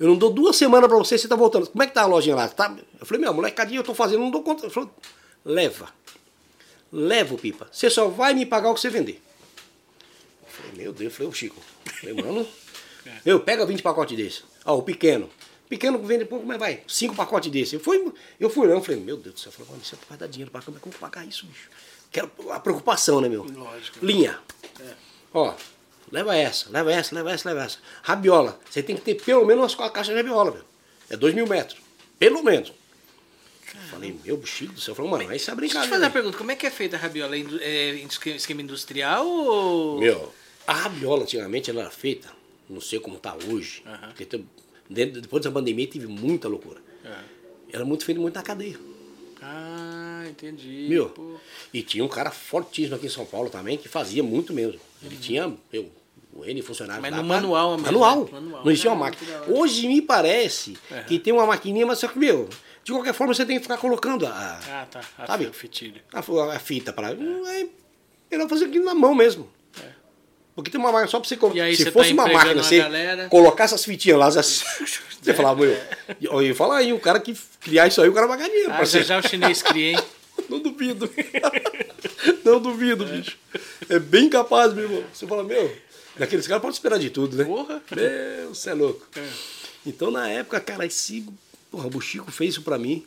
[0.00, 1.68] Eu não dou duas semanas pra você, você tá voltando.
[1.68, 2.48] Como é que tá a lojinha lá?
[2.48, 2.76] Tá?
[2.98, 4.64] Eu falei, meu, molecadinha, eu tô fazendo, não dou conta.
[4.64, 4.90] Ele falou,
[5.44, 5.88] leva.
[6.92, 7.68] Leva o pipa.
[7.70, 9.22] Você só vai me pagar o que você vender.
[10.42, 11.62] Eu falei, meu Deus, eu falei, ô Chico.
[11.86, 12.48] Eu falei, mano,
[13.24, 14.42] meu, pega 20 pacotes desse.
[14.64, 15.30] Ó, o pequeno.
[15.68, 17.76] Pequeno vende pouco, mas vai, cinco pacotes desse.
[17.76, 20.18] Eu fui, eu fui olhando, falei, meu Deus do céu, eu falei, mano, isso vai
[20.18, 21.70] dar dinheiro pra cá, como é que eu vou pagar isso, bicho?
[22.12, 23.44] Quero a preocupação, né, meu?
[23.44, 24.04] Lógico.
[24.04, 24.38] Linha.
[25.32, 25.54] Ó,
[26.10, 27.78] leva essa, leva essa, leva essa, leva essa.
[28.02, 28.60] Rabiola.
[28.70, 30.64] Você tem que ter pelo menos umas quatro caixas de rabiola, meu.
[31.08, 31.80] É dois mil metros.
[32.18, 32.72] Pelo menos.
[33.90, 34.94] Falei, meu bexigo do céu.
[34.94, 35.86] Falei, mano, isso é Deixa eu brincadeira.
[35.86, 37.34] te fazer uma pergunta, como é que é feita a rabiola?
[37.36, 39.98] É É em esque- esquema industrial ou...
[39.98, 40.32] Meu,
[40.66, 42.30] a rabiola antigamente ela era feita,
[42.68, 43.82] não sei como tá hoje,
[44.14, 44.26] porque
[44.90, 46.80] dentro- depois da pandemia teve muita loucura.
[47.02, 47.16] É.
[47.72, 48.78] Era muito feito muito na cadeia.
[49.40, 50.86] Ah, entendi.
[50.88, 51.34] Meu, Pô.
[51.72, 54.80] e tinha um cara fortíssimo aqui em São Paulo também, que fazia muito mesmo.
[55.02, 55.90] Ele tinha, meu,
[56.34, 58.24] o N funcionário Mas lá no pra- manual mesmo, Manual.
[58.24, 58.30] né?
[58.32, 58.64] Manual.
[58.64, 59.42] Não existia uma Ah, máquina.
[59.48, 61.02] Hoje me parece Aham.
[61.04, 62.48] que tem uma maquininha, mas só que, meu,
[62.84, 65.00] de qualquer forma você tem que ficar colocando a, Ah, tá.
[65.18, 65.46] A Sabe?
[66.12, 67.10] a, a fita para.
[67.12, 67.66] É
[68.30, 69.46] melhor fazer aquilo na mão mesmo.
[70.54, 71.60] Porque tem uma máquina só pra você colocar.
[71.68, 71.74] É.
[71.74, 73.28] Se você fosse tá uma máquina, você galera.
[73.28, 74.64] colocar essas fitinhas lá, as-
[75.22, 75.76] você falava, meu.
[76.20, 78.72] Eu ia falar aí, o cara que criar isso aí, o cara vai ganhar dinheiro.
[78.72, 79.98] Ah, já já o chinês cria, hein?
[80.50, 81.10] Não duvido.
[82.44, 83.36] Não duvido, bicho.
[83.88, 85.04] É bem capaz, meu irmão.
[85.12, 85.74] Você fala, meu,
[86.18, 87.44] daqueles caras pode esperar de tudo, né?
[87.44, 87.80] Porra.
[87.90, 89.06] Meu, você é louco.
[89.16, 89.26] É.
[89.86, 91.26] Então, na época, cara, esse.
[91.70, 93.04] Porra, o Chico fez isso pra mim.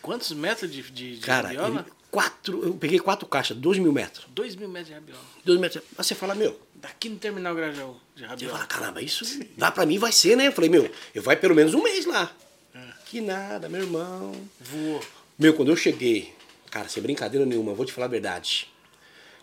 [0.00, 1.80] Quantos metros de, de, de Cara, rabiola?
[1.80, 2.64] ele, quatro.
[2.64, 4.26] Eu peguei quatro caixas, dois mil metros.
[4.30, 5.22] Dois mil metros de rabiola.
[5.44, 5.82] Dois metros.
[5.96, 8.52] Aí você fala, meu, Daqui no terminal Grajaú de Você rabiola.
[8.54, 9.24] fala, caramba, isso
[9.56, 10.46] dá pra mim, vai ser, né?
[10.46, 12.32] Eu falei, meu, eu vai pelo menos um mês lá.
[12.74, 12.78] É.
[13.06, 14.32] Que nada, meu irmão.
[14.60, 15.04] Voou.
[15.36, 16.32] Meu, quando eu cheguei,
[16.70, 18.68] cara, sem brincadeira nenhuma, vou te falar a verdade.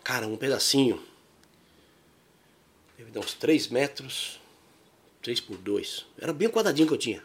[0.03, 1.01] Cara, um pedacinho.
[2.97, 4.39] Deve dar uns 3 metros.
[5.25, 6.05] 3 por 2.
[6.21, 7.19] Era bem quadradinho que eu tinha.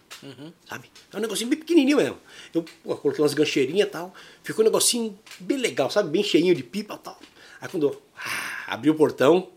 [0.67, 0.91] Sabe?
[1.13, 2.17] É um negocinho bem pequenininho mesmo.
[2.55, 4.15] Eu pô, coloquei umas gancheirinhas e tal.
[4.43, 6.09] Ficou um negocinho bem legal, sabe?
[6.09, 7.21] Bem cheinho de pipa e tal.
[7.61, 9.51] Aí quando eu ah, abri o portão.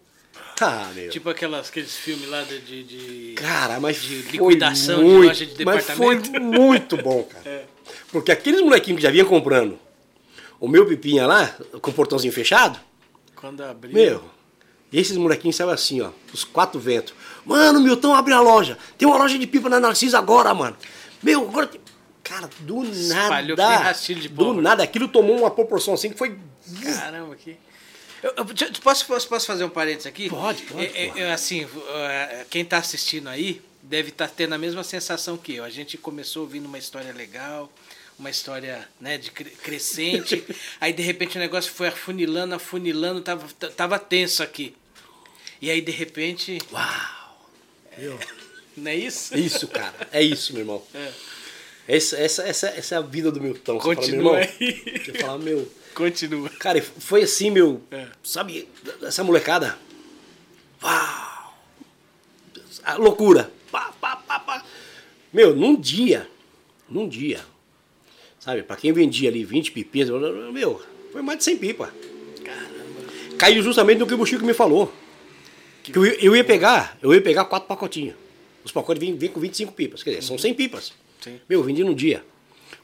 [0.59, 1.09] Ah, meu.
[1.09, 2.59] Tipo aquelas, aqueles filmes lá de.
[2.59, 6.41] de, de- Cara, mas de liquidação de muito, loja de Mas foi departamento.
[6.43, 7.49] muito bom, cara.
[7.49, 7.65] É.
[8.11, 9.79] Porque aqueles molequinhos que já vinham comprando
[10.59, 11.47] o meu pipinha lá,
[11.81, 12.77] com o portãozinho fechado,
[13.35, 13.93] Quando abriu.
[13.93, 14.32] meu,
[14.99, 17.13] esses molequinhos saiu assim, ó, os quatro ventos.
[17.45, 18.77] Mano, Milton, abre a loja.
[18.97, 20.77] Tem uma loja de pipa na Narcisa agora, mano.
[21.21, 21.81] Meu, agora tem...
[22.23, 23.83] Cara, do Espalhou que nada.
[23.83, 24.81] rastilho de do nada.
[24.83, 26.37] Aquilo tomou uma proporção assim que foi...
[26.81, 27.57] Caramba, que.
[28.21, 28.45] Eu, eu-
[28.81, 30.29] posso, posso, posso fazer um parênteses aqui?
[30.29, 31.21] Pode, pode, É, é, pode.
[31.21, 35.65] é, assim, é, quem está assistindo aí deve estar tendo a mesma sensação que eu.
[35.65, 37.69] A gente começou ouvindo uma história legal,
[38.17, 40.41] uma história né, de cre- crescente,
[40.79, 43.45] aí de repente o negócio foi afunilando, afunilando, tava,
[43.75, 44.73] tava tenso aqui.
[45.63, 46.57] E aí de repente.
[46.73, 47.47] Uau!
[47.97, 48.19] Meu,
[48.75, 49.33] Não é isso?
[49.37, 49.95] isso, cara.
[50.11, 50.83] É isso, meu irmão.
[50.93, 51.09] É.
[51.87, 53.79] Essa, essa, essa, essa é a vida do Milton.
[53.79, 54.99] Você fala, Continua meu irmão, aí.
[55.05, 55.71] Você fala, meu...
[55.95, 56.49] Continua.
[56.49, 57.81] Cara, foi assim, meu.
[57.91, 58.07] É.
[58.21, 58.67] Sabe,
[59.03, 59.77] essa molecada.
[60.83, 61.55] Uau!
[62.83, 63.49] A loucura.
[63.71, 64.65] Pá, pá, pá, pá.
[65.31, 66.27] Meu, num dia.
[66.89, 67.39] Num dia.
[68.37, 70.83] Sabe, pra quem vendia ali 20 pipinhas, eu- meu,
[71.13, 71.93] foi mais de 100 pipa.
[72.43, 73.37] Caramba.
[73.37, 74.93] Caiu justamente no que o Chico me falou.
[75.83, 78.15] Que eu, ia- eu ia pegar, eu ia pegar quatro pacotinhos.
[78.63, 80.01] Os pacotes vêm, vêm com 25 pipas.
[80.03, 80.93] Quer dizer, são 100 pipas.
[81.21, 81.39] Sim.
[81.49, 82.23] Meu, eu vendi num dia.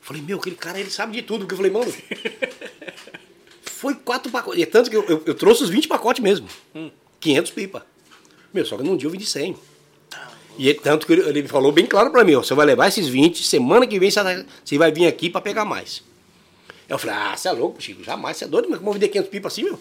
[0.01, 1.39] Falei, meu, aquele cara, ele sabe de tudo.
[1.45, 1.93] Porque eu falei, mano.
[3.63, 4.59] foi quatro pacotes.
[4.59, 6.47] E é tanto que eu, eu, eu trouxe os 20 pacotes mesmo.
[7.19, 7.85] 500 pipa.
[8.53, 9.55] Meu, só que num dia eu vendi 100.
[10.57, 12.87] E é tanto que ele, ele falou bem claro pra mim, ó, você vai levar
[12.89, 16.03] esses 20, semana que vem você vai- vir aqui pra pegar mais.
[16.89, 18.93] Eu falei, ah, você é louco, Chico, jamais, você é doido, mas como eu vou
[18.93, 19.79] vender 500 pipa assim, meu?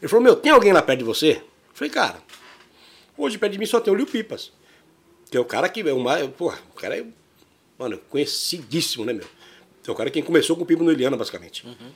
[0.00, 1.32] Ele falou, meu, tem alguém lá perto de você?
[1.32, 1.42] Eu
[1.74, 2.16] falei, cara,
[3.16, 4.52] Hoje perto de mim só tem o Lil Pipas.
[5.30, 6.16] Que é o cara que é uma.
[6.28, 7.04] Porra, o cara é.
[7.78, 9.26] Mano, conhecidíssimo, né, meu?
[9.86, 11.66] É o cara quem começou com o Pipa no Eliana, basicamente.
[11.66, 11.90] Uhum.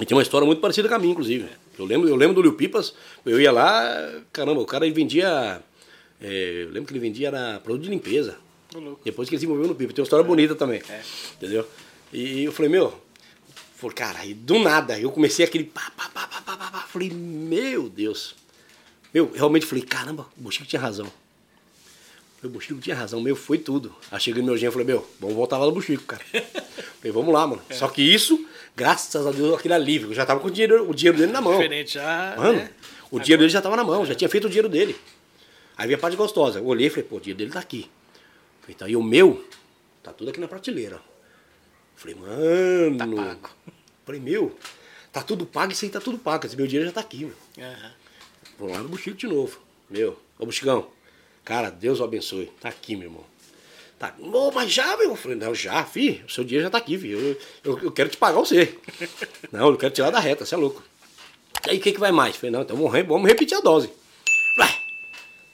[0.00, 1.48] E tem uma história muito parecida com a minha, inclusive.
[1.78, 5.62] Eu lembro, eu lembro do Lil Pipas, eu ia lá, caramba, o cara ele vendia.
[6.20, 8.38] é, eu lembro que ele vendia na produto de limpeza.
[9.04, 9.92] Depois que ele se envolveu no Pipa.
[9.92, 10.82] Tem uma história bonita também.
[10.88, 11.02] É.
[11.34, 11.68] Entendeu?
[12.12, 12.98] E eu falei, meu.
[13.76, 15.64] Falei, cara, e do nada, eu comecei aquele.
[15.64, 16.80] Pá, pá, pá, pá, pá, pá.
[16.88, 18.34] Falei, meu Deus.
[19.12, 21.06] Meu, realmente falei, caramba, o Buxico tinha razão.
[22.36, 23.94] Falei, o Buxico tinha razão, meu, foi tudo.
[24.10, 26.24] Aí cheguei no meu genro e falei, meu, vamos voltar lá no Buxico, cara.
[26.32, 27.62] falei, vamos lá, mano.
[27.70, 30.10] Só que isso, graças a Deus, aquele alívio.
[30.10, 31.52] Eu já tava com o dinheiro, o dinheiro dele na mão.
[31.52, 32.34] Diferente já.
[32.36, 32.70] Mano, né?
[33.10, 34.96] o dinheiro dele já tava na mão, já tinha feito o dinheiro dele.
[35.76, 36.58] Aí veio a parte gostosa.
[36.58, 37.90] Eu olhei e falei, pô, o dinheiro dele tá aqui.
[38.62, 39.44] Falei, tá, e o meu,
[40.02, 41.00] tá tudo aqui na prateleira.
[41.96, 42.98] Falei, mano.
[42.98, 43.50] Tá pago.
[44.04, 44.56] Falei, meu,
[45.12, 46.46] tá tudo pago, isso aí tá tudo pago.
[46.46, 47.34] Esse meu dinheiro já tá aqui, meu.
[47.58, 48.01] Aham.
[48.62, 49.58] Vou lá no Buxico de novo.
[49.90, 50.86] Meu, ô Buxicão,
[51.44, 52.46] cara, Deus o abençoe.
[52.60, 53.24] Tá aqui, meu irmão.
[53.98, 55.10] Tá, ô, mas já, meu?
[55.10, 57.18] Eu falei, não, já, fi, o seu dinheiro já tá aqui, filho.
[57.64, 58.78] Eu, eu, eu quero te pagar você.
[59.50, 60.80] não, eu quero tirar da reta, você é louco.
[61.68, 62.34] Aí, o que, que vai mais?
[62.36, 63.90] Eu falei, não, então vamos, vamos repetir a dose.
[64.60, 64.78] Ué,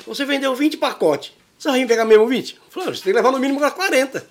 [0.05, 1.33] você vendeu 20 pacotes.
[1.59, 2.57] Você vai pegar mesmo 20?
[2.57, 4.29] Eu falei, "Ah, você tem que levar no mínimo 40.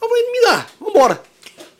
[0.00, 1.20] Eu falei, me dá, vambora.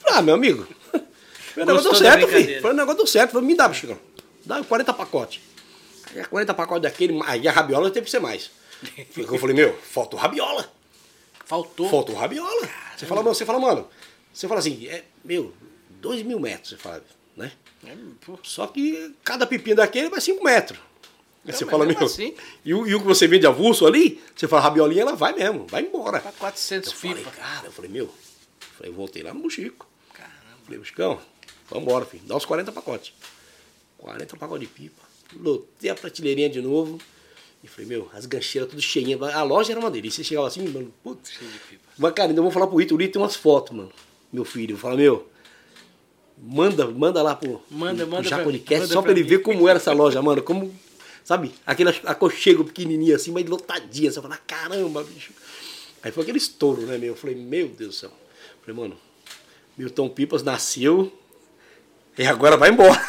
[0.00, 0.66] Falei, ah, meu amigo,
[1.56, 2.60] o negócio deu certo, filho.
[2.60, 3.30] Falei, o negócio deu certo.
[3.30, 3.96] Falei, me dá, Buxicão.
[4.44, 5.47] Dá 40 pacotes.
[6.14, 8.50] Aí 40 pacotes daquele, aí a rabiola teve que ser mais.
[9.16, 10.72] Eu falei, meu, falta o rabiola.
[11.44, 11.88] Faltou.
[11.88, 12.68] Falta o rabiola.
[12.96, 13.88] Você fala, mano, você fala, mano,
[14.32, 15.52] você fala assim, é, meu,
[16.00, 17.04] 2 mil metros, você fala,
[17.36, 17.52] né?
[17.86, 17.96] É.
[18.42, 20.78] Só que cada pepino daquele vai 5 metros.
[21.46, 22.34] Aí você fala, meu, assim.
[22.64, 25.66] e, o, e o que você vende avulso ali, você fala rabiolinha, ela vai mesmo,
[25.66, 26.20] vai embora.
[26.20, 28.12] Pra 400 Eu falei, cara, eu falei, meu, eu
[28.76, 29.88] falei, voltei lá no Buxico.
[30.12, 30.34] Caramba.
[30.64, 31.18] Falei, Buscão,
[31.70, 32.24] vambora, filho.
[32.26, 33.14] Dá uns 40 pacotes.
[33.96, 35.07] 40 pacotes de pipa.
[35.36, 36.98] Lotei a prateleirinha de novo.
[37.62, 39.20] E falei, meu, as gancheiras tudo cheinhas.
[39.20, 40.22] A loja era uma delícia.
[40.22, 41.30] Você chegava assim, mano, putz.
[41.30, 41.82] Cheio de pipa.
[41.98, 42.96] Mas, cara, ainda vou falar pro Ito.
[42.96, 43.90] O Ito tem umas fotos, mano.
[44.32, 44.74] Meu filho.
[44.74, 45.28] Eu falo, meu,
[46.40, 49.28] manda, manda lá pro, Manda, pro manda Japonicast, só pra ele mim.
[49.28, 50.40] ver como era essa loja, mano.
[50.42, 50.72] Como,
[51.24, 54.12] sabe, aquele aconchego pequenininho assim, mas lotadinha.
[54.12, 55.32] Você fala, caramba, bicho.
[56.02, 57.08] Aí foi aquele estouro, né, meu?
[57.08, 58.10] Eu falei, meu Deus do céu.
[58.10, 58.96] Eu falei, mano,
[59.76, 61.12] Milton Pipas nasceu
[62.16, 63.04] e agora vai embora.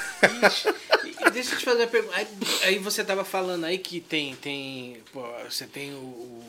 [1.30, 2.16] Deixa eu te fazer uma pergunta.
[2.16, 2.28] Aí,
[2.64, 6.44] aí você tava falando aí que tem, tem, pô, você tem o, o-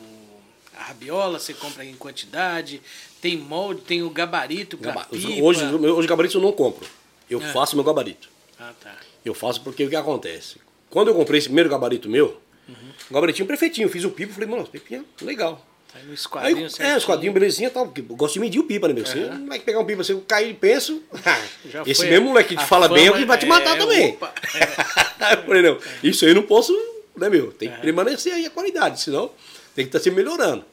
[0.77, 2.81] a rabiola, você compra em quantidade,
[3.21, 5.43] tem molde, tem o gabarito Gaba- pipa.
[5.43, 6.87] Hoje, hoje gabarito eu não compro.
[7.29, 7.51] Eu É.
[7.53, 8.29] faço meu gabarito.
[8.59, 8.95] Ah, tá.
[9.23, 10.57] Eu faço porque o que acontece?
[10.89, 12.75] Quando eu comprei esse primeiro gabarito meu, Uhum.
[13.09, 15.65] o gabaritinho perfeitinho, fiz o pipo, falei, mano, esse pipinho é legal.
[15.93, 18.87] Aí no Aí, esquadrinho é, os quadrinhos belezinha tal, eu gosto de medir o pipa,
[18.87, 19.05] né, meu?
[19.05, 21.03] Você não vai pegar um pipa, você cair e penso,
[21.65, 23.79] Já esse mesmo moleque que te fala bem é o que vai te matar é,
[23.79, 24.09] também.
[24.13, 24.33] opa.
[25.19, 26.73] Aí eu falei, não, isso aí não posso,
[27.15, 27.51] né, meu?
[27.51, 27.79] Tem que É.
[27.79, 29.31] permanecer aí a qualidade, senão
[29.75, 30.63] tem que estar se melhorando.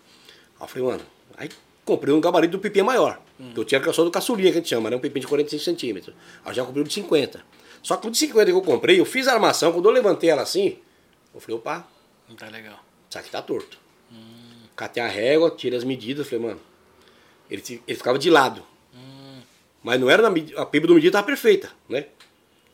[0.58, 1.02] Aí eu falei, mano,
[1.36, 1.48] aí
[1.84, 3.20] comprei um gabarito do pipinho maior.
[3.40, 3.52] Hum.
[3.54, 4.96] que Eu tinha só do caçulinha que a gente chama, né?
[4.96, 6.14] Um pipinho de 45 centímetros.
[6.44, 7.40] Aí eu já comprei o de 50.
[7.82, 10.30] Só que o de 50 que eu comprei, eu fiz a armação, quando eu levantei
[10.30, 10.78] ela assim,
[11.34, 11.86] eu falei, opa,
[12.28, 12.78] Não tá legal.
[13.08, 13.78] isso aqui tá torto.
[14.78, 16.60] Catei a régua, tirei as medidas, falei, mano,
[17.50, 18.62] ele, ele ficava de lado.
[19.82, 22.06] Mas não era na medida, a pipa do medida tava perfeita, né?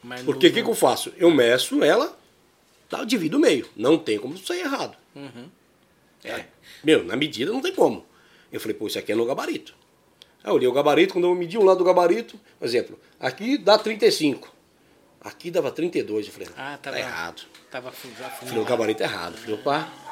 [0.03, 1.15] Mas Porque o que, que eu faço?
[1.17, 2.15] Eu meço ela,
[2.91, 3.67] tá, divido o meio.
[3.75, 4.95] Não tem como sair errado.
[5.17, 5.49] Uhum.
[6.23, 6.45] É.
[6.85, 8.05] Meu, na medida não tem como.
[8.53, 9.75] Eu falei, pô, isso aqui é no gabarito.
[10.43, 13.57] Aí eu olhei o gabarito, quando eu medi um lado do gabarito, por exemplo, aqui
[13.57, 14.53] dá 35.
[15.23, 16.27] Aqui dava 32.
[16.27, 17.43] Eu falei, Ah, tá tava- errado.
[17.71, 18.29] Tava já.
[18.29, 19.39] Falei, o gabarito é errado.
[19.39, 20.04] Falei, opa.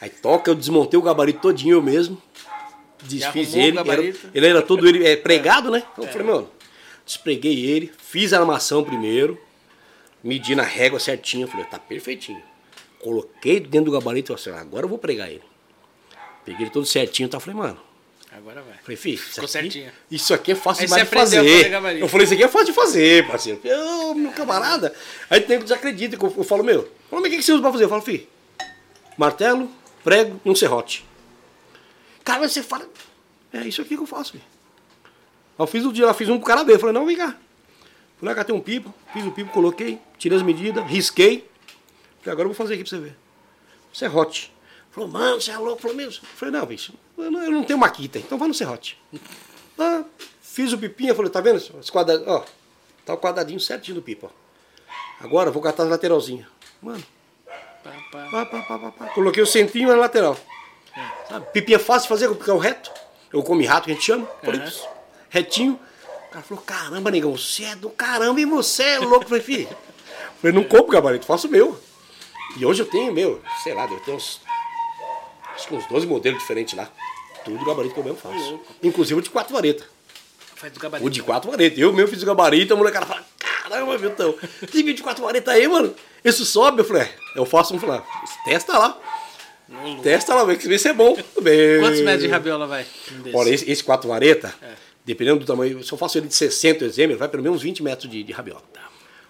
[0.00, 2.20] Aí toca, eu desmontei o gabarito todinho eu mesmo.
[3.02, 3.78] Desfiz ele.
[3.78, 4.02] Era,
[4.34, 5.82] ele era todo ele é, pregado, né?
[5.92, 6.50] Então eu falei, mano,
[7.04, 9.38] despreguei ele, fiz a armação primeiro,
[10.22, 11.46] medi na régua certinho.
[11.48, 12.42] Falei, tá perfeitinho.
[13.00, 15.42] Coloquei dentro do gabarito e falei, agora eu vou pregar ele.
[16.44, 17.40] Peguei ele todo certinho e tal.
[17.40, 17.80] Falei, mano,
[18.30, 18.76] Agora vai.
[18.82, 19.92] Falei, filho, isso Ficou aqui, certinho.
[20.10, 21.72] isso aqui é fácil demais de fazer.
[21.98, 23.60] Eu falei, isso aqui é fácil de fazer, parceiro.
[23.64, 24.94] Eu, meu camarada.
[25.30, 26.16] Aí tem que desacredita.
[26.16, 27.84] Eu, eu falo, meu, fala, mas o que que você usa pra fazer?
[27.84, 28.26] Eu falo, filho,
[29.16, 29.70] martelo,
[30.08, 31.04] prego e um serrote.
[32.24, 32.88] Cara, você fala,
[33.52, 34.40] é isso aqui que eu faço,
[35.58, 36.78] Eu fiz o dia lá, fiz um pro cara ver.
[36.78, 37.36] Falei, não, vem cá.
[38.16, 41.46] Fui lá, catei um pipo, fiz o pipo, coloquei, tirei as medidas, risquei.
[42.20, 43.16] Falei, agora eu vou fazer aqui pra você ver.
[43.92, 44.54] Serrote.
[44.90, 46.24] Falou, mano, você é louco, falou mesmo.
[46.36, 48.98] Falei, não, bicho, eu não, eu não tenho maquita, então vai no serrote.
[49.78, 50.04] Ah,
[50.40, 51.58] fiz o pipinha, falei, tá vendo?
[51.58, 52.44] Esse quadrado, ó,
[53.04, 54.30] tá o quadradinho certinho do pipo, ó.
[55.20, 56.46] Agora vou catar as lateralzinhas.
[56.80, 57.04] Mano,
[57.82, 58.90] Pá, pá.
[58.90, 60.36] pá, coloquei o centrinho na lateral.
[61.28, 61.46] Sabe?
[61.52, 62.90] Pipinha fácil de fazer, porque é o reto.
[63.32, 64.26] Eu come rato, que a gente chama.
[64.42, 64.68] Falei, Aham.
[64.68, 64.88] pss,
[65.28, 65.78] retinho.
[66.28, 69.24] O cara falou, caramba, negão, você é do caramba e você é louco.
[69.24, 69.68] Eu falei, filho,
[70.42, 71.78] eu não compro gabarito, faço o meu.
[72.56, 74.40] E hoje eu tenho, meu, sei lá, eu tenho uns.
[75.54, 76.88] Acho que uns 12 modelos diferentes lá.
[77.44, 78.60] Tudo gabarito que eu mesmo faço.
[78.82, 79.86] Inclusive o de quatro varetas.
[80.54, 81.06] Faz do gabarito.
[81.06, 81.78] O de quatro varetas.
[81.78, 83.24] Eu mesmo fiz o gabarito, a molecada fala,
[83.68, 84.32] caramba, Vitão,
[84.70, 85.94] tem vídeo de quatro varetas aí, mano.
[86.24, 88.00] Isso sobe, eu falei, é, eu faço um falei,
[88.44, 89.00] testa lá.
[89.68, 91.14] Não, Testa lá, vê se é bom.
[91.42, 91.80] Meu.
[91.80, 92.86] Quantos metros de rabiola vai?
[93.26, 93.36] Um?
[93.36, 94.72] Olha, esse, esse quatro vareta, É.
[95.04, 97.62] dependendo do tamanho, se eu faço ele de 60 exemplo, ele vai pelo menos uns
[97.62, 98.62] 20 metros de, de rabiola.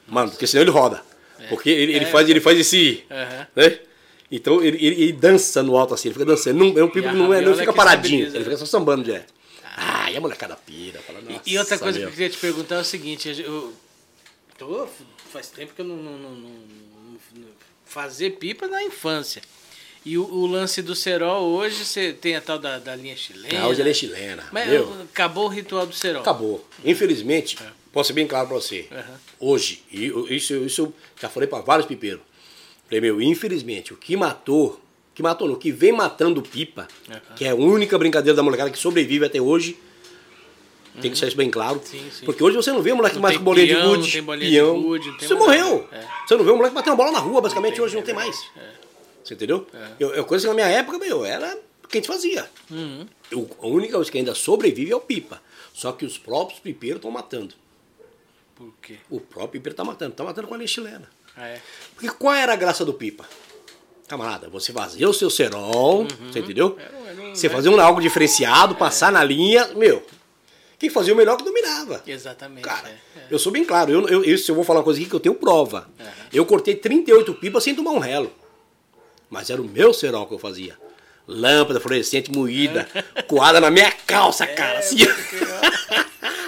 [0.07, 1.03] Mano, porque senão ele roda.
[1.49, 2.09] Porque ele, ele É.
[2.09, 3.03] faz, ele faz esse.
[3.11, 3.47] Aham.
[3.57, 3.79] Né?
[4.31, 6.57] Então ele, ele, ele dança no alto assim, ele fica dançando.
[6.57, 8.45] Não, é um pipo que não, é, não é fica que paradinho, ele né?
[8.45, 9.35] fica só sambando direto.
[9.77, 11.01] Ah, e a molecada pira.
[11.01, 12.09] Fala, E- E outra coisa que meu.
[12.11, 13.73] eu queria te perguntar é o seguinte, eu
[14.59, 14.87] tô,
[15.33, 16.59] faz tempo que eu não, não- não- não-
[17.87, 19.41] fazer pipa na infância.
[20.05, 23.61] E o, o lance do cerol hoje, você tem a tal da, da linha chilena.
[23.63, 24.47] Ah, hoje ela é chilena.
[24.53, 26.21] Mas meu, acabou o ritual do cerol.
[26.23, 26.67] acabou.
[26.85, 27.59] Infelizmente,
[27.93, 28.87] posso ser bem claro pra você.
[28.91, 28.95] É.
[28.99, 29.21] Aham.
[29.41, 32.21] Hoje, e isso, isso eu já falei pra vários pipeiros.
[32.87, 34.81] Falei, meu, infelizmente, o que matou,
[35.15, 37.21] que matou não, o que vem matando pipa, Aham.
[37.37, 39.77] que é a única brincadeira da molecada que sobrevive até hoje,
[41.01, 41.81] tem que deixar isso bem claro.
[41.85, 42.25] Sim, sim.
[42.25, 44.51] Porque hoje você não vê moleque Não mais com bolinha de não gude, tem bolinha
[44.51, 44.77] peão.
[44.77, 45.89] de gude, não Você mais morreu.
[45.93, 46.05] É.
[46.27, 48.37] Você não vê um moleque batendo bola na rua, basicamente, hoje não é tem mais.
[49.25, 49.67] Você entendeu?
[50.01, 52.49] Eu, eu, coisa que na minha época, meu, era o que a gente fazia.
[52.71, 53.07] Uhum.
[53.31, 55.41] Eu- a única coisa que ainda sobrevive é o pipa.
[55.75, 57.55] Só que os próprios pipeiros estão matando.
[58.57, 58.97] Por quê?
[59.09, 60.15] O próprio pipeiro tá matando.
[60.15, 61.09] Tá matando com a linha chilena.
[61.37, 61.61] Ah, é.
[61.95, 63.25] Porque qual era a graça do pipa?
[64.09, 66.77] Camarada, você fazia o seu cerol, você entendeu?
[66.81, 67.55] Era um- era um- você né?
[67.55, 70.03] fazia um algo diferenciado, passar na linha, meu.
[70.79, 72.03] Quem fazia o melhor que dominava.
[72.07, 72.63] Exatamente.
[72.63, 73.27] Cara, é, é.
[73.31, 75.21] eu sou bem claro, eu, eu, se eu vou falar uma coisa aqui que eu
[75.21, 75.89] tenho prova.
[76.33, 78.33] Eu cortei 38 pipas sem tomar um relo.
[79.29, 80.77] Mas era o meu cerol que eu fazia.
[81.27, 82.89] Lâmpada fluorescente moída,
[83.27, 84.79] coada na minha calça, cara.
[84.79, 84.99] Assim.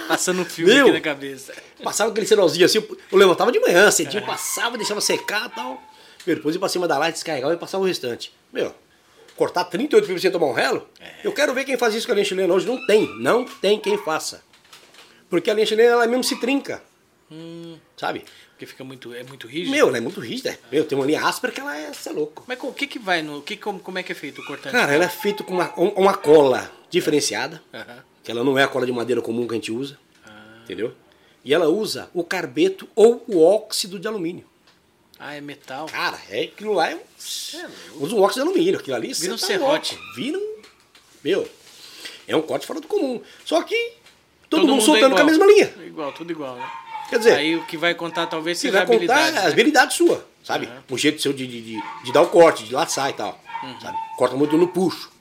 [0.07, 0.85] Passando um filme Meu!
[0.85, 1.53] aqui na cabeça.
[1.83, 5.81] Passava aquele cerolzinho assim, eu- levantava de manhã, cedinho, passava, deixava secar e tal.
[6.25, 8.31] Depois ia pra cima da laje, descarregava e passava o restante.
[8.51, 8.73] Meu,
[9.41, 10.87] cortar 38 pipas sem tomar um relo?
[11.23, 12.67] Eu quero ver quem faz isso com a linha chilena hoje.
[12.67, 14.43] Não tem, não tem quem faça.
[15.29, 16.83] Porque a linha chilena, ela mesmo se trinca.
[17.97, 18.23] Sabe?
[18.51, 19.71] Porque fica muito, é muito rígido.
[19.71, 20.59] Meu, ela é muito rígida.
[20.71, 22.43] Meu, tem uma linha áspera que ela é, cê é louco.
[22.47, 23.41] Mas o que que vai no...
[23.41, 24.71] Que, como, como é que é feito o cortante?
[24.73, 27.61] Cara, ela é feita com uma, um- uma cola diferenciada.
[27.73, 28.03] Aham.
[28.23, 29.97] Que ela não é a cola de madeira comum que a gente usa.
[30.63, 30.93] Entendeu?
[31.43, 34.45] E ela usa o carbeto ou o óxido de alumínio.
[35.23, 35.85] Ah, é metal.
[35.85, 36.99] Cara, é aquilo lá é um.
[36.99, 37.69] é.
[37.99, 38.79] Usa um óxido de alumínio.
[38.79, 39.95] Aquilo ali Vira um tá serrote.
[39.95, 40.15] louco.
[40.15, 40.55] Vira um.
[41.23, 41.47] Meu.
[42.27, 43.21] É um corte fora do comum.
[43.45, 43.75] Só que
[44.49, 45.73] todo, Todo mundo mundo é soltando com a mesma linha.
[45.85, 46.67] Igual, tudo igual, né?
[47.07, 49.37] Quer dizer, Aí o que vai contar talvez seja a vai contar habilidade.
[49.37, 49.51] as né?
[49.51, 50.65] habilidades suas, sabe?
[50.65, 50.83] Aham.
[50.89, 51.61] O jeito seu de, de,
[52.03, 53.39] de, dar o corte, de laçar e tal.
[53.61, 53.79] Uhum.
[53.79, 53.97] Sabe?
[54.17, 55.11] Corta muito no puxo.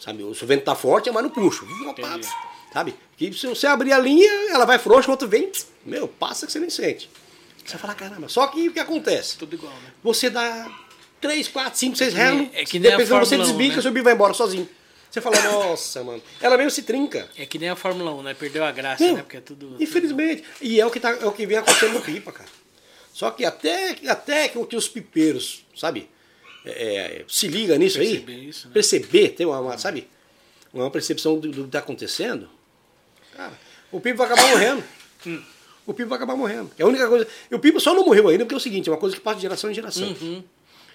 [0.00, 0.18] Sabe?
[0.34, 1.64] Se o vento tá forte, é mais no puxo.
[1.64, 2.26] Entendi.
[2.72, 2.96] Sabe?
[3.16, 5.52] Que se você abrir a linha, ela vai frouxa, o outro vem,
[5.86, 7.08] meu, passa que você nem sente.
[7.64, 8.28] Você fala, caramba.
[8.28, 9.36] Só que o que acontece?
[9.38, 9.92] Tudo igual, né?
[10.02, 10.70] Você dá
[11.20, 12.48] 3, 4, 5, 6 que nem- relos.
[12.54, 13.82] é que nem a dependendo, você Fórmula 1, desbica, né?
[13.82, 14.68] seu bico vai embora sozinho.
[15.10, 16.22] Você fala, nossa, mano.
[16.40, 17.28] Ela mesmo se trinca.
[17.36, 18.34] É que nem a Fórmula 1, né?
[18.34, 19.22] Perdeu a graça, Meu, né?
[19.22, 19.76] Porque é tudo.
[19.80, 20.44] Infelizmente.
[20.60, 22.48] E é o que, tá, é o que vem acontecendo no pipa, cara.
[23.12, 26.10] Só que até, até que, os pipeiros, sabe,
[26.64, 26.70] é,
[27.20, 28.48] é, se liga nisso Perceber aí.
[28.48, 28.74] isso, né?
[28.74, 30.08] Perceber, ter uma, uma, sabe,
[30.72, 32.50] uma percepção do, do que está acontecendo.
[33.36, 33.52] Cara,
[33.92, 34.84] o pipa vai acabar morrendo.
[35.26, 35.42] Hum.
[35.86, 36.70] O pipa vai acabar morrendo.
[36.78, 37.26] É a única coisa.
[37.50, 39.20] E o pipa só não morreu ainda porque é o seguinte, é uma coisa que
[39.20, 40.08] passa de geração em geração.
[40.20, 40.42] Uhum.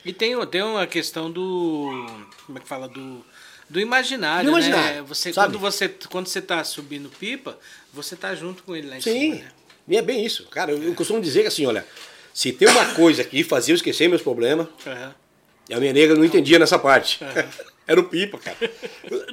[0.03, 2.07] E tem, tem uma questão do.
[2.45, 2.87] Como é que fala?
[2.87, 3.23] Do,
[3.69, 4.67] do imaginário, Do né?
[4.67, 5.53] imaginário, Você, sabe?
[5.53, 7.57] quando, você, quando você tá subindo pipa,
[7.93, 9.35] você tá junto com ele lá em Sim, cima.
[9.35, 9.51] Né?
[9.89, 10.47] e é bem isso.
[10.47, 11.85] Cara, eu, eu costumo dizer que assim, olha,
[12.33, 14.67] se tem uma coisa que fazia eu esquecer meus problemas.
[15.69, 17.19] E a minha nega não entendia nessa parte.
[17.85, 18.57] Era o pipa, cara.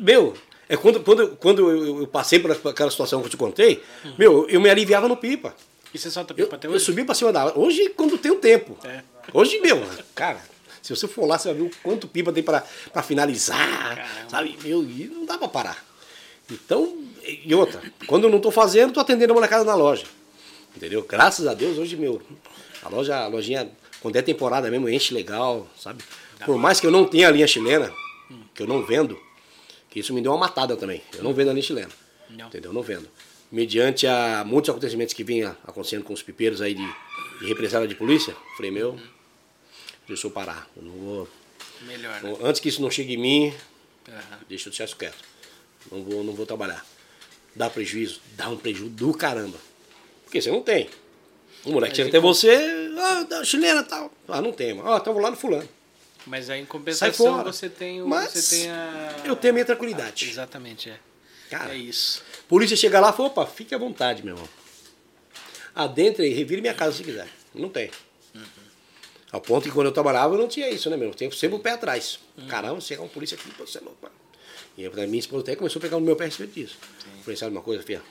[0.00, 0.34] Meu,
[0.68, 3.82] é quando, quando, quando eu, eu passei por aquela situação que eu te contei,
[4.18, 5.54] meu, eu me aliviava no pipa.
[5.94, 6.84] E você solta Eu, pipa até eu hoje?
[6.84, 7.58] subi pra cima da água.
[7.58, 8.76] Hoje, quando tem o tempo.
[8.84, 9.02] É.
[9.32, 9.82] Hoje, meu,
[10.14, 10.40] cara,
[10.82, 13.96] se você for lá, você vai ver o quanto pipa tem pra, pra finalizar.
[13.96, 14.28] Caramba.
[14.30, 14.58] Sabe?
[14.62, 15.84] Meu, e não dá pra parar.
[16.50, 20.04] Então, e outra, quando eu não tô fazendo, tô atendendo a molecada na loja.
[20.76, 21.04] Entendeu?
[21.08, 22.20] Graças a Deus, hoje, meu,
[22.82, 23.70] a loja, a lojinha,
[24.00, 26.04] quando é temporada mesmo, enche legal, sabe?
[26.44, 27.90] Por mais que eu não tenha a linha chilena,
[28.54, 29.18] que eu não vendo,
[30.00, 31.02] isso me deu uma matada também.
[31.14, 31.90] Eu não vendo a linha chilena.
[32.30, 32.48] Não.
[32.48, 32.72] Entendeu?
[32.72, 33.08] Não vendo.
[33.50, 36.86] Mediante a muitos acontecimentos que vinham acontecendo com os pipeiros aí de,
[37.40, 38.98] de represália de polícia, falei, meu,
[40.06, 40.68] deixa eu parar.
[40.76, 41.28] Eu não vou.
[41.82, 42.36] Melhor, né?
[42.42, 43.54] Antes que isso não chegue em mim,
[44.08, 44.38] Aham.
[44.48, 45.18] deixa eu deixar isso quieto.
[45.90, 46.84] Não vou, não vou trabalhar.
[47.54, 48.20] Dá prejuízo?
[48.36, 49.58] Dá um prejuízo do caramba.
[50.24, 50.90] Porque você não tem.
[51.64, 52.54] O moleque chega até você,
[52.98, 54.12] ah, chilena e tal.
[54.28, 54.90] Ah, não tem, mano.
[54.90, 55.68] Ah, então vou lá no fulano.
[56.26, 58.08] Mas aí em compensação você tem o.
[58.08, 59.16] Mas você tem a.
[59.24, 60.28] eu tenho a minha tranquilidade.
[60.28, 60.98] Exatamente, é.
[61.50, 62.22] Cara, É isso.
[62.48, 64.48] polícia chega lá e fala, opa, fique à vontade, meu irmão.
[65.74, 67.28] Adentre e revire minha casa se quiser.
[67.54, 67.90] Não tem.
[69.30, 71.12] Ao ponto que quando eu trabalhava eu não tinha isso, né, meu?
[71.20, 72.18] Eu sempre o pé atrás.
[72.48, 74.10] Caramba, chegar um polícia aqui, você é louco.
[74.78, 76.76] E a minha esposa até começou a pegar no meu pé a respeito disso.
[77.22, 78.02] Falei, sabe uma coisa, filha?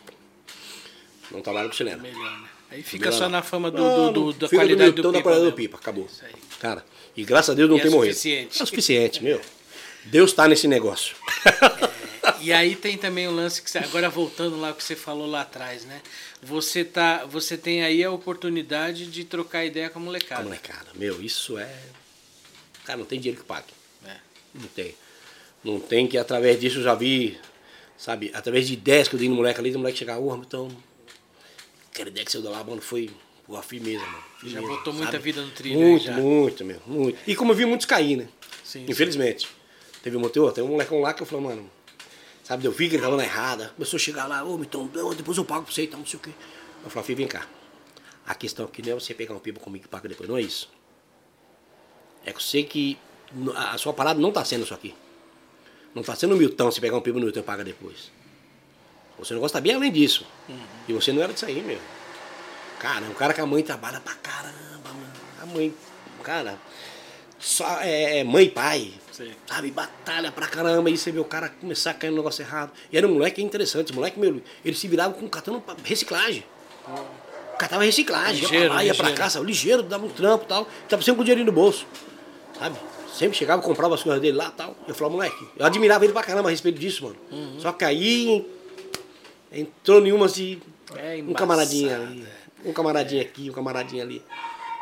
[1.31, 2.01] Não trabalho com chileno.
[2.01, 2.49] Melhor, né?
[2.71, 3.29] Aí fica Melhor só não.
[3.31, 3.77] na fama do,
[4.11, 5.21] do, do- da qualidade do, da pipa.
[5.23, 6.05] qualidade do pipa, acabou.
[6.05, 6.33] Isso aí.
[6.59, 6.85] Cara,
[7.15, 8.13] e graças a Deus não E é tem morrido.
[8.13, 8.59] suficiente.
[8.59, 9.41] É o suficiente, meu.
[10.05, 11.15] Deus tá nesse negócio.
[12.41, 15.41] E aí tem também um lance que você, agora voltando lá que você falou lá
[15.41, 16.01] atrás, né?
[16.41, 20.43] Você tá, você tem aí a oportunidade de trocar ideia com a molecada.
[20.43, 21.71] molecada, meu, isso é.
[22.83, 23.67] Cara, não tem dinheiro que pague.
[24.05, 24.17] É.
[24.53, 24.95] Não tem.
[25.63, 27.39] Não tem que através disso eu já vi,
[27.97, 30.69] sabe, através de ideias que eu dei no moleque ali, do moleque chegar, ô, então.
[31.91, 33.09] Aquela ideia que você deu lá, mano, foi
[33.45, 34.23] pô, firmeza, mano.
[34.43, 35.23] Já botou muita sabe?
[35.23, 36.21] vida no trilho Muito, aí já.
[36.21, 37.17] muito, meu, muito.
[37.27, 38.27] E como eu vi muitos cair, né?
[38.63, 39.47] Sim, Infelizmente.
[40.03, 41.69] Teve um motor, tem um molecão lá que eu falei, mano,
[42.43, 43.69] sabe, eu vi que ele tava na errada.
[43.75, 46.05] Começou a chegar lá, ô, então, não, depois eu pago pra você e tal, não
[46.05, 46.29] sei o quê.
[46.83, 47.47] Eu falei, filho, vem cá.
[48.27, 50.41] A questão aqui não é você pegar um pipa comigo e paga depois, não é
[50.41, 50.69] isso.
[52.23, 52.97] É que eu sei que
[53.55, 54.93] a sua parada não tá sendo isso aqui.
[55.93, 58.11] Não tá sendo miltão se pegar um pipa no miltão e paga depois.
[59.17, 60.25] Você não gosta bem além disso.
[60.87, 61.79] E você não era disso aí, meu.
[62.85, 65.13] Cara, um cara que a mãe trabalha pra caramba, mano.
[65.41, 65.73] A mãe,
[66.21, 66.55] cara,
[67.39, 68.93] só é, é mãe e pai.
[69.11, 69.31] Sim.
[69.47, 70.87] Sabe, batalha pra caramba.
[70.87, 72.71] Aí você vê o cara começar a cair no negócio errado.
[72.91, 76.43] E era um moleque interessante, moleque, meu, ele se virava com catando pra reciclagem.
[77.57, 79.23] Catava reciclagem, ia Ligeiro, pra lá, ia pra ligeiro.
[79.23, 80.67] cá, sabe, ligeiro, dava um trampo e tal.
[80.87, 81.87] Tava sempre com o dinheirinho no bolso.
[82.59, 82.77] Sabe?
[83.11, 84.77] Sempre chegava, comprava as coisas dele lá e tal.
[84.87, 87.17] Eu falava, moleque, eu admirava ele pra caramba a respeito disso, mano.
[87.31, 87.59] Uhum.
[87.59, 88.47] Só que aí
[89.51, 90.59] entrou em umas de
[90.95, 94.23] É um camaradinho embaçado, ali, um camaradinho aqui, um camaradinho ali.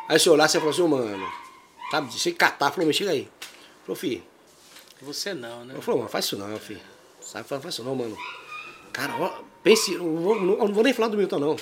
[0.07, 1.31] Aí você olhar, você falou assim, mano,
[1.91, 3.29] sabe, você catar, falou, me chega aí.
[3.83, 4.23] Falou, filho,
[5.01, 5.73] Você não, né?
[5.75, 6.81] eu falei, mano, faz isso não, filho.
[7.21, 8.17] Sabe, faz faz isso não, mano.
[8.91, 11.55] Cara, ó, pense, eu não vou, não- eu não vou nem falar do Milton, não.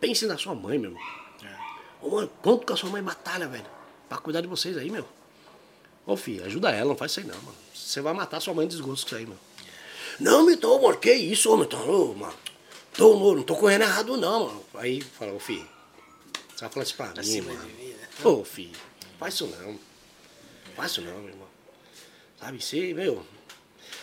[0.00, 1.02] Pense na sua mãe, meu irmão.
[2.00, 3.64] Ô, mano, quanto que a sua mãe batalha, velho,
[4.08, 5.06] pra cuidar de vocês aí, meu.
[6.04, 7.56] Ô, filho, ajuda ela, não faz isso aí não, mano.
[7.74, 9.40] Você vai matar sua mãe de desgosto com isso aí, mano.
[10.18, 12.34] Não, Milton, mano, que isso, ô, Milton, ô, mano.
[12.94, 14.64] Tô, ô, não tô correndo errado, não, mano.
[14.74, 15.66] Aí fala, ô, filho,
[16.54, 17.66] você vai falar isso pra mim, cima mano.
[17.68, 18.08] mim, né?
[18.24, 18.76] Ô, filho,
[19.18, 19.78] faz isso não.
[20.76, 21.48] Faz isso não, meu irmão.
[22.38, 23.24] Sabe, você, meu,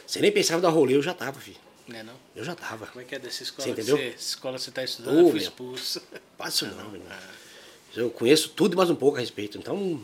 [0.07, 1.57] você nem pensava dar rolê, eu já tava, filho.
[1.88, 2.14] Né, não?
[2.36, 2.86] Eu já tava.
[2.88, 3.98] Como é que é dessa escola Você entendeu?
[3.98, 5.16] você, escola você tá estudando?
[5.16, 5.41] Ô, eu fui meu.
[5.41, 6.02] expulso.
[6.38, 7.18] Faz isso não, meu irmão.
[7.95, 9.57] Eu conheço tudo e mais um pouco a respeito.
[9.57, 10.03] Então,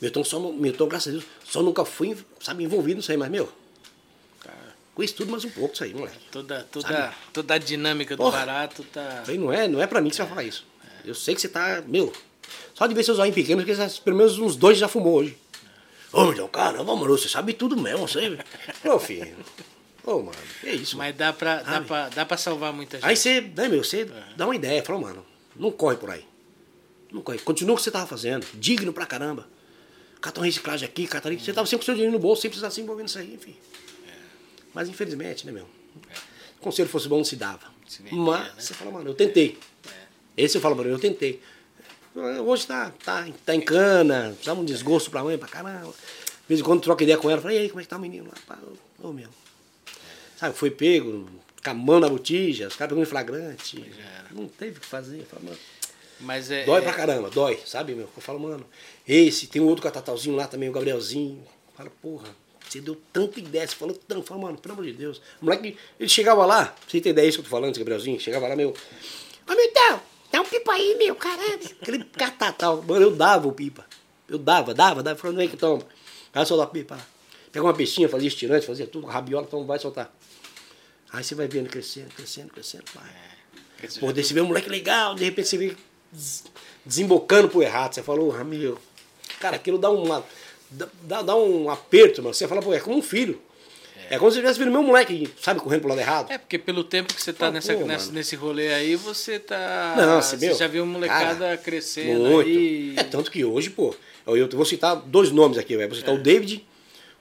[0.00, 3.30] Milton, só, não- Milton, graças a Deus, só nunca fui, sabe, envolvido nisso aí, mas,
[3.30, 3.52] meu,
[4.94, 6.18] conheço tudo mais um pouco isso aí, moleque.
[6.30, 7.14] toda, toda, Sabe?
[7.32, 8.38] toda a dinâmica do Porra.
[8.40, 9.24] barato tá.
[9.26, 10.66] Aí não é, não é pra mim que você vai falar isso.
[11.04, 12.12] Eu sei que você tá, meu,
[12.74, 15.36] só de ver seus olhos pequenos, porque você- pelo menos uns dois já fumou hoje.
[16.12, 18.38] Ô, Milton, caramba, mano, você sabe tudo mesmo, você.
[18.84, 19.34] Ô, filho.
[20.04, 21.08] Ô, mano, que isso, mano.
[21.08, 23.06] Mas dá pra, dá, pra, dá pra salvar muita gente.
[23.08, 24.04] Aí você, né, meu, você
[24.36, 25.24] dá uma ideia, fala, mano,
[25.56, 26.24] não corre por aí.
[27.10, 27.38] Não corre.
[27.38, 29.48] Continua o que você tava fazendo, digno pra caramba.
[30.20, 31.40] Cartão reciclagem aqui, cartão ali.
[31.40, 33.56] Você tava sempre com seu dinheiro no bolso, sem precisar se envolver nisso aí, enfim.
[34.74, 35.64] Mas infelizmente, né, meu?
[35.64, 37.66] Se o conselho fosse bom, se dava.
[37.86, 38.52] Se Mas né?
[38.58, 39.58] você fala, mano, eu tentei.
[40.36, 41.40] Esse eu falo mim, eu tentei.
[42.14, 45.88] Hoje tá, tá, tá em cana, dá um desgosto pra mãe, pra caramba.
[45.92, 47.96] De vez em quando troca ideia com ela, fala, e aí, como é que tá
[47.96, 48.30] o menino?
[48.48, 48.58] lá?
[49.02, 49.28] Ô, meu.
[50.36, 51.28] Sabe, foi pego,
[51.62, 53.78] com a mão na botija, os caras pegou em flagrante.
[53.96, 54.28] Já era.
[54.32, 55.20] Não teve o que fazer.
[55.20, 55.58] Eu falo, mano,
[56.20, 56.64] Mas é.
[56.64, 58.08] dói é- pra caramba, dói, sabe, meu?
[58.14, 58.66] Eu falo, mano,
[59.06, 61.42] esse, tem um outro catatalzinho lá também, o Gabrielzinho.
[61.74, 62.28] Fala, porra,
[62.72, 64.20] você deu tanta ideia, você falou tanto.
[64.20, 65.18] Eu falo, mano, pelo amor de Deus.
[65.40, 68.18] O moleque, ele chegava lá, você ter ideia disso que eu tô falando, esse Gabrielzinho,
[68.20, 68.70] chegava lá, meu.
[69.48, 70.00] Ô, Milton,
[70.32, 71.60] dá um pipa aí, meu, caralho.
[71.80, 73.84] Aquele catatal, mano, eu dava o pipa.
[74.28, 75.82] Eu dava, dava, dava, falando, vem que toma.
[76.32, 77.06] Aí solta a pipa lá.
[77.52, 80.10] Pega uma peixinha, fazia estirante, fazia tudo, rabiola, então vai soltar.
[81.12, 83.04] Aí você vai vendo crescendo, crescendo, crescendo, vai.
[83.78, 85.76] quer dizer, Pô, daí você vê um moleque legal, de repente você vê
[86.10, 86.44] des-
[86.86, 87.92] desembocando pro errado.
[87.94, 88.78] Você falou, ah, meu.
[89.38, 90.20] Cara, aquilo dá uma.
[90.20, 90.24] Dá,
[91.02, 92.34] dá- dá um aperto, mano.
[92.34, 93.40] Você fala, pô, é como um filho.
[94.10, 96.30] É, como se você tivesse vendo meu moleque, sabe, correndo pro lado errado.
[96.30, 99.38] É, porque pelo tempo que você tá Pô, nessa, pô, nessa- nesse rolê aí, você
[99.38, 99.94] tá.
[99.96, 100.54] Não, você você viu?
[100.56, 102.46] já viu molecada Cara, crescendo Muito.
[102.48, 102.92] aí.
[102.96, 103.94] É tanto que hoje, pô,
[104.26, 105.88] eu, eu vou citar dois nomes aqui, velho.
[105.88, 106.62] Vou citar o David.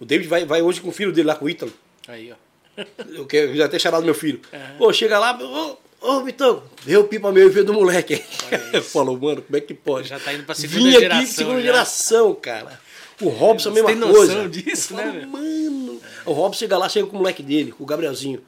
[0.02, 1.72] O David vai, vai hoje com o filho dele lá com o Ítalo.
[2.10, 2.36] Aí, ó.
[3.14, 4.42] Eu quero já até chamado meu filho.
[4.54, 4.76] Aham.
[4.78, 6.64] Pô, chega lá, ô, ô Vitão,
[7.00, 8.18] o pipa meu e vê do moleque.
[8.92, 10.10] Falou, mano, como é que pode?
[10.10, 11.66] Já tá indo pra segunda Vinha geração aqui, segunda já.
[11.66, 12.82] geração, cara.
[13.22, 14.50] O Robson, a Você mesma tem noção coisa.
[14.50, 15.28] disso, né, falo, meu?
[15.28, 18.44] Mano, o Robson chega lá, chega com o moleque dele, com o Gabrielzinho.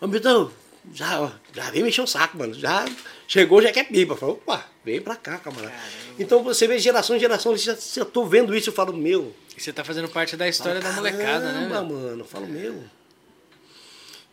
[0.00, 0.50] Ô, Vitão,
[0.92, 2.52] já, já vem mexer o saco, mano.
[2.54, 2.84] Já
[3.26, 4.14] chegou, já quer pipa.
[4.14, 5.72] Falou, opa, vem pra cá, camarada.
[6.18, 9.34] Então você vê geração em geração, eu já, já tô vendo isso, eu falo, meu.
[9.56, 11.68] E você tá fazendo parte da história da Falo, molecada, né?
[11.68, 11.96] caramba, meu?
[11.98, 12.20] mano.
[12.20, 12.84] Eu falo, meu.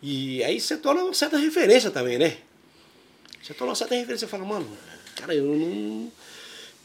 [0.02, 2.38] E aí você torna uma certa referência também, né?
[3.41, 4.27] Você torna uma certa referência.
[4.27, 4.68] Você fala, mano,
[5.15, 6.11] cara, eu não.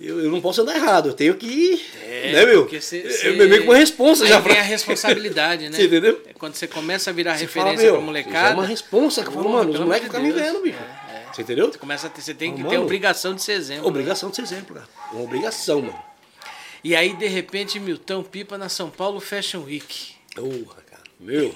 [0.00, 1.84] Eu, eu não posso andar errado, eu tenho que.
[2.02, 2.68] É, né, meu?
[2.80, 4.52] cê- eu cê- me meio com uma responsa já pra.
[4.52, 5.76] a responsabilidade, né?
[5.76, 6.22] Você entendeu?
[6.26, 8.50] É Quando você começa a virar Você referência fala, pra molecada.
[8.50, 10.78] É uma responsa que eu falo, mano, os moleques ficam de me vendo, bicho.
[10.78, 11.26] É, é.
[11.32, 11.70] Você entendeu?
[11.72, 13.82] Você, começa a ter, você tem que Mano, ter a obrigação de ser exemplo.
[13.82, 13.88] né?
[13.88, 14.88] Obrigação de ser exemplo, cara.
[15.12, 16.02] Uma obrigação, mano.
[16.84, 20.12] E aí, de repente, Milton Pipa na São Paulo Fashion Week.
[20.34, 21.02] Porra, cara.
[21.18, 21.54] Meu.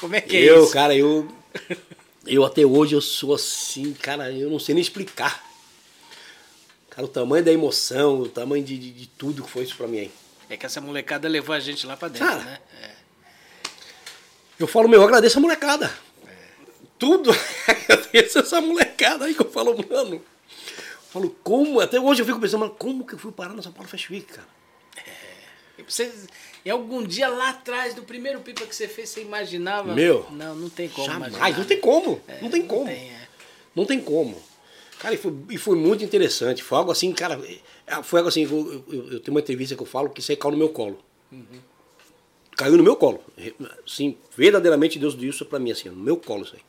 [0.00, 0.72] Como é que é eu, isso?
[0.72, 1.26] cara, eu.
[2.26, 5.45] Eu até hoje eu sou assim, cara, eu não sei nem explicar.
[6.96, 9.86] Cara, o tamanho da emoção, o tamanho de, de, de tudo que foi isso pra
[9.86, 10.10] mim aí.
[10.48, 12.58] É que essa molecada levou a gente lá pra dentro, Cara, né?
[12.82, 12.90] É.
[14.58, 15.92] Eu falo, meu, eu agradeço a molecada.
[16.98, 17.30] Tudo
[17.68, 20.14] agradeço essa molecada aí que eu falo, mano.
[20.14, 20.22] Eu
[21.10, 21.80] falo, como?
[21.80, 24.14] Até hoje eu fico pensando, mano, como que eu fui parar na São Paulo Fashion
[24.14, 24.48] Week, cara?
[25.76, 26.10] E Você,
[26.64, 29.94] e algum dia lá atrás, do primeiro pipa que você fez, você imaginava?
[29.94, 31.58] Meu, Não, não tem como Jamais, imaginar.
[31.58, 32.22] não tem como.
[32.26, 32.86] É, não tem como.
[32.86, 33.28] tem, é.
[33.74, 34.42] Não tem como.
[35.06, 36.64] Cara, e foi, e foi muito interessante.
[36.64, 37.40] Foi algo assim, cara.
[37.86, 38.42] é, Foi algo assim.
[38.42, 40.68] Eu, eu- eu tenho uma entrevista que eu falo que isso aí caiu no meu
[40.70, 40.98] colo.
[42.56, 43.22] Caiu no meu colo.
[43.86, 46.62] Sim, verdadeiramente Deus deu isso pra mim, assim, no meu colo isso aí.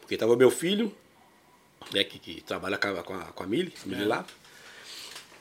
[0.00, 0.94] Porque tava meu filho,
[1.94, 4.06] né, que, que trabalha com a, com a, com a Mili, a Mili É.
[4.06, 4.26] lá.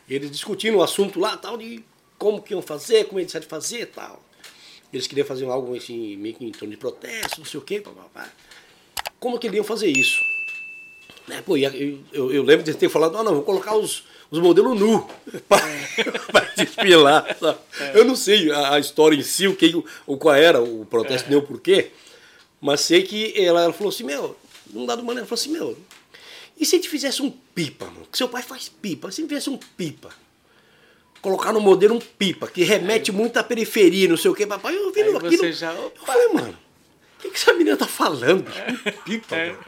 [0.09, 1.83] Eles discutindo o assunto lá, tal, de
[2.17, 4.23] como que iam fazer, como eles iam fazer tal.
[4.93, 7.83] Eles queriam fazer algo assim, meio que em torno de protesto, não sei o quê.
[9.19, 10.21] Como que eles iam fazer isso?
[11.27, 14.39] Né, pô, eu, eu, eu lembro de ter falado, ah, não, vou colocar os, os
[14.39, 15.05] modelos nu
[15.49, 17.35] para desfilar.
[17.37, 17.59] sabe?
[17.93, 19.73] Eu não sei a, a história em si, o que,
[20.05, 21.91] o, qual era o protesto, nem o porquê,
[22.61, 24.37] mas sei que ela, ela falou assim, meu,
[24.73, 25.77] num dado momento, ela falou assim, meu,
[26.57, 28.07] e se a gente fizesse um pipa, mano?
[28.11, 30.09] Que seu pai faz pipa, se a gente fizesse um pipa,
[31.21, 34.75] colocar no modelo um pipa, que remete muito à periferia, não sei o que, papai,
[34.77, 35.51] eu vi Aí aquilo.
[35.51, 36.57] já, Eu falei, mano,
[37.17, 38.47] o que, que essa menina tá falando?
[38.49, 39.49] Um pipa, É.
[39.51, 39.59] mano.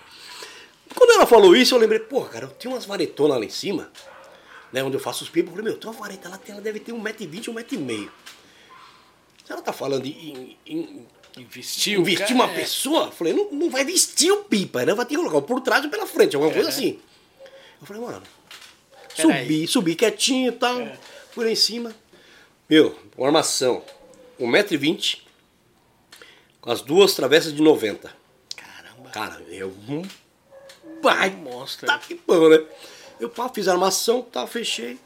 [0.95, 3.91] Quando ela falou isso, eu lembrei, pô, cara, eu tinha umas varetonas lá em cima,
[4.71, 5.49] né, onde eu faço os pipas.
[5.51, 8.09] Eu falei, meu, tem uma vareta lá, ela deve ter 1,20m, 1,5m.
[9.45, 11.07] Se ela tá falando em, em,
[11.37, 12.55] em vestir cara, uma é.
[12.55, 14.93] pessoa, eu falei, não, não vai vestir o pipa, né?
[14.93, 16.71] Vai ter que colocar por trás ou pela frente, alguma coisa É.
[16.71, 16.99] assim.
[17.81, 18.23] Eu falei, mano,
[19.15, 19.41] Peraí.
[19.41, 20.97] subi, subi quietinho e tal, É.
[21.31, 21.95] fui lá em cima.
[22.69, 23.83] Meu, uma armação,
[24.39, 25.19] 1,20m,
[26.61, 28.13] com as duas travessas de 90.
[28.55, 29.09] Caramba.
[29.09, 30.03] Cara, é um
[30.99, 32.61] pai monstro, Tá que pão, né?
[33.19, 34.97] Eu pá, fiz a armação, tá, fechei.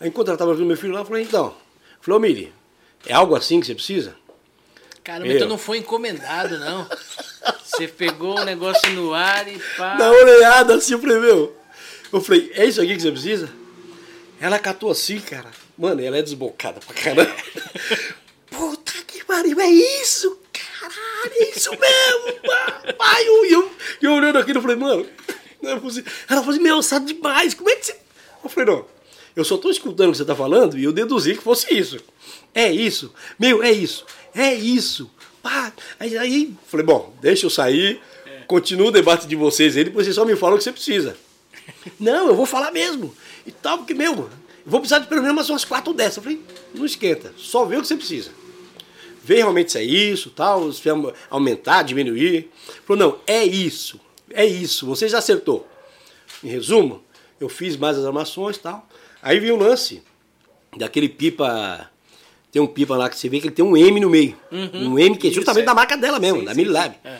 [0.00, 1.46] Aí enquanto ela tava vendo meu filho lá, eu falei, então.
[1.46, 2.54] Eu falei, ô Miri,
[3.06, 4.16] é algo assim que você precisa?
[5.02, 5.36] Caramba, Meu.
[5.36, 6.86] então não foi encomendado, não.
[7.64, 9.94] Você pegou o negócio no ar e pá.
[9.94, 11.56] Dá uma olhada assim, eu falei, meu.
[12.12, 13.48] Eu falei, é isso aqui que você precisa?
[14.40, 15.50] Ela catou assim, cara.
[15.76, 17.34] Mano, ela é desbocada pra caramba.
[18.50, 20.38] Puta que pariu, é isso?
[21.18, 23.26] Caralho, é isso mesmo, pai.
[23.26, 23.70] Eu, eu,
[24.02, 25.06] eu olhando aquilo, eu falei, mano.
[25.62, 27.96] Ela falou assim, meu, sabe demais, como é que você.
[28.42, 28.86] Eu falei, não,
[29.34, 31.98] eu só tô escutando o que você tá falando e eu deduzi que fosse isso.
[32.54, 35.10] É isso, meu, é isso, é isso.
[35.42, 35.72] Pá.
[35.98, 38.00] Aí, aí falei, bom, deixa eu sair,
[38.46, 41.16] continua o debate de vocês aí, depois vocês só me falam o que você precisa.
[41.98, 43.14] Não, eu vou falar mesmo.
[43.44, 44.30] E tal, porque, meu, eu
[44.64, 46.18] vou precisar de pelo menos umas quatro dessas.
[46.18, 46.40] Eu falei,
[46.74, 48.30] não esquenta, só vê o que você precisa.
[49.28, 52.48] Vê realmente se é isso, tal, se vai aumentar, diminuir.
[52.86, 54.00] Falou, não, é isso,
[54.30, 55.68] é isso, você já acertou.
[56.42, 57.02] Em resumo,
[57.38, 58.88] eu fiz mais as armações e tal.
[59.20, 60.02] Aí veio o lance
[60.74, 61.90] daquele pipa.
[62.50, 64.34] Tem um pipa lá que você vê que ele tem um M no meio.
[64.50, 65.66] Um M que é justamente é.
[65.66, 66.94] da marca dela mesmo, Sim, da Mililab.
[67.04, 67.18] Aham.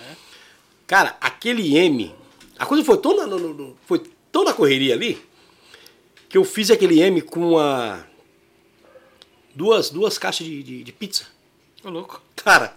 [0.86, 2.14] Cara, aquele M,
[2.58, 4.00] a coisa foi tão na, no- no- no- foi
[4.32, 5.20] tão na correria ali
[6.26, 8.02] que eu fiz aquele M com a
[9.54, 11.26] duas, duas caixas de, de, de pizza.
[11.88, 12.20] Ô, louco.
[12.36, 12.76] Cara,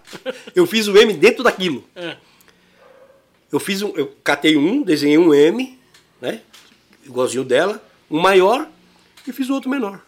[0.55, 1.83] eu fiz o M dentro daquilo.
[1.93, 2.15] É.
[3.51, 5.77] Eu fiz um, eu catei um, desenhei um M,
[6.21, 6.41] né?
[7.05, 8.69] Igualzinho dela, um maior
[9.27, 9.99] e fiz o outro menor.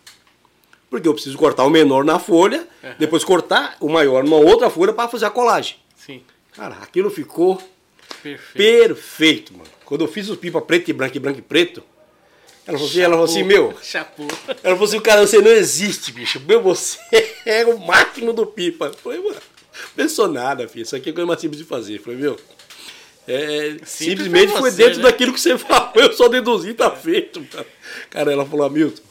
[0.90, 2.96] Porque eu preciso cortar o menor na folha, Aham.
[2.98, 5.76] depois cortar o maior numa outra folha para fazer a colagem.
[5.98, 6.24] Sim.
[6.54, 7.62] Cara, aquilo ficou
[8.22, 8.54] Perfeito.
[8.54, 9.70] perfeito, mano.
[9.84, 11.84] Quando eu fiz os pipa preto e branco e branco e preto,
[12.66, 14.28] ela falou assim, ela falou assim, meu, Chapou.
[14.48, 16.40] ela falou assim, cara, você não existe, bicho.
[16.40, 16.98] Meu, você
[17.46, 18.86] é o máquina do pipa.
[18.86, 19.42] Eu falei, mano,
[19.96, 20.84] pensou nada, filho.
[20.84, 21.98] Isso aqui é coisa mais simples de fazer.
[21.98, 22.40] Eu falei, meu,
[23.28, 25.04] é, simplesmente pra foi você, dentro né?
[25.04, 25.92] daquilo que você falou.
[25.96, 27.42] Eu só deduzi tá feito.
[27.52, 27.68] Cara.
[28.10, 29.02] cara, ela falou, Hamilton.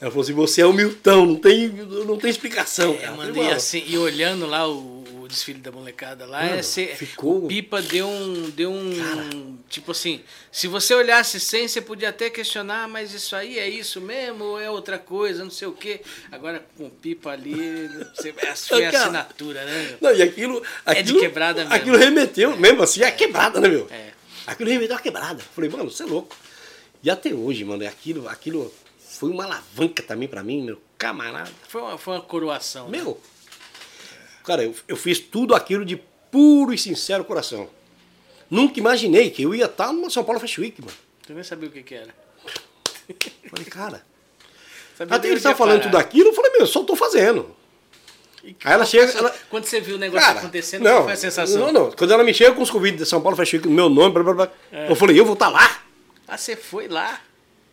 [0.00, 2.92] Ela falou assim, você é o Milton, não tem, não tem explicação.
[2.94, 3.12] É, cara.
[3.16, 5.01] Mano, e, assim, e olhando lá o
[5.32, 8.50] desfile da molecada lá, Mano, é ser, ficou- o Pipa deu um.
[8.50, 9.58] Deu um.
[9.68, 14.00] Tipo assim, se você olhasse sem, você podia até questionar, mas isso aí é isso
[14.00, 16.00] mesmo ou é outra coisa, não sei o quê.
[16.30, 19.96] Agora com o Pipa ali, você, foi a Cara, assinatura, né?
[20.00, 21.20] Não, e aquilo, É de aquilo.
[21.20, 21.74] quebrada mesmo.
[21.74, 23.88] Aquilo remeteu, mesmo assim, é quebrada, né, meu?
[23.90, 24.10] É.
[24.46, 25.42] Aquilo remeteu a quebrada.
[25.54, 26.36] Falei, mano, você é louco.
[27.02, 31.50] E até hoje, mano, aquilo, aquilo foi uma alavanca também pra mim, meu camarada.
[31.68, 32.88] Foi uma, foi uma coroação.
[32.88, 32.98] né?
[34.44, 35.96] Cara, eu, eu fiz tudo aquilo de
[36.30, 37.68] puro e sincero coração.
[38.50, 40.92] Nunca imaginei que eu ia estar no São Paulo Fashion Week, mano.
[41.26, 42.14] Tu nem sabia o que, que era.
[43.48, 44.04] Falei, cara.
[44.96, 45.90] Sabia Até ele ia falando parar.
[45.90, 47.56] tudo aquilo, eu falei, meu, eu só tô fazendo.
[48.44, 51.12] E Aí ela chega, ela- Quando você viu o negócio Cara, acontecendo, não, qual foi
[51.12, 51.58] a sensação?
[51.60, 51.90] Não, não.
[51.92, 54.12] Quando ela me chega com os convites de São Paulo Fashion Week, no meu nome,
[54.12, 54.90] blá, blá, blá, É.
[54.90, 55.82] eu falei, eu vou estar lá.
[56.28, 57.20] Ah, você foi lá.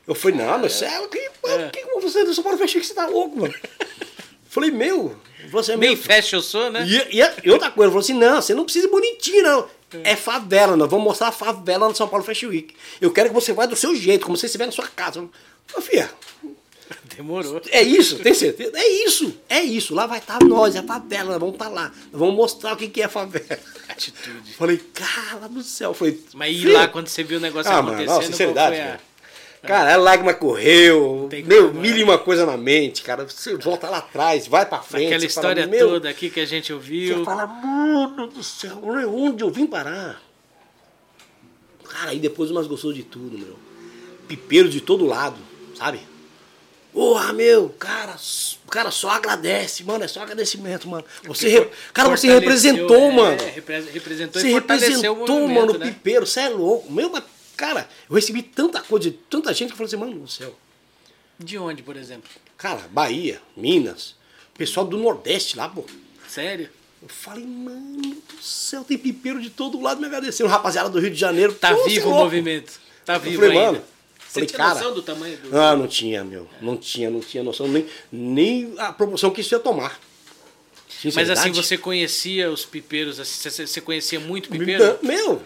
[0.08, 1.70] Eu falei, não, meu céu, que, É.
[1.70, 3.54] que, como você é do São Paulo Fashion Week, você tá louco, mano.
[4.50, 5.16] falei, meu,
[5.52, 5.98] você é Bem meu.
[6.04, 6.86] fashion eu sou, né?
[6.88, 9.68] E, e, e outra coisa, ele falou assim: não, você não precisa ir bonitinho, não.
[10.04, 12.76] É favela, nós vamos mostrar a favela no São Paulo Fashion Week.
[13.02, 15.28] Eu quero que você vá do seu jeito, como se você estiver na sua casa.
[15.66, 16.10] Falei, filha,
[17.16, 17.62] Demorou.
[17.70, 18.72] é isso, tem certeza?
[18.76, 19.94] É isso, é isso.
[19.96, 21.92] Lá vai estar nós, é a favela, nós vamos estar lá.
[22.12, 23.60] Nós vamos mostrar o que que é favela.
[23.90, 24.54] Atitude.
[24.54, 25.94] Falei, cara do céu.
[25.94, 29.00] Falei, Mas filha, lá quando você viu o negócio Ah, mano, acontecendo, não, sinceridade, a...
[29.62, 29.94] cara.
[29.94, 33.26] A lágrima correu, Tem meu, mil e uma coisa na mente, cara.
[33.26, 35.06] Você volta lá atrás, vai pra frente.
[35.08, 37.26] Aquela você história fala, toda aqui que a gente Você ouviu.
[37.26, 40.22] fala, mano do céu, onde eu vim parar?
[41.88, 43.58] Cara, aí depois nós gostou de tudo, meu.
[44.28, 45.38] Pipeiro de todo lado,
[45.76, 46.00] sabe?
[46.94, 51.04] Porra, meu, cara, s- cara, só agradece, mano, é só agradecimento, mano.
[51.26, 53.38] Você, cara, você representou, é, mano.
[53.56, 55.86] repre- Representou Você e representou, o movimento, mano, o né?
[55.88, 56.92] pipeiro, você é louco.
[56.92, 57.24] Meu, mas,
[57.60, 60.56] cara, eu recebi tanta coisa de tanta gente que falou assim, mano do céu.
[61.38, 62.30] De onde, por exemplo?
[62.58, 64.16] Cara, Bahia, Minas,
[64.58, 65.84] pessoal do Nordeste lá, pô.
[66.26, 66.70] Sério?
[67.02, 70.50] Eu falei, mano do céu, tem pipeiro de todo lado me agradecendo.
[70.50, 71.54] Rapaziada do Rio de Janeiro.
[71.54, 72.24] Tá pô, vivo é o louco.
[72.24, 72.80] movimento.
[73.04, 73.72] Tá Eu vivo falei, ainda.
[73.74, 73.84] mano,
[74.20, 75.58] Você falei, tinha cara, noção do tamanho do...
[75.58, 76.50] Ah, não tinha, meu.
[76.62, 80.00] Não tinha, não tinha noção nem, nem a proporção que isso ia tomar.
[81.14, 85.00] Mas assim, você conhcia os pipeiros, assim, você, conhecia muito pipeiro?
[85.02, 85.42] Não,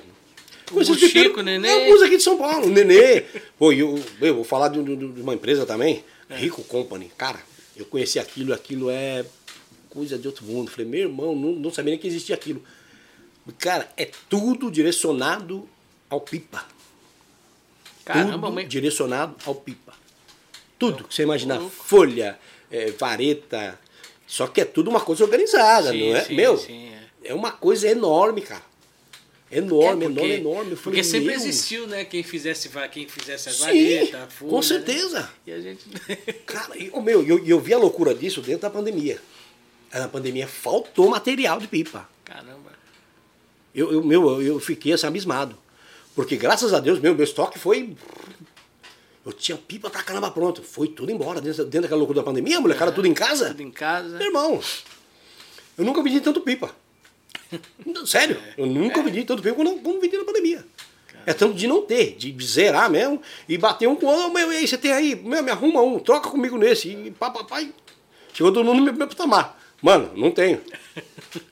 [0.72, 0.82] Meu.
[0.82, 1.70] O Chico, o Nenê.
[1.86, 2.68] Alguns aqui de São Paulo.
[2.70, 3.22] Nenê.
[3.58, 4.84] Pô, e eu, eu vou falar de, um-
[5.14, 6.36] de uma empresa também, É.
[6.38, 7.12] Rico Company.
[7.18, 7.40] Cara,
[7.76, 9.26] eu conheci aquilo, aquilo é
[9.90, 10.70] coisa de outro mundo.
[10.72, 12.64] Falei, meu irmão, não, não sabia nem que existia aquilo.
[13.60, 15.68] Cara, é tudo direcionado
[16.10, 16.66] ao pipa.
[18.06, 18.70] Caramba, tudo mas...
[18.70, 19.94] direcionado ao pipa.
[20.80, 22.38] Tudo que você imaginar, folha,
[22.70, 23.80] é, vareta,
[24.28, 26.24] só que é tudo uma coisa organizada, Sim, não é?
[26.24, 26.90] sim, Meu, sim,
[27.24, 27.30] é.
[27.30, 28.64] é uma coisa enorme, cara.
[29.58, 30.72] Enorme, É, porque- enorme, enorme.
[30.72, 32.04] Eu falei, Porque sempre meu, existiu, né?
[32.06, 34.62] Quem fizesse, quem fizesse as varetas, com né?
[34.62, 35.30] certeza.
[35.46, 35.86] E a gente...
[36.46, 39.20] Cara, e, meu, eu, eu vi a loucura disso dentro da pandemia.
[39.94, 42.10] Na pandemia faltou material de pipa.
[42.26, 42.72] Caramba.
[43.76, 45.56] Eu, eu, meu, eu, fiquei assim, abismado.
[46.16, 47.96] Porque graças a Deus, meu, meu estoque foi.
[49.26, 50.62] Eu tinha pipa pra caramba pronto.
[50.64, 53.50] Foi tudo embora dentro, dentro daquela loucura da pandemia, molecada, tudo em casa.
[53.50, 54.18] Tudo em casa.
[54.18, 54.60] Meu irmão,
[55.78, 56.76] eu nunca vendi tanto pipa.
[58.06, 60.66] Sério, eu nunca vendi tanto pipa como, como vendi na pandemia.
[61.26, 64.34] É tanto de não ter, de zerar mesmo e bater um com o outro.
[64.34, 66.90] Meu, e aí, você tem aí, meu, me arruma um, troca comigo nesse.
[66.90, 67.74] E pá, pá, pá, e
[68.34, 69.60] Chegou todo mundo no meu, meu patamar.
[69.82, 70.60] Mano, não tenho.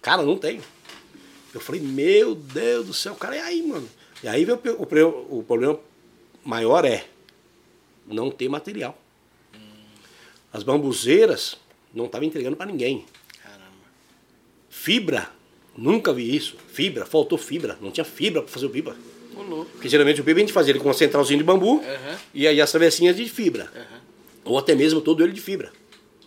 [0.02, 0.61] Cara, não tenho.
[1.53, 3.88] Eu falei, meu Deus do céu, cara, e aí, mano?
[4.23, 5.80] E aí veio o, o, o problema
[6.44, 7.06] maior é
[8.07, 8.98] não ter material.
[10.52, 11.57] As bambuzeiras
[11.94, 13.06] não estavam entregando para ninguém.
[13.41, 13.86] Caramba.
[14.69, 15.30] Fibra,
[15.77, 16.56] nunca vi isso.
[16.72, 17.77] Fibra, faltou fibra.
[17.81, 18.95] Não tinha fibra para fazer o pipa.
[19.35, 19.72] Ô, louco.
[19.72, 22.19] Porque geralmente o pipa a gente fazia ele com uma centralzinha de bambu Aham.
[22.34, 23.72] e aí as travessinhas de fibra.
[23.76, 24.02] Aham.
[24.43, 25.72] Ou até mesmo todo ele de fibra.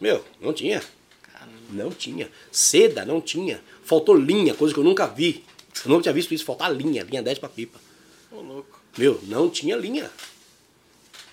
[0.00, 0.82] Meu, não tinha.
[1.22, 1.52] Caramba.
[1.70, 2.30] Não tinha.
[2.50, 3.60] Seda, não tinha.
[3.84, 5.44] Faltou linha, coisa que eu nunca vi.
[5.84, 7.78] Eu nunca tinha visto isso, faltar linha, linha 10 para pipa.
[8.30, 8.80] Ô, louco.
[8.96, 10.10] Meu, não tinha linha.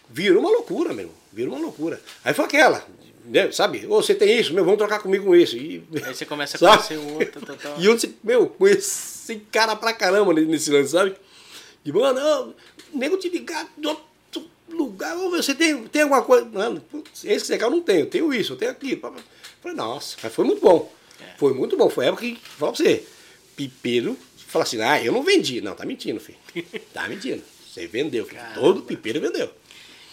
[0.09, 1.11] Virou uma loucura, meu.
[1.31, 2.01] Virou uma loucura.
[2.23, 2.85] Aí foi aquela,
[3.25, 3.85] né, sabe?
[3.87, 5.55] Ô, você tem isso, meu, vamos trocar comigo com isso.
[5.57, 6.87] E, Aí você começa a Sabe?
[6.87, 7.57] conhecer o outro.
[7.79, 11.15] E onde você, meu, conheci cara pra caramba nesse- lance, sabe?
[11.85, 12.53] E, mano, ô,
[12.97, 16.45] nego te ligar de outro lugar, ô, você tem, tem alguma coisa?
[16.45, 16.83] Mano,
[17.23, 19.01] esse quer eu não tenho, eu tenho isso, eu tenho aquilo.
[19.61, 20.91] Falei, nossa, mas foi muito bom.
[21.19, 21.37] É.
[21.37, 21.89] Foi muito bom.
[21.89, 23.03] Foi a época que, fala pra você,
[23.55, 24.17] pipeiro,
[24.47, 25.61] fala assim, ah, eu não vendi.
[25.61, 26.37] Não, tá mentindo, filho.
[26.93, 27.43] Tá mentindo.
[27.71, 28.37] Você vendeu, filho.
[28.39, 28.59] Caramba.
[28.59, 29.49] Todo pipeiro vendeu.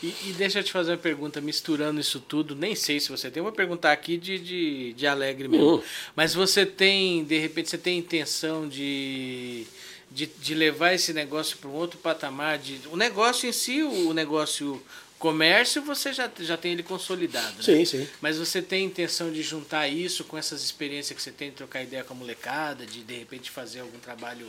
[0.02, 3.30] E, e deixa eu te fazer uma pergunta, misturando isso tudo, nem sei se você
[3.30, 5.66] tem, vou perguntar aqui de, de, de alegre mesmo.
[5.66, 5.82] Uhum.
[6.14, 9.66] Mas você tem, de repente, você tem intenção de,
[10.10, 12.58] de, de levar esse negócio para um outro patamar?
[12.58, 14.80] De, o negócio em si, o negócio
[15.18, 17.56] comércio, você já, já tem ele consolidado.
[17.56, 17.62] né?
[17.62, 18.08] Sim, sim.
[18.20, 21.82] Mas você tem intenção de juntar isso com essas experiências que você tem de trocar
[21.82, 24.46] ideia com a molecada, de de repente fazer algum trabalho.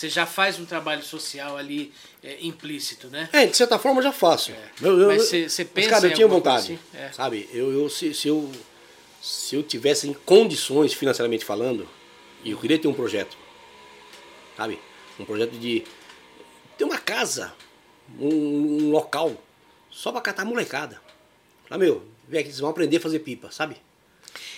[0.00, 1.92] Você já faz um trabalho social ali
[2.24, 3.28] é, implícito, né?
[3.34, 4.50] É, de certa forma eu já faço.
[4.80, 6.62] Eu- eu- Mas você- você mas, pensa cara, eu tinha vontade.
[6.72, 6.78] assim?
[6.94, 7.12] É.
[7.12, 7.46] Sabe?
[7.52, 8.50] Eu, eu, se, se eu
[9.20, 11.86] se eu tivesse em condições financeiramente falando,
[12.42, 13.36] eu queria ter um projeto.
[14.56, 14.80] Sabe?
[15.18, 15.84] Um projeto de
[16.78, 17.52] ter uma casa,
[18.18, 18.26] um,
[18.86, 19.36] um local
[19.90, 20.98] só pra catar molecada.
[21.68, 23.76] Lá, meu, vem aqui, vocês vão aprender a fazer pipa, sabe?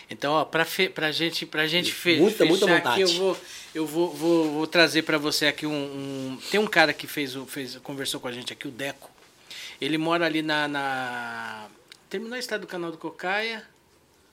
[0.09, 3.03] Então, ó, pra, fe, pra gente, pra gente fe, Muita, fechar muita vontade.
[3.03, 3.37] aqui, eu vou,
[3.75, 7.35] eu vou, vou, vou trazer pra você aqui um, um- Tem um cara que fez,
[7.49, 9.11] fez, conversou com a gente aqui, o Deco.
[9.81, 10.69] Ele mora ali na.
[10.69, 11.69] na
[12.09, 13.67] terminou a estrada do canal do Cocaia.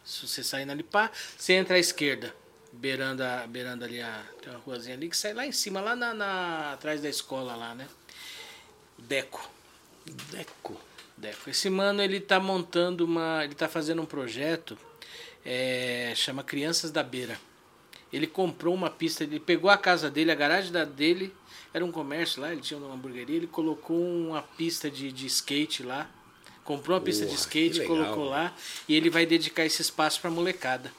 [0.06, 2.34] Se você sair na Lipá, você entra à esquerda.
[2.72, 4.24] Beirando, beirando ali a.
[4.41, 7.56] Tem uma ruazinha ali que sai lá em cima, lá na, na- atrás da escola
[7.56, 7.88] lá, né?
[8.98, 9.49] Deco.
[10.32, 10.80] Deco.
[11.18, 11.49] Deco.
[11.49, 14.78] Esse mano ele tá montando uma, ele tá fazendo um projeto,
[15.45, 17.40] é, chama Crianças da Beira.
[18.11, 21.34] Ele comprou uma pista, ele pegou a casa dele, a garagem da dele,
[21.73, 25.84] era um comércio lá, ele tinha uma hamburgueria, ele colocou uma pista de, de skate
[25.84, 26.10] lá,
[26.64, 28.56] comprou uma pista de Porra, skate, colocou lá
[28.88, 30.91] e ele vai dedicar esse espaço para molecada.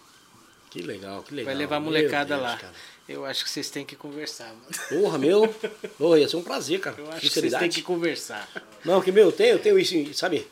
[0.70, 1.47] Que legal, que legal.
[1.47, 2.57] Vai levar a molecada Deus, lá.
[2.57, 2.74] cara.
[3.09, 4.69] Eu acho que vocês têm que conversar, mano.
[4.89, 5.53] Porra, meu.
[5.99, 6.95] Ô, ia ser um prazer, cara.
[6.97, 8.49] Eu acho que vocês têm que conversar.
[8.85, 10.47] Não, que meu, eu tenho, eu tenho isso, sabe?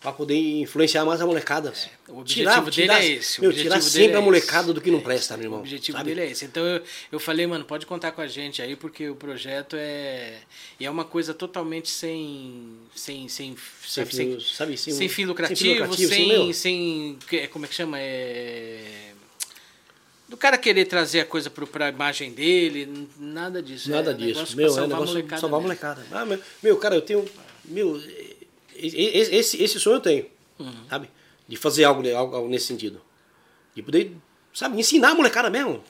[0.00, 1.74] Pra poder influenciar mais a molecada.
[2.08, 4.72] É, o objetivo dele é esse, o Meu, objetivo tirar sempre é a molecada esse.
[4.72, 5.58] do que não presta, meu irmão.
[5.58, 6.08] O objetivo sabe?
[6.08, 6.46] dele é esse.
[6.46, 6.82] Então eu,
[7.12, 10.38] eu falei, mano, pode contar com a gente aí, porque o projeto é.
[10.78, 12.78] E é uma coisa totalmente sem.
[12.94, 13.28] sem.
[13.28, 13.54] sem.
[13.86, 16.28] Sem sabe, fim, sabe, sem- sem fim sem lucrativo, sem, sem.
[16.28, 16.54] meu.
[16.54, 17.98] sem que- como é que chama?
[18.00, 19.10] É.
[20.30, 23.90] Do cara querer trazer a coisa pro, pra imagem dele, nada disso.
[23.90, 24.56] Nada é disso.
[24.56, 26.06] Meu, é salvar a negócio de molecada salvar a molecada.
[26.10, 27.24] Ah, meu, meu, cara, eu tenho.
[27.66, 28.00] Meu,
[28.86, 30.26] esse, esse sonho eu tenho.
[30.58, 30.72] Uhum.
[30.88, 31.10] Sabe?
[31.48, 33.00] De fazer algo, algo, nesse sentido.
[33.74, 34.12] De poder,
[34.52, 35.82] sabe, ensinar a molecada mesmo.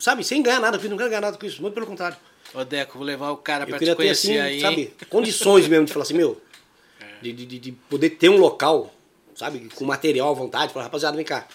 [0.00, 0.22] Sabe?
[0.24, 1.60] Sem ganhar nada com isso, não quero ganhar nada com isso.
[1.62, 2.16] Muito pelo contrário.
[2.54, 4.60] Ô, Deco, vou levar o cara Eu pra te queria ter, conhecer assim, aí.
[4.60, 6.40] sabe, condições mesmo de falar assim, meu.
[7.22, 8.92] De, de, de- de poder ter um local,
[9.34, 10.70] sabe, com material à vontade.
[10.72, 11.48] Falar, rapaziada, vem cá.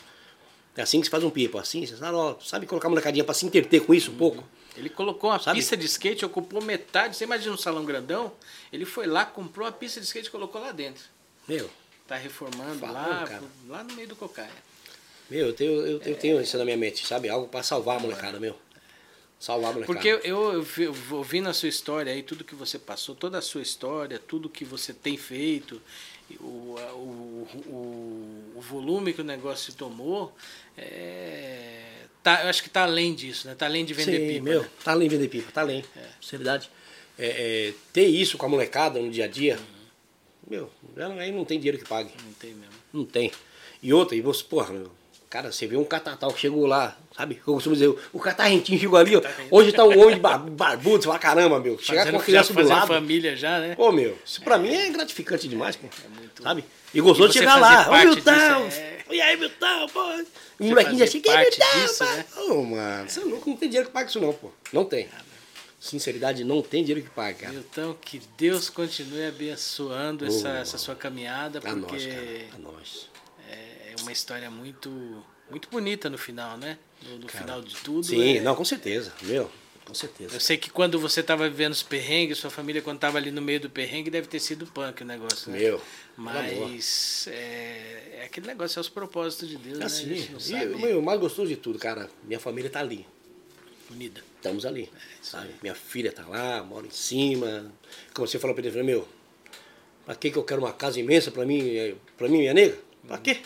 [0.76, 3.24] É assim que se faz um pipa, assim, você sabe, ó, sabe colocar a molecadinha
[3.26, 4.44] pra se entreter com isso um pouco?
[4.78, 5.58] Ele colocou uma Sabe?
[5.60, 7.18] pista de skate, ocupou metade.
[7.18, 8.32] Você imagina um salão grandão?
[8.72, 11.04] Ele foi lá, comprou a pista de skate e colocou lá dentro.
[11.48, 11.70] Meu,
[12.08, 13.44] Tá reformando lá, cara.
[13.68, 14.50] lá no meio do cocaia.
[15.30, 17.30] meu, eu tenho, eu, eu tenho isso na minha mente, sabe?
[17.30, 18.58] Algo pra salvar a molecada, meu.
[19.40, 19.94] Salvar a molecada.
[19.94, 23.16] Porque eu, eu, eu vi- eu ouvindo a sua história aí, tudo que você passou,
[23.16, 25.82] toda a sua história, tudo que você tem feito,
[26.40, 30.34] o, o, o, o volume que o negócio tomou,
[30.78, 33.56] é, tá, eu acho que tá além disso, né?
[33.56, 34.44] Tá além de vender Sim, pipa.
[34.44, 34.70] meu, né?
[34.84, 35.84] tá além de vender pipa, tá além.
[36.22, 36.70] Sinceridade.
[37.20, 37.28] É,
[37.70, 39.60] é, ter isso com a molecada no dia a dia,
[40.50, 42.12] meu, já não- aí não tem dinheiro que pague.
[42.26, 42.74] Não tem mesmo.
[42.94, 43.32] Não tem.
[43.84, 44.92] E outra, e você, porra, meu,
[45.32, 47.42] cara, você vê um catatal que chegou lá, sabe?
[47.48, 49.22] Eu costumo dizer, o catarrentinho chegou ali, ó.
[49.50, 52.56] Hoje tá um homem barbudo, você fala, caramba, meu, chegar com uma criança já do
[52.62, 52.88] fazendo lado.
[52.90, 53.74] família já, né?
[53.76, 55.88] Pô, meu, isso pra mim é gratificante demais, pô.
[56.16, 56.64] muito- Sabe?
[56.94, 57.90] E gostou E de chegar lá.
[57.90, 58.32] Ô, Milton!
[58.32, 60.02] é- E aí, Milton, pô?
[60.60, 62.42] O molequinho já chega, e aí, Milton, pô?
[62.54, 64.52] Ô, mano, você é louco, não tem dinheiro que pague isso não, pô.
[64.74, 65.08] Não tem.
[65.80, 67.56] Sinceridade, não tem dinheiro que pague, cara.
[67.56, 70.58] Então, que Deus continue abençoando essa, Boa.
[70.60, 72.22] essa sua caminhada, Pra porque nós, cara.
[72.52, 73.10] Pra nós.
[73.50, 74.90] é uma história muito,
[75.50, 76.78] muito bonita no final, né?
[77.04, 78.06] No, no final de tudo.
[78.06, 79.14] Sim, é- não, com certeza.
[79.24, 79.50] Meu,
[79.86, 80.36] com certeza.
[80.36, 83.42] Eu sei que quando você estava vivendo os perrengues, sua família quando estava ali no
[83.42, 85.60] meio do perrengue, deve ter sido punk o negócio, né?
[85.60, 85.82] Meu,
[86.16, 89.86] Mas é, é aquele negócio, é os propósitos de Deus, né?
[89.86, 90.76] Assim, gente não e sabe.
[90.76, 93.06] meu, o mais gostoso de tudo, cara, minha família tá ali.
[93.90, 94.24] Unida.
[94.38, 94.90] Estamos ali,
[95.22, 95.50] sabe?
[95.62, 97.72] Minha filha tá lá, mora em cima.
[98.14, 99.08] Como você falou pra ele, meu,
[100.06, 102.78] pra que que eu quero uma casa imensa pra mim, pra mim, minha nega?
[103.06, 103.42] Pra quê?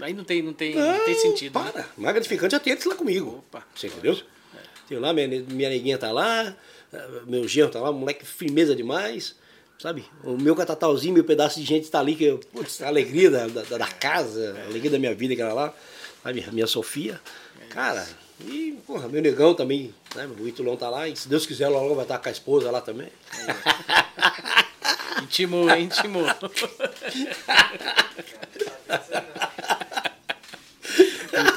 [0.00, 1.58] Aí não tem, não tem, não tem sentido.
[1.58, 1.70] né?
[1.72, 1.88] Para.
[1.96, 3.44] Mais gratificante é ter eles lá comigo.
[3.48, 3.62] Opa.
[3.74, 4.18] Você entendeu?
[4.88, 6.56] Tenho lá, minha, minha neguinha tá lá,
[7.26, 9.36] meu genro tá lá, moleque firmeza demais.
[9.78, 10.04] Sabe?
[10.24, 13.46] O meu catatalzinho, meu pedaço de gente tá ali, que eu, putz, a alegria da,
[13.46, 15.72] da, da casa, a alegria da minha vida, que era lá.
[16.22, 16.44] Sabe?
[16.48, 17.20] A minha Sofia.
[17.70, 18.04] Cara,
[18.40, 20.28] e, porra, meu negão também, né?
[20.40, 22.80] O Itulão tá lá, e se Deus quiser, logo vai estar com a esposa lá
[22.80, 23.08] também.
[25.22, 26.24] Intimou, intimou.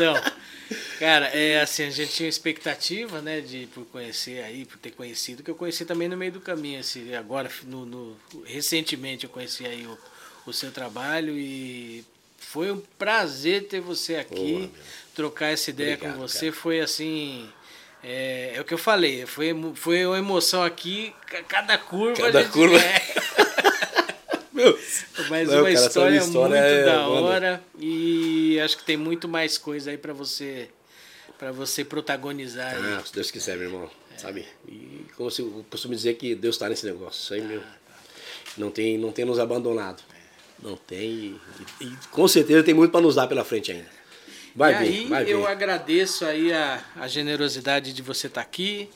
[0.02, 0.34] então,
[1.00, 5.44] cara, é assim, a gente tinha expectativa, né, de por conhecer aí, por ter conhecido,
[5.44, 9.66] que eu conheci também no meio do caminho, assim, agora, no, no- recentemente eu conheci
[9.66, 9.98] aí o,
[10.46, 12.04] o seu trabalho e
[12.38, 14.72] foi um prazer ter você aqui, meu.
[15.16, 17.50] trocar essa ideia Obrigado, com você, foi assim...
[18.04, 22.16] É, é o que eu falei, foi, foi uma emoção aqui, ca- cada curva.
[22.20, 22.76] Cada gente- curva.
[22.82, 23.02] é.
[24.54, 24.78] Meu,
[25.30, 27.24] Mas Não, uma história, história muito é, da mano.
[27.24, 30.70] hora e acho que tem muito mais coisa aí pra você
[31.38, 32.94] para você protagonizar aí.
[32.94, 33.90] Ah, se Deus quiser, meu irmão.
[34.16, 34.46] Sabe?
[34.68, 37.20] E como eu costumo dizer que Deus está nesse negócio.
[37.20, 37.64] Isso aí, meu.
[38.56, 40.04] Não tem, não tem nos abandonado.
[40.62, 41.40] Não tem.
[41.80, 43.90] E, e com certeza tem muito para nos dar pela frente ainda.
[44.56, 45.32] Vai e vir, aí vai vir.
[45.32, 48.90] eu agradeço aí a, a generosidade de você estar aqui.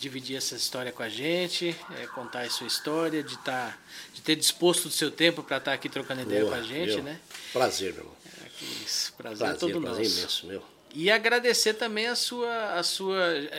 [0.00, 3.76] Dividir essa história com a gente, é, contar a sua história, de, tá,
[4.14, 6.62] de ter disposto do seu tempo para estar tá aqui trocando ideia Boa, com a
[6.62, 7.02] gente, meu.
[7.04, 7.20] né?
[7.52, 8.16] Prazer, meu irmão.
[8.42, 10.18] É, isso, prazer, Prazer, é todo prazer nosso.
[10.18, 10.62] imenso, meu.
[10.92, 13.16] E agradecer também a sua, a sua,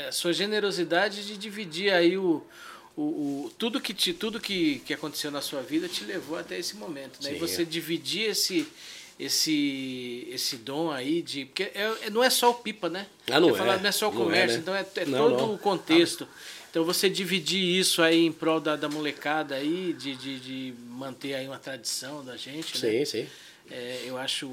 [0.10, 2.46] a sua generosidade de dividir aí o,
[2.98, 3.02] o,
[3.46, 6.76] o- tudo, que, te, tudo que, que aconteceu na sua vida te levou até esse
[6.76, 7.24] momento.
[7.24, 7.36] Né?
[7.36, 8.68] E você dividir esse,
[9.24, 11.46] esse, esse dom aí de.
[11.46, 13.06] Porque é, é- não é só o pipa, né?
[13.30, 13.78] Ah, não ia falar, é.
[13.80, 14.62] não é só o Não é, comércio, né?
[14.62, 16.28] então é, é Não, todo o contexto.
[16.70, 21.34] Então você dividir isso aí em prol da, da molecada aí, de, de, de manter
[21.36, 22.92] aí uma tradição da gente, né?
[23.00, 23.28] Sim, sim.
[23.70, 24.48] É, eu acho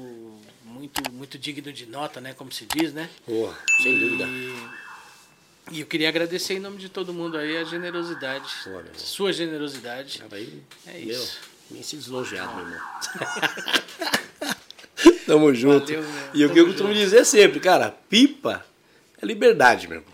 [0.65, 2.33] muito, muito digno de nota, né?
[2.33, 3.09] Como se diz, né?
[3.27, 4.25] Boa, sem E- dúvida.
[5.71, 8.49] E eu queria agradecer em nome de todo mundo aí a generosidade.
[8.65, 8.83] Meu.
[8.95, 10.21] Sua generosidade.
[10.31, 11.39] Aí, É meu, isso.
[11.69, 12.81] nem se deslongeado, meu irmão.
[15.25, 15.85] Tamo junto.
[15.85, 18.65] Valeu, e o que eu costumo dizer sempre, cara, pipa
[19.21, 20.13] é liberdade, meu irmão.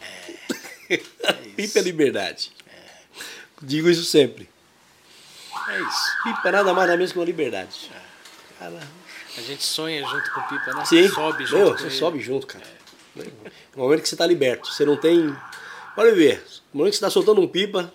[1.56, 2.52] pipa é liberdade.
[3.62, 4.50] Digo isso sempre.
[5.70, 6.18] É isso.
[6.24, 7.90] Pipa é nada mais nada menos que uma liberdade.
[8.60, 8.80] Cara,
[9.38, 10.86] A gente sonha junto com Pipa, né?
[10.86, 11.08] sim.
[11.10, 11.96] Sobe junto Meu, você ele.
[11.96, 12.66] sobe junto, cara.
[13.76, 15.36] No momento que você tá liberto, você não tem.
[15.96, 16.44] Pode ver,
[16.74, 17.92] no momento que você tá soltando um pipa,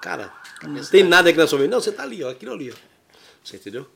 [0.00, 0.30] cara,
[0.62, 1.70] não tem nada aqui na sua mente.
[1.70, 2.74] Não, você tá ali, ó, aquilo ali, ó.
[3.42, 3.88] Você entendeu?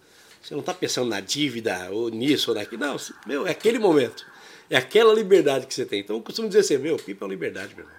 [0.47, 2.81] Você não tá pensando na dívida, ou nisso, ou naquilo.
[2.87, 2.97] Não,
[3.27, 4.25] meu, é aquele momento.
[4.71, 5.99] É aquela liberdade que você tem.
[5.99, 7.99] Então eu costumo dizer assim, meu, pipa é uma liberdade, meu irmão.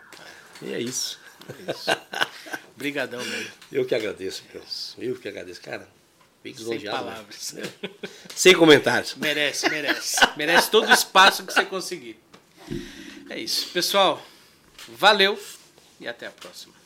[0.61, 1.19] E é isso.
[2.77, 3.51] Brigadão mesmo.
[3.69, 4.63] Eu que agradeço, meu.
[5.09, 5.89] Eu que agradeço, cara.
[6.55, 6.89] Sem né?
[6.89, 7.55] palavras.
[8.33, 9.15] Sem comentários.
[9.15, 10.15] merece, merece.
[10.37, 12.17] Merece todo o espaço que você conseguir.
[13.29, 13.67] É isso.
[13.73, 14.25] Pessoal,
[14.87, 15.37] valeu
[15.99, 16.76] e até a próxima.